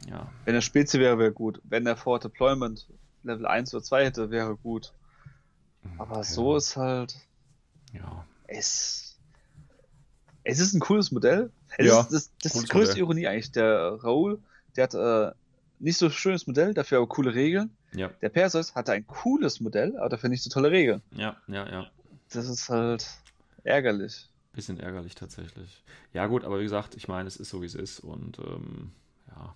[0.10, 0.32] ja.
[0.46, 1.60] Wenn er Spezi wäre, wäre gut.
[1.66, 2.88] Wenn er vor Deployment
[3.24, 4.94] Level 1 oder 2 hätte, wäre gut.
[5.92, 6.24] Hm, Aber ja.
[6.24, 7.16] so ist halt.
[7.94, 8.26] Ja.
[8.48, 9.18] Es,
[10.44, 11.52] es ist ein cooles Modell.
[11.78, 13.04] Es ja, ist, das, das ist die größte Modell.
[13.04, 13.52] Ironie eigentlich.
[13.52, 14.40] Der Raoul,
[14.76, 15.32] der hat äh,
[15.80, 17.76] nicht so schönes Modell, dafür aber coole Regeln.
[17.94, 18.10] Ja.
[18.22, 21.02] Der Perseus hatte ein cooles Modell, aber dafür nicht so tolle Regeln.
[21.12, 21.88] Ja, ja, ja.
[22.32, 23.08] Das ist halt
[23.64, 24.30] ärgerlich.
[24.54, 25.84] Bisschen ärgerlich tatsächlich.
[26.14, 28.00] Ja, gut, aber wie gesagt, ich meine, es ist so, wie es ist.
[28.00, 28.92] Und ähm,
[29.28, 29.54] ja,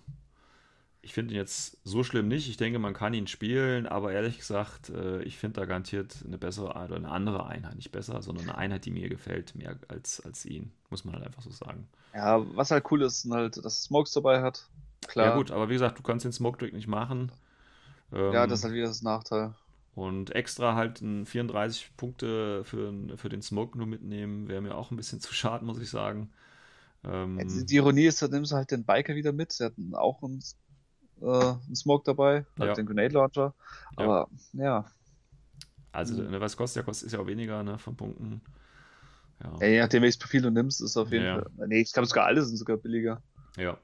[1.02, 2.48] ich finde ihn jetzt so schlimm nicht.
[2.48, 6.38] Ich denke, man kann ihn spielen, aber ehrlich gesagt, äh, ich finde da garantiert eine
[6.38, 7.76] bessere oder eine andere Einheit.
[7.76, 10.72] Nicht besser, sondern eine Einheit, die mir gefällt, mehr als, als ihn.
[10.90, 11.88] Muss man halt einfach so sagen.
[12.14, 14.68] Ja, was halt cool ist, halt, dass Smokes dabei hat.
[15.06, 15.28] Klar.
[15.28, 17.32] Ja, gut, aber wie gesagt, du kannst den Smoke Trick nicht machen.
[18.12, 19.54] Ähm, ja, das ist halt wieder das Nachteil.
[19.94, 24.90] Und extra halt ein 34 Punkte für, für den Smoke nur mitnehmen, wäre mir auch
[24.90, 26.30] ein bisschen zu schade, muss ich sagen.
[27.02, 29.52] Ähm, die Ironie ist, da nimmst du halt den Biker wieder mit.
[29.52, 30.42] Sie hatten auch einen,
[31.20, 32.74] äh, einen Smoke dabei, halt ja.
[32.74, 33.54] den Grenade Launcher.
[33.96, 34.64] Aber ja.
[34.64, 34.84] ja.
[35.92, 38.40] Also, ne, was kostet, der kostet ist ja auch weniger ne, von Punkten.
[39.42, 39.52] Ja.
[39.60, 41.34] ja je nachdem, welches Profil du nimmst, ist auf jeden ja.
[41.36, 41.66] Fall.
[41.66, 43.22] Nee, ich glaube sogar alle sind sogar billiger.
[43.56, 43.76] Ja.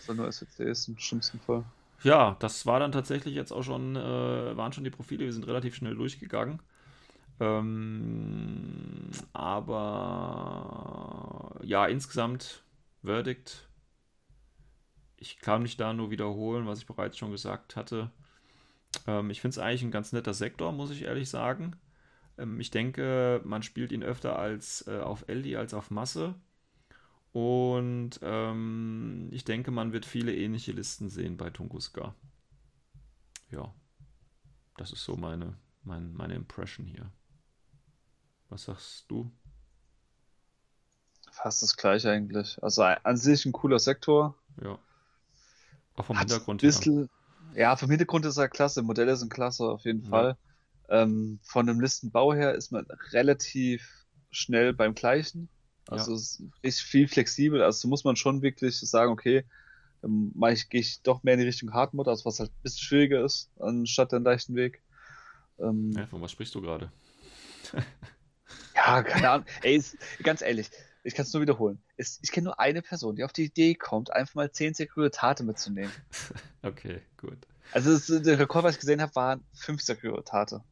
[0.00, 1.64] Sondern nur SWCs im schlimmsten Fall.
[2.02, 5.46] Ja, das war dann tatsächlich jetzt auch schon, äh, waren schon die Profile, wir sind
[5.46, 6.60] relativ schnell durchgegangen.
[7.40, 12.62] Ähm, aber ja, insgesamt
[13.02, 13.65] Verdict.
[15.18, 18.10] Ich kann mich da nur wiederholen, was ich bereits schon gesagt hatte.
[19.06, 21.76] Ähm, ich finde es eigentlich ein ganz netter Sektor, muss ich ehrlich sagen.
[22.38, 26.34] Ähm, ich denke, man spielt ihn öfter als äh, auf LD als auf Masse.
[27.32, 32.14] Und ähm, ich denke, man wird viele ähnliche Listen sehen bei Tunguska.
[33.50, 33.74] Ja,
[34.76, 37.10] das ist so meine, mein, meine Impression hier.
[38.48, 39.30] Was sagst du?
[41.30, 42.62] Fast das gleiche eigentlich.
[42.62, 44.34] Also an sich ein cooler Sektor.
[44.62, 44.78] Ja.
[45.96, 47.08] Auch vom Hat Hintergrund bisschen,
[47.54, 47.62] her.
[47.62, 48.82] Ja, vom Hintergrund ist er klasse.
[48.82, 50.10] Modelle sind klasse, auf jeden ja.
[50.10, 50.36] Fall.
[50.88, 55.48] Ähm, von dem Listenbau her ist man relativ schnell beim gleichen.
[55.88, 56.16] Also ja.
[56.16, 57.62] es ist viel flexibel.
[57.62, 59.44] Also muss man schon wirklich sagen, okay,
[60.02, 62.84] dann ich, gehe ich doch mehr in die Richtung Hardmode, also was halt ein bisschen
[62.84, 64.82] schwieriger ist, anstatt den leichten Weg.
[65.58, 66.92] Ähm, ja, von was sprichst du gerade?
[68.74, 69.46] ja, keine Ahnung.
[69.62, 70.70] Ey, ist, ganz ehrlich,
[71.06, 71.80] ich kann es nur wiederholen.
[71.96, 75.44] Es, ich kenne nur eine Person, die auf die Idee kommt, einfach mal 10 Sekuritate
[75.44, 75.92] mitzunehmen.
[76.62, 77.38] okay, gut.
[77.72, 80.62] Also das, der Rekord, was ich gesehen habe, waren 5 Sekuritate.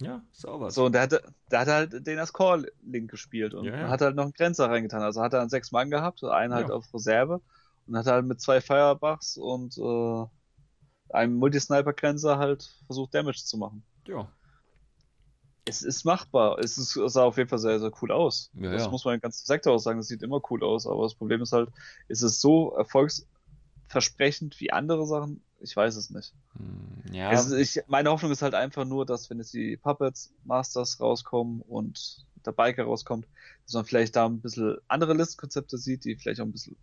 [0.00, 0.70] Ja, sauber.
[0.70, 3.88] So, und der hat, der hat halt den als Core-Link gespielt und ja, ja.
[3.88, 5.02] hat halt noch einen Grenzer reingetan.
[5.02, 6.74] Also hat er dann sechs Mann gehabt, einen halt ja.
[6.74, 7.40] auf Reserve
[7.86, 13.82] und hat halt mit zwei Firebugs und äh, einem Multisniper-Grenzer halt versucht, Damage zu machen.
[14.06, 14.28] Ja.
[15.68, 16.58] Es ist machbar.
[16.60, 18.50] Es, ist, es sah auf jeden Fall sehr, sehr cool aus.
[18.54, 19.98] Ja, das muss man den ganzen Sektor auch sagen.
[19.98, 20.86] Das sieht immer cool aus.
[20.86, 21.70] Aber das Problem ist halt,
[22.08, 25.42] ist es so erfolgsversprechend wie andere Sachen?
[25.60, 26.32] Ich weiß es nicht.
[26.56, 27.32] Hm, ja.
[27.32, 31.62] Es, ich, meine Hoffnung ist halt einfach nur, dass wenn jetzt die Puppets Masters rauskommen
[31.62, 33.26] und der Biker rauskommt,
[33.64, 36.76] dass man vielleicht da ein bisschen andere Listkonzepte sieht, die vielleicht auch ein bisschen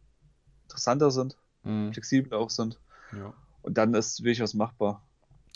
[0.64, 1.94] interessanter sind, mhm.
[1.94, 2.80] flexibler auch sind.
[3.16, 3.34] Ja.
[3.62, 5.02] Und dann ist wirklich was machbar.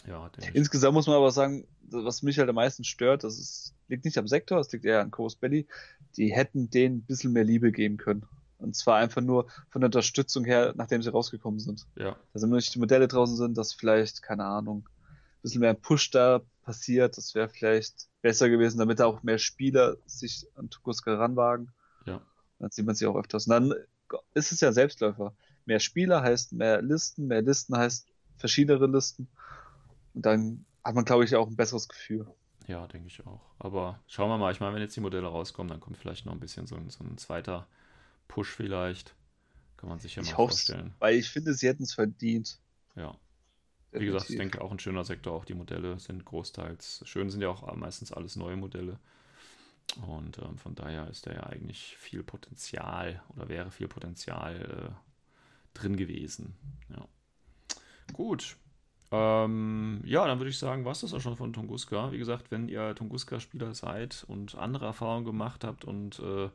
[0.05, 4.05] Ja, Insgesamt muss man aber sagen, was mich halt am meisten stört, das ist, liegt
[4.05, 5.67] nicht am Sektor, es liegt eher an Coast Belly.
[6.15, 8.25] Die hätten denen ein bisschen mehr Liebe geben können.
[8.59, 11.85] Und zwar einfach nur von der Unterstützung her, nachdem sie rausgekommen sind.
[11.95, 12.15] Ja.
[12.33, 16.09] Dass immer nicht die Modelle draußen sind, dass vielleicht, keine Ahnung, ein bisschen mehr Push
[16.11, 17.17] da passiert.
[17.17, 21.71] Das wäre vielleicht besser gewesen, damit auch mehr Spieler sich an Tukuska ranwagen.
[22.05, 22.21] Ja.
[22.59, 23.45] Dann sieht man sie auch öfters.
[23.47, 23.73] Und dann
[24.33, 25.35] ist es ja Selbstläufer.
[25.65, 29.27] Mehr Spieler heißt mehr Listen, mehr Listen heißt verschiedene Listen.
[30.17, 32.25] Und dann hat man, glaube ich, auch ein besseres Gefühl.
[32.65, 33.39] Ja, denke ich auch.
[33.59, 34.51] Aber schauen wir mal.
[34.51, 36.89] Ich meine, wenn jetzt die Modelle rauskommen, dann kommt vielleicht noch ein bisschen so ein,
[36.89, 37.67] so ein zweiter
[38.27, 39.13] Push vielleicht.
[39.77, 40.95] Kann man sich ja ich mal vorstellen.
[40.97, 42.57] Weil ich finde, sie hätten es verdient.
[42.95, 43.15] Ja.
[43.91, 45.33] Wie gesagt, ich denke auch ein schöner Sektor.
[45.33, 48.99] Auch die Modelle sind großteils schön, sind ja auch meistens alles neue Modelle.
[50.07, 55.77] Und ähm, von daher ist da ja eigentlich viel Potenzial oder wäre viel Potenzial äh,
[55.77, 56.55] drin gewesen.
[56.89, 57.07] Ja.
[58.13, 58.57] Gut.
[59.11, 62.11] Ähm, ja, dann würde ich sagen, war es das auch schon von Tunguska.
[62.11, 66.49] Wie gesagt, wenn ihr Tunguska-Spieler seid und andere Erfahrungen gemacht habt und äh,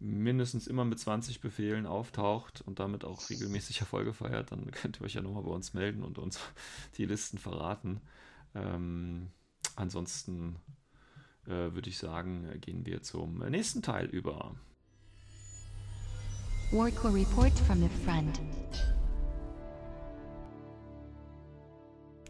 [0.00, 5.04] mindestens immer mit 20 Befehlen auftaucht und damit auch regelmäßig Erfolge feiert, dann könnt ihr
[5.04, 6.40] euch ja nochmal bei uns melden und uns
[6.98, 8.00] die Listen verraten.
[8.54, 9.28] Ähm,
[9.76, 10.56] ansonsten
[11.46, 14.56] äh, würde ich sagen, gehen wir zum nächsten Teil über.
[16.72, 18.40] Warcore Report from the front.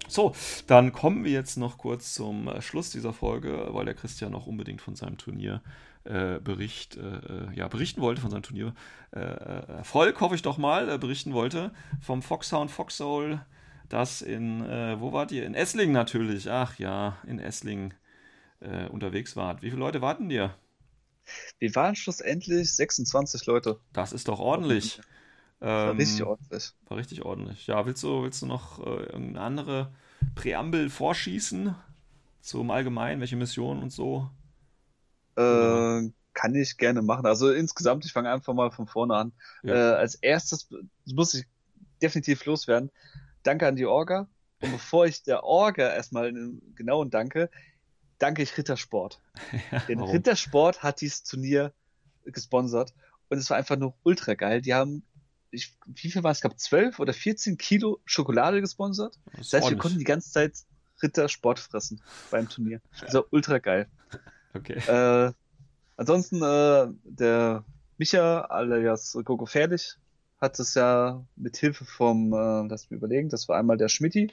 [0.09, 0.35] So,
[0.67, 4.47] dann kommen wir jetzt noch kurz zum äh, Schluss dieser Folge, weil der Christian noch
[4.47, 10.43] unbedingt von seinem Turnierbericht äh, äh, ja, berichten wollte, von seinem Turniererfolg, äh, hoffe ich
[10.43, 11.73] doch mal, berichten wollte.
[12.01, 13.45] Vom Foxhound Foxhole,
[13.89, 15.47] das in, wo wart ihr?
[15.47, 16.51] In Esslingen natürlich.
[16.51, 17.95] Ach ja, in Esslingen
[18.91, 19.63] unterwegs wart.
[19.63, 20.57] Wie viele Leute warten dir?
[21.61, 23.79] Wir waren schlussendlich 26 Leute.
[23.93, 25.01] Das ist doch ordentlich.
[25.61, 26.73] War ähm, richtig ordentlich.
[26.89, 27.67] War richtig ordentlich.
[27.67, 29.93] Ja, willst du, willst du noch äh, irgendeine andere
[30.35, 31.75] Präambel vorschießen?
[32.41, 34.31] Zum Allgemeinen, welche Missionen und so?
[35.37, 37.27] Äh, kann ich gerne machen.
[37.27, 39.33] Also insgesamt, ich fange einfach mal von vorne an.
[39.63, 39.75] Ja.
[39.75, 40.69] Äh, als erstes
[41.07, 41.47] muss ich
[42.01, 42.91] definitiv loswerden.
[43.43, 44.29] Danke an die Orga.
[44.61, 46.33] Und bevor ich der Orga erstmal
[46.75, 47.51] genau danke,
[48.19, 49.21] danke ich Rittersport.
[49.71, 50.13] Ja, Denn warum?
[50.13, 51.73] Rittersport hat dieses Turnier
[52.25, 52.95] gesponsert
[53.29, 54.61] und es war einfach nur ultra geil.
[54.61, 55.03] Die haben
[55.57, 56.39] ich, wie viel war es?
[56.39, 59.19] Ich glaube, 12 oder 14 Kilo Schokolade gesponsert.
[59.25, 59.71] Das, das heißt, ordentlich.
[59.71, 60.55] wir konnten die ganze Zeit
[61.03, 62.01] Ritter Sport fressen
[62.31, 62.81] beim Turnier.
[63.01, 63.89] Das war ultra geil.
[64.55, 64.79] Okay.
[64.79, 65.33] Äh,
[65.97, 67.65] ansonsten, äh, der
[67.99, 69.97] Micha alias Gogo Fertig
[70.41, 74.33] hat es ja mit Hilfe vom, äh, lass mich überlegen, das war einmal der Schmidti,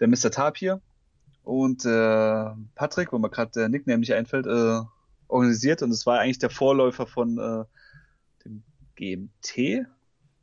[0.00, 0.30] der Mr.
[0.30, 0.80] Tapir
[1.42, 4.80] und äh, Patrick, wo mir gerade der Nickname nicht einfällt, äh,
[5.28, 7.64] organisiert und es war eigentlich der Vorläufer von äh,
[8.44, 8.62] dem
[8.96, 9.86] GMT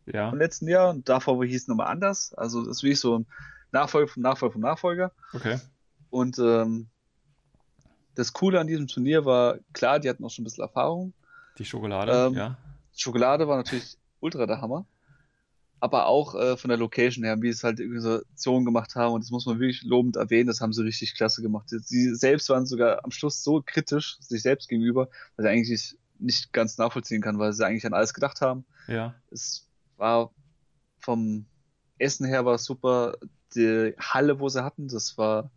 [0.06, 0.30] ja.
[0.30, 2.34] vom letzten Jahr und davor hieß es nochmal anders.
[2.34, 3.26] Also das ist wie so ein
[3.72, 5.12] Nachfolger vom Nachfolger vom Nachfolger.
[5.34, 5.60] Okay.
[6.10, 6.88] Und ähm,
[8.16, 11.14] das Coole an diesem Turnier war, klar, die hatten auch schon ein bisschen Erfahrung.
[11.58, 12.58] Die Schokolade, ähm, ja.
[12.96, 14.86] Schokolade war natürlich ultra der Hammer.
[15.82, 19.30] Aber auch äh, von der Location her, wie es halt Organisationen gemacht haben, und das
[19.30, 21.70] muss man wirklich lobend erwähnen, das haben sie richtig klasse gemacht.
[21.70, 26.54] Sie selbst waren sogar am Schluss so kritisch sich selbst gegenüber, dass ich eigentlich nicht
[26.54, 28.66] ganz nachvollziehen kann, weil sie eigentlich an alles gedacht haben.
[28.88, 29.14] Ja.
[29.30, 29.65] Es
[29.98, 30.32] war
[31.00, 31.46] vom
[31.98, 33.18] Essen her war super.
[33.56, 35.52] Die Halle, wo sie hatten, das war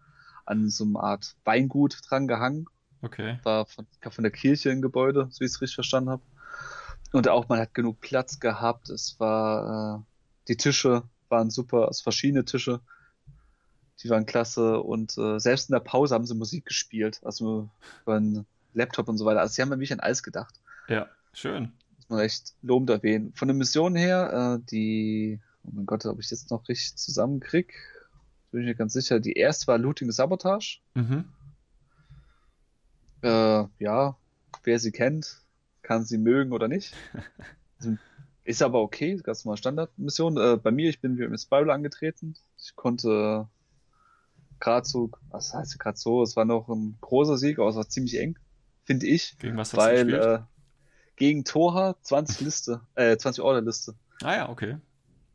[0.45, 2.67] an so einer Art Weingut dran gehangen.
[3.03, 3.39] Okay.
[3.43, 6.23] War von, von der Kirche ein Gebäude, so wie ich es richtig verstanden habe.
[7.13, 8.91] Und auch man hat genug Platz gehabt.
[8.91, 10.03] Es war, äh,
[10.49, 12.81] die Tische waren super, also verschiedene Tische.
[14.03, 17.69] Die waren klasse und äh, selbst in der Pause haben sie Musik gespielt, also
[18.03, 19.41] über einen Laptop und so weiter.
[19.41, 20.55] Also sie haben wirklich an alles gedacht.
[20.89, 21.73] Ja, schön.
[22.09, 23.33] Muss man echt lobend erwähnen.
[23.35, 27.75] Von der Mission her, äh, die, oh mein Gott, ob ich jetzt noch richtig zusammenkrieg,
[28.51, 29.21] bin ich mir ganz sicher.
[29.21, 30.81] Die erste war Looting Sabotage.
[30.95, 31.27] Mhm.
[33.23, 34.17] Äh, ja,
[34.65, 35.43] wer sie kennt,
[35.83, 36.95] kann sie mögen oder nicht.
[37.81, 37.97] Also,
[38.43, 40.37] ist aber okay, ganz normal Standardmission.
[40.37, 42.35] Äh, bei mir, ich bin wie mit Spiral angetreten.
[42.59, 43.47] Ich konnte
[44.59, 47.89] gerade so, was heißt gerade so, es war noch ein großer Sieg, aber es war
[47.89, 48.37] ziemlich eng,
[48.85, 49.39] finde ich.
[49.39, 50.47] Gegen was hast weil, du gespielt?
[51.19, 53.95] Gegen Toha 20 Liste, äh, 20 Order Liste.
[54.23, 54.77] Ah ja, okay.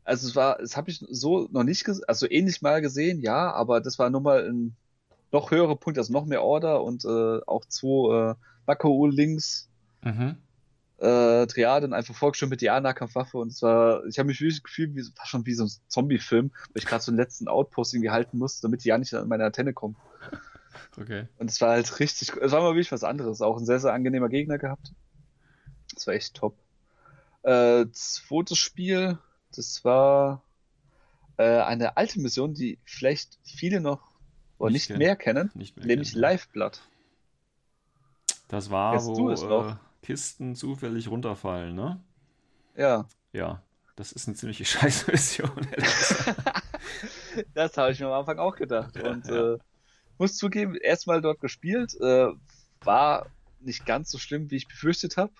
[0.04, 3.52] Also es war, das habe ich so noch nicht gesehen, also ähnlich mal gesehen, ja,
[3.52, 4.76] aber das war nochmal ein
[5.32, 8.34] noch höherer Punkt, also noch mehr Order und äh, auch zwei äh,
[8.66, 9.68] Mako links
[10.02, 10.36] mhm
[10.98, 15.02] äh, Triaden einfach vorgestellt mit der Nahkampfwaffe und zwar, ich habe mich wirklich gefühlt, wie,
[15.02, 18.38] fast schon wie so ein Zombie-Film, weil ich gerade so einen letzten Outpost irgendwie halten
[18.38, 19.96] musste, damit die ja nicht an meine Antenne kommen.
[20.96, 21.26] Okay.
[21.38, 23.92] Und es war halt richtig, es war mal wirklich was anderes, auch ein sehr, sehr
[23.92, 24.92] angenehmer Gegner gehabt.
[25.94, 26.56] Das war echt top.
[27.42, 29.18] Äh, zweites Spiel,
[29.54, 30.42] das war
[31.36, 34.14] äh, eine alte Mission, die vielleicht viele noch
[34.58, 36.80] oder nicht, nicht mehr kennen, nicht mehr nämlich kennen, Lifeblood.
[38.48, 42.00] Das war, Kennst wo äh, Kisten zufällig runterfallen, ne?
[42.76, 43.08] Ja.
[43.32, 43.62] Ja,
[43.96, 45.50] das ist eine ziemliche Scheißmission.
[47.54, 48.96] das habe ich mir am Anfang auch gedacht.
[49.00, 49.54] Und ja.
[49.54, 49.58] äh,
[50.18, 52.28] muss zugeben, erstmal dort gespielt, äh,
[52.82, 53.26] war
[53.60, 55.32] nicht ganz so schlimm, wie ich befürchtet habe.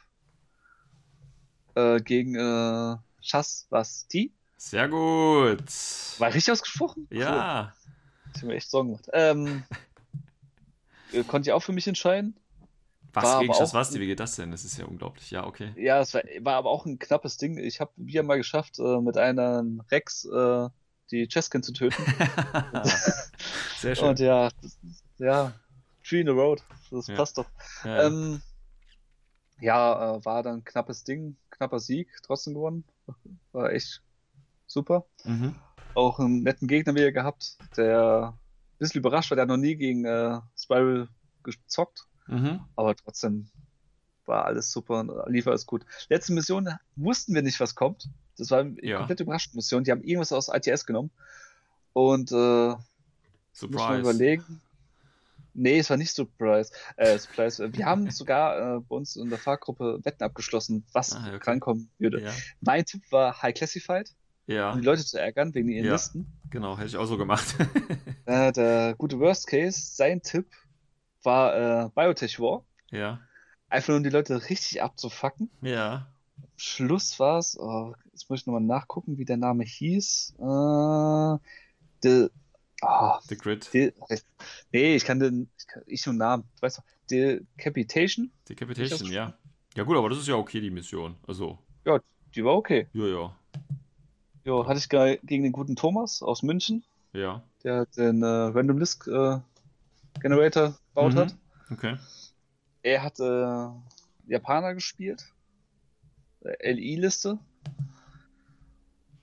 [1.74, 4.32] Äh, gegen äh, Chas Basti.
[4.56, 5.64] Sehr gut.
[6.18, 7.06] War richtig ausgesprochen?
[7.10, 7.72] Ja.
[7.72, 8.32] Cool.
[8.34, 9.09] Ich habe mir echt Sorgen gemacht.
[9.12, 9.64] Ähm,
[11.12, 12.36] äh, konnte ich auch für mich entscheiden.
[13.12, 14.51] Was war gegen Schaswasti, wie geht das denn?
[14.51, 15.30] Das ist ja unglaublich.
[15.30, 15.72] Ja, okay.
[15.76, 17.59] Ja, es war, war aber auch ein knappes Ding.
[17.59, 20.68] Ich habe wieder mal geschafft, äh, mit einem Rex äh,
[21.10, 22.02] die Cheskin zu töten.
[23.78, 24.09] Sehr schön.
[24.09, 24.78] Und ja, das,
[25.18, 25.52] ja,
[26.02, 26.62] Tree in the Road.
[26.90, 27.14] Das ja.
[27.14, 27.46] passt doch.
[27.84, 28.06] Ja.
[28.06, 28.53] Ähm, ja
[29.60, 32.85] äh, war dann knappes Ding, knapper Sieg, trotzdem gewonnen.
[33.52, 34.02] War echt
[34.66, 35.06] super.
[35.24, 35.55] Mhm.
[35.94, 39.76] Auch einen netten Gegner wieder gehabt, der ein bisschen überrascht war, der hat noch nie
[39.76, 41.09] gegen äh, Spiral
[41.43, 42.06] gezockt.
[42.26, 42.60] Mhm.
[42.74, 43.48] Aber trotzdem
[44.26, 45.85] war alles super und lief alles gut.
[46.09, 48.09] Letzte Mission wussten wir nicht, was kommt.
[48.36, 48.98] Das war eine ja.
[48.98, 49.85] komplette Überraschungsmission.
[49.85, 51.10] Die haben irgendwas aus ITS genommen.
[51.93, 52.74] Und äh,
[53.52, 54.01] Surprise.
[54.01, 54.60] überlegen.
[55.55, 56.72] Nee, es war nicht Surprise.
[56.97, 57.72] Äh, Surprise.
[57.72, 61.51] Wir haben sogar äh, bei uns in der Fahrgruppe Wetten abgeschlossen, was Ah, okay.
[61.51, 62.20] rankommen würde.
[62.22, 62.32] Ja.
[62.60, 64.10] Mein Tipp war High Classified,
[64.47, 65.93] ja, um die Leute zu ärgern wegen ihren Ja.
[65.93, 66.26] Listen.
[66.51, 67.55] genau, hätte ich auch so gemacht.
[68.26, 70.47] Äh, der gute Worst Case, sein Tipp
[71.22, 72.64] war äh, Biotech War.
[72.90, 73.20] ja,
[73.68, 75.51] Einfach nur um die Leute richtig abzufacken.
[75.60, 76.06] ja.
[76.39, 80.35] Am Schluss war es, oh, jetzt muss ich nochmal nachgucken, wie der Name hieß.
[80.39, 81.39] Äh,
[82.02, 82.28] the,
[82.85, 83.65] ah, The Grid.
[83.73, 83.93] the,
[84.73, 88.31] nee, ich kann den, ich, kann, ich nur Namen, du weißt doch, Decapitation?
[88.48, 89.35] Decapitation, ja.
[89.77, 91.16] Ja gut, aber das ist ja okay, die Mission.
[91.27, 91.98] Also, Ja,
[92.35, 92.86] die war okay.
[92.93, 93.36] ja, ja.
[94.44, 97.43] Jo, hatte ich ge- gegen den guten Thomas aus München, Ja.
[97.65, 99.39] der den äh, Random List äh,
[100.20, 101.19] Generator gebaut Mhm.
[101.19, 101.36] hat.
[101.70, 101.97] Okay.
[102.82, 105.24] Er hat äh, Japaner gespielt.
[106.43, 107.39] Äh, LI-Liste.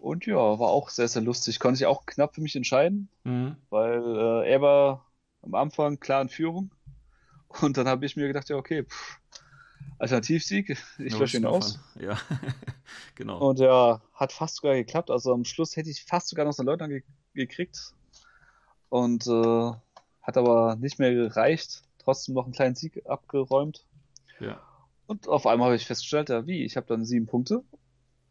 [0.02, 1.60] Und ja, war auch sehr, sehr lustig.
[1.60, 3.56] Konnte ich auch knapp für mich entscheiden, Mhm.
[3.69, 5.06] weil äh, er war
[5.44, 6.72] am Anfang klar in Führung.
[7.61, 9.19] Und dann habe ich mir gedacht, ja, okay, pff,
[9.99, 11.80] Alternativsieg, ich lösche ihn aus.
[11.99, 12.18] Ja,
[13.15, 13.38] genau.
[13.48, 15.11] Und ja, hat fast sogar geklappt.
[15.11, 17.03] Also am Schluss hätte ich fast sogar noch so einen Leutnant ge
[17.34, 17.94] gekriegt.
[18.90, 19.72] Und äh,
[20.22, 21.84] hat aber nicht mehr gereicht.
[21.99, 23.86] Trotzdem noch einen kleinen Sieg abgeräumt.
[24.40, 24.60] Ja.
[25.06, 26.64] Und auf einmal habe ich festgestellt, ja, wie?
[26.64, 27.64] Ich habe dann sieben Punkte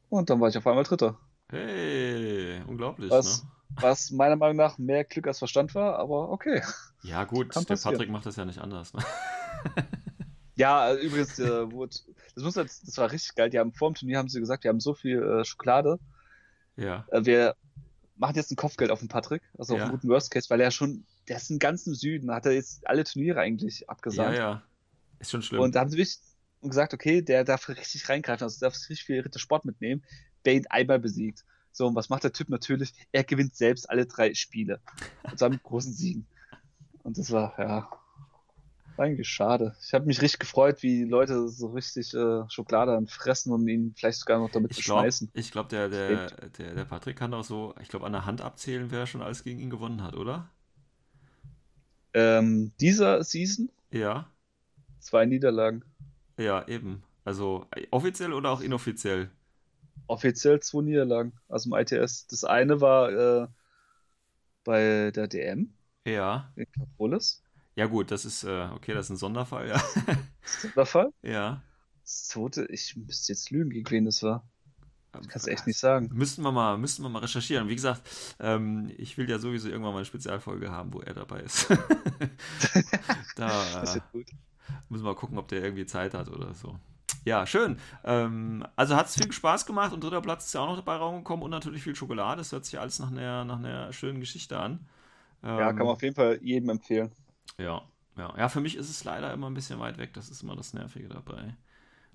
[0.08, 1.18] und dann war ich auf einmal Dritter.
[1.50, 3.50] Hey, unglaublich, Was, ne?
[3.80, 6.62] was meiner Meinung nach mehr Glück als Verstand war, aber okay.
[7.02, 7.82] Ja, gut, der.
[7.82, 9.02] Patrick macht das ja nicht anders, ne?
[10.56, 11.96] Ja, äh, übrigens, äh, wurde,
[12.34, 13.48] das, muss jetzt, das war richtig geil.
[13.48, 15.98] Die haben vor dem Turnier haben sie gesagt, wir haben so viel äh, Schokolade.
[16.76, 17.06] Ja.
[17.12, 17.56] Äh, wir
[18.16, 19.84] machen jetzt ein Kopfgeld auf den Patrick, also auf Ja.
[19.86, 22.86] einen guten Worst Case, weil er schon, der ist im ganzen Süden, hat er jetzt
[22.86, 24.36] alle Turniere eigentlich Ja, abgesagt.
[24.36, 24.62] ja.
[25.18, 25.62] Ist schon schlimm.
[25.62, 26.18] Und da haben sie wirklich
[26.60, 30.04] gesagt, okay, der darf richtig reingreifen, also darf richtig viel Rittersport mitnehmen,
[30.46, 31.44] ihn einmal besiegt.
[31.72, 32.92] So, und was macht der Typ natürlich?
[33.12, 34.80] Er gewinnt selbst alle drei Spiele.
[35.30, 36.26] Und zwar mit großen Siegen.
[37.02, 37.88] Und das war, ja,
[38.96, 39.76] war eigentlich schade.
[39.82, 43.94] Ich habe mich richtig gefreut, wie Leute so richtig äh, Schokolade dann fressen und ihn
[43.96, 45.30] vielleicht sogar noch damit ich glaube, beschmeißen.
[45.32, 48.40] ich glaub, der, der, der, der Patrick kann auch so, ich glaube, an der Hand
[48.40, 50.48] abzählen, wer schon alles gegen ihn gewonnen hat, oder?
[52.12, 54.26] Ähm, dieser Season Ja.
[54.98, 55.84] zwei Niederlagen.
[56.38, 57.02] Ja, eben.
[57.24, 59.30] Also offiziell oder auch inoffiziell?
[60.06, 62.26] Offiziell zwei Niederlagen aus dem ITS.
[62.26, 63.10] Das eine war
[63.44, 63.48] äh,
[64.64, 65.74] bei der DM
[66.06, 66.52] Ja.
[66.56, 67.42] in Capolis.
[67.76, 69.82] Ja, gut, das ist, äh, okay, das ist ein Sonderfall, ja.
[70.42, 71.12] Sonderfall.
[71.22, 71.62] ja.
[72.02, 74.48] Das zweite, ich müsste jetzt lügen, gegen wen das war.
[75.20, 76.08] Ich kann es echt nicht sagen.
[76.12, 77.68] Müssten wir mal, müssten wir mal recherchieren.
[77.68, 78.02] Wie gesagt,
[78.38, 81.68] ähm, ich will ja sowieso irgendwann mal eine Spezialfolge haben, wo er dabei ist.
[83.36, 83.48] da
[83.80, 84.30] Das äh, gut.
[84.88, 86.78] müssen wir mal gucken, ob der irgendwie Zeit hat oder so.
[87.24, 87.78] Ja, schön.
[88.04, 90.96] Ähm, also hat es viel Spaß gemacht und dritter Platz ist ja auch noch dabei
[90.96, 92.38] rausgekommen und natürlich viel Schokolade.
[92.38, 94.80] Das hört sich alles nach einer, nach einer schönen Geschichte an.
[95.56, 97.12] Ja, Ähm, kann man auf jeden Fall jedem empfehlen.
[97.58, 97.82] Ja,
[98.16, 98.34] ja.
[98.36, 100.12] Ja, für mich ist es leider immer ein bisschen weit weg.
[100.14, 101.56] Das ist immer das Nervige dabei.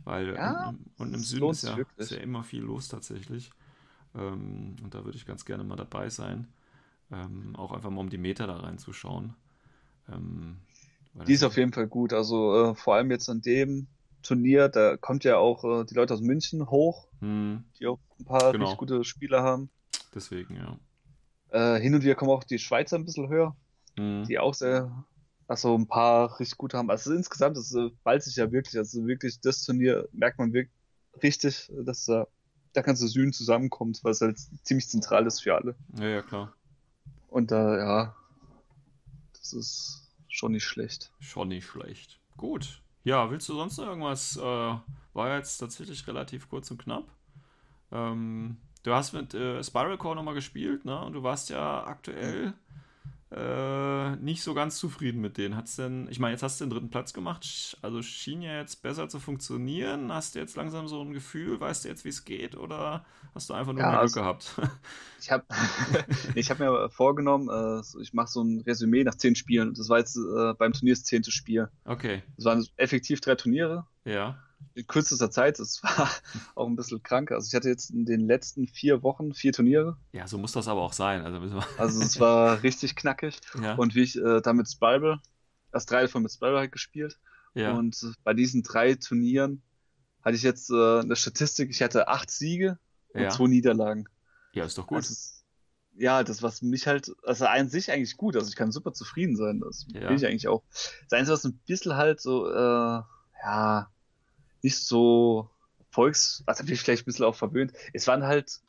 [0.05, 3.51] Weil Ja, und, und im Süden ist ja, ist ja immer viel los tatsächlich.
[4.15, 6.47] Ähm, und da würde ich ganz gerne mal dabei sein.
[7.11, 9.35] Ähm, auch einfach mal um die Meter da reinzuschauen.
[10.11, 10.57] Ähm,
[11.27, 12.13] Die ist auf jeden Fall gut.
[12.13, 13.88] Also äh, vor allem jetzt an dem
[14.26, 18.26] Turnier, da kommt ja auch äh, die Leute aus München hoch, Hm, die auch ein
[18.26, 18.65] paar Genau.
[18.65, 19.69] richtig gute Spieler haben.
[20.14, 20.77] deswegen, ja.
[21.52, 23.56] Äh, hin und wieder kommen auch die Schweizer ein bisschen höher,
[23.97, 25.06] Hm, die auch sehr,
[25.47, 26.89] also ein paar richtig gute haben.
[26.89, 30.73] Also insgesamt, das äh, ballt sich ja wirklich, also wirklich das Turnier merkt man wirklich
[31.23, 32.27] richtig, dass da
[32.73, 35.76] da ganze Süden zusammenkommt, weil es halt ziemlich zentral ist für alle.
[35.97, 36.52] ja, ja, klar.
[37.30, 38.15] Und da, ja,
[39.39, 41.11] das ist schon nicht schlecht.
[41.22, 42.19] Schon nicht schlecht.
[42.35, 42.81] Gut.
[43.06, 44.36] Ja, willst du sonst noch irgendwas?
[44.36, 47.06] Äh, war jetzt tatsächlich relativ kurz und knapp.
[47.91, 50.99] Ähm, du hast mit äh, Spiral Core nochmal gespielt, ne?
[50.99, 52.53] Und du warst ja aktuell
[53.31, 55.56] äh, nicht so ganz zufrieden mit denen.
[55.56, 58.81] Hat's denn, ich meine, jetzt hast du den dritten Platz gemacht, also schien ja jetzt
[58.84, 60.11] besser zu funktionieren.
[60.14, 63.03] Hast du jetzt langsam so ein Gefühl, weißt du jetzt, wie es geht, oder
[63.34, 64.56] hast du einfach nur Ja, mehr Glück also- gehabt?
[65.19, 65.43] Ich habe
[66.35, 69.73] ich hab mir vorgenommen, äh, ich mache so ein Resümee nach zehn Spielen.
[69.73, 71.68] Das war jetzt äh, beim Turnier das zehnte Spiel.
[71.84, 74.38] Okay, Es waren effektiv drei Turniere ja.
[74.74, 75.60] In kürzester Zeit.
[75.60, 76.10] Das war
[76.56, 77.32] auch ein bisschen krank.
[77.32, 79.98] Also ich hatte jetzt in den letzten vier Wochen vier Turniere.
[80.12, 81.22] Ja, so muss das aber auch sein.
[81.26, 83.40] Also Also es war richtig knackig.
[83.62, 85.20] ja, Und wie ich äh, da mit Spiral,
[85.72, 87.20] das drei davon mit Spiral halt gespielt.
[87.54, 87.74] ja.
[87.74, 89.62] Und bei diesen drei Turnieren
[90.24, 92.80] hatte ich jetzt äh, eine Statistik, ich hatte acht Siege
[93.10, 93.30] und Ja.
[93.30, 94.08] zwei Niederlagen.
[94.54, 95.00] ja, ist doch gut.
[95.00, 95.44] Ist,
[95.98, 99.36] ja, das, was mich halt, also an sich eigentlich gut, also ich kann super zufrieden
[99.38, 100.10] sein, das Ja.
[100.10, 100.64] will ich eigentlich auch.
[101.10, 102.54] Das Einzige, was ein bisschen halt so, äh,
[103.44, 103.90] ja,
[104.66, 105.50] nicht so
[105.92, 107.72] Volks, also bin ich vielleicht ein bisschen auch verwöhnt.
[107.94, 108.60] Es waren halt,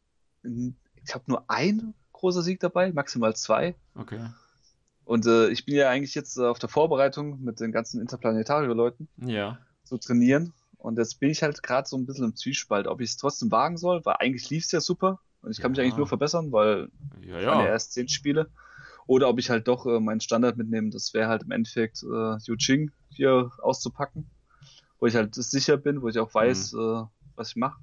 [0.45, 3.75] ich habe nur ein großer Sieg dabei, maximal zwei.
[3.97, 4.21] Okay.
[5.05, 9.09] Und äh, ich bin ja eigentlich jetzt äh, auf der Vorbereitung mit den ganzen Interplanetario-Leuten
[9.25, 9.59] Ja.
[9.85, 10.53] zu trainieren.
[10.79, 13.51] Und jetzt bin ich halt gerade so ein bisschen im Zwiespalt, ob ich es trotzdem
[13.51, 15.19] wagen soll, weil eigentlich lief es ja super.
[15.43, 15.85] Und ich kann mich Ja.
[15.85, 16.89] eigentlich nur verbessern, weil
[17.23, 17.41] Ja, ja.
[17.41, 17.67] ja ja.
[17.67, 18.51] erst zehn Spiele.
[19.07, 20.91] Oder ob ich halt doch äh, meinen Standard mitnehme.
[20.91, 24.29] Das wäre halt im Endeffekt äh, Yu Ching hier auszupacken.
[24.99, 26.79] Wo ich halt sicher bin, wo ich auch weiß, Mhm.
[26.81, 27.05] äh,
[27.37, 27.79] was ich mache.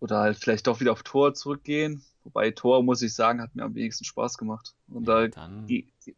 [0.00, 2.04] Oder halt vielleicht doch wieder auf Tor zurückgehen.
[2.24, 4.74] Wobei Tor, muss ich sagen, hat mir am wenigsten Spaß gemacht.
[4.88, 5.66] Und da Dann,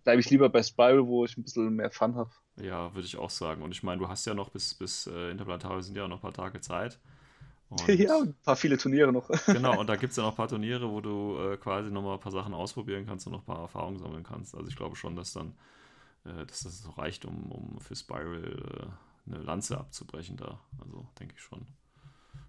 [0.04, 2.30] bleibe ich lieber bei Spiral, wo ich ein bisschen mehr Fun habe.
[2.60, 3.62] ja, würde ich auch sagen.
[3.62, 6.22] Und ich meine, du hast ja noch bis, bis äh, Interplanetarium sind ja noch ein
[6.22, 6.98] paar Tage Zeit.
[7.70, 9.28] Und, Ja, ein paar viele Turniere noch.
[9.52, 12.14] Genau, und da gibt es ja noch ein paar Turniere, wo du äh, quasi nochmal
[12.14, 14.54] ein paar Sachen ausprobieren kannst und noch ein paar Erfahrungen sammeln kannst.
[14.54, 15.54] Also ich glaube schon, dass dann,
[16.24, 18.86] äh, dass das so reicht, um, um für Spiral äh,
[19.28, 20.60] eine Lanze abzubrechen da.
[20.80, 21.66] Also denke ich schon.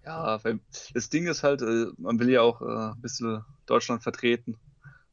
[0.04, 0.60] Ja, weil
[0.94, 4.58] das Ding ist halt, äh, man will ja auch äh, ein bisschen Deutschland vertreten.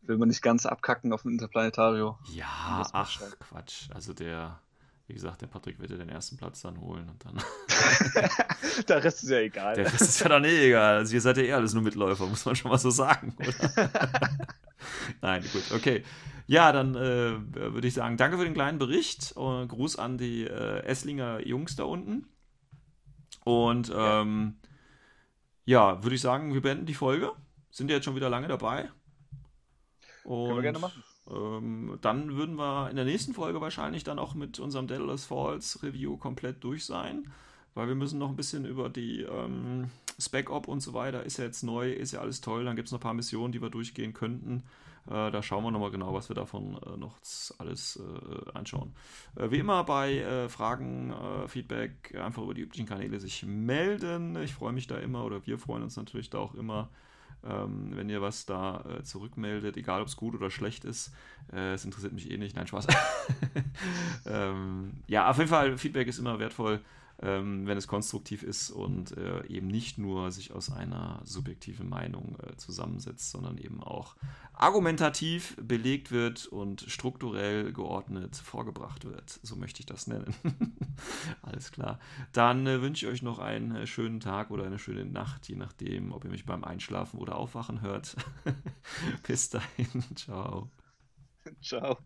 [0.02, 2.18] Will man nicht ganz abkacken auf dem Interplanetario.
[2.32, 3.20] Ja, ach.
[3.40, 3.90] Quatsch.
[3.94, 4.62] Also der,
[5.08, 7.38] wie gesagt, der Patrick wird ja den ersten Platz dann holen und dann.
[8.88, 9.76] Der Rest ist ja egal.
[9.76, 10.98] Der Rest ist ja dann eh egal.
[10.98, 13.90] Also ihr seid ja eh alles nur Mitläufer, muss man schon mal so sagen, oder?
[15.22, 16.04] Nein, gut, okay.
[16.46, 19.32] Ja, dann äh, würde ich sagen, danke für den kleinen Bericht.
[19.34, 22.28] Und Gruß an die äh, Esslinger Jungs da unten.
[23.46, 24.58] Und ähm,
[25.66, 27.32] ja, ja würde ich sagen, wir beenden die Folge.
[27.70, 28.90] Sind ja jetzt schon wieder lange dabei.
[30.26, 31.04] Und, Können wir gerne machen.
[31.30, 35.82] Ähm, dann würden wir in der nächsten Folge wahrscheinlich dann auch mit unserem Daedalus Falls
[35.84, 37.32] Review komplett durch sein,
[37.74, 39.90] weil wir müssen noch ein bisschen über die ähm,
[40.20, 42.92] Spec-Op und so weiter, ist ja jetzt neu, ist ja alles toll, dann gibt es
[42.92, 44.64] noch ein paar Missionen, die wir durchgehen könnten.
[45.08, 47.18] Äh, da schauen wir nochmal genau, was wir davon äh, noch
[47.60, 48.94] alles äh, anschauen.
[49.36, 54.36] Äh, wie immer bei äh, Fragen, äh, Feedback, einfach über die üblichen Kanäle sich melden.
[54.42, 56.90] Ich freue mich da immer oder wir freuen uns natürlich da auch immer
[57.46, 61.14] ähm, wenn ihr was da äh, zurückmeldet, egal ob es gut oder schlecht ist.
[61.52, 62.56] Äh, es interessiert mich eh nicht.
[62.56, 62.88] Nein, Spaß.
[64.26, 66.82] ähm, ja, auf jeden Fall, Feedback ist immer wertvoll
[67.22, 72.38] ähm, wenn es konstruktiv ist und äh, eben nicht nur sich aus einer subjektiven Meinung
[72.40, 74.16] äh, zusammensetzt, sondern eben auch
[74.54, 79.40] argumentativ belegt wird und strukturell geordnet vorgebracht wird.
[79.44, 80.34] So möchte ich das nennen.
[81.42, 82.00] Alles klar.
[82.34, 85.56] Dann äh, wünsche ich euch noch einen äh, schönen Tag oder eine schöne Nacht, je
[85.56, 88.16] nachdem, ob ihr mich beim Einschlafen oder Aufwachen hört.
[89.28, 90.04] Bis dahin.
[90.16, 90.70] Ciao.
[91.62, 91.98] Ciao.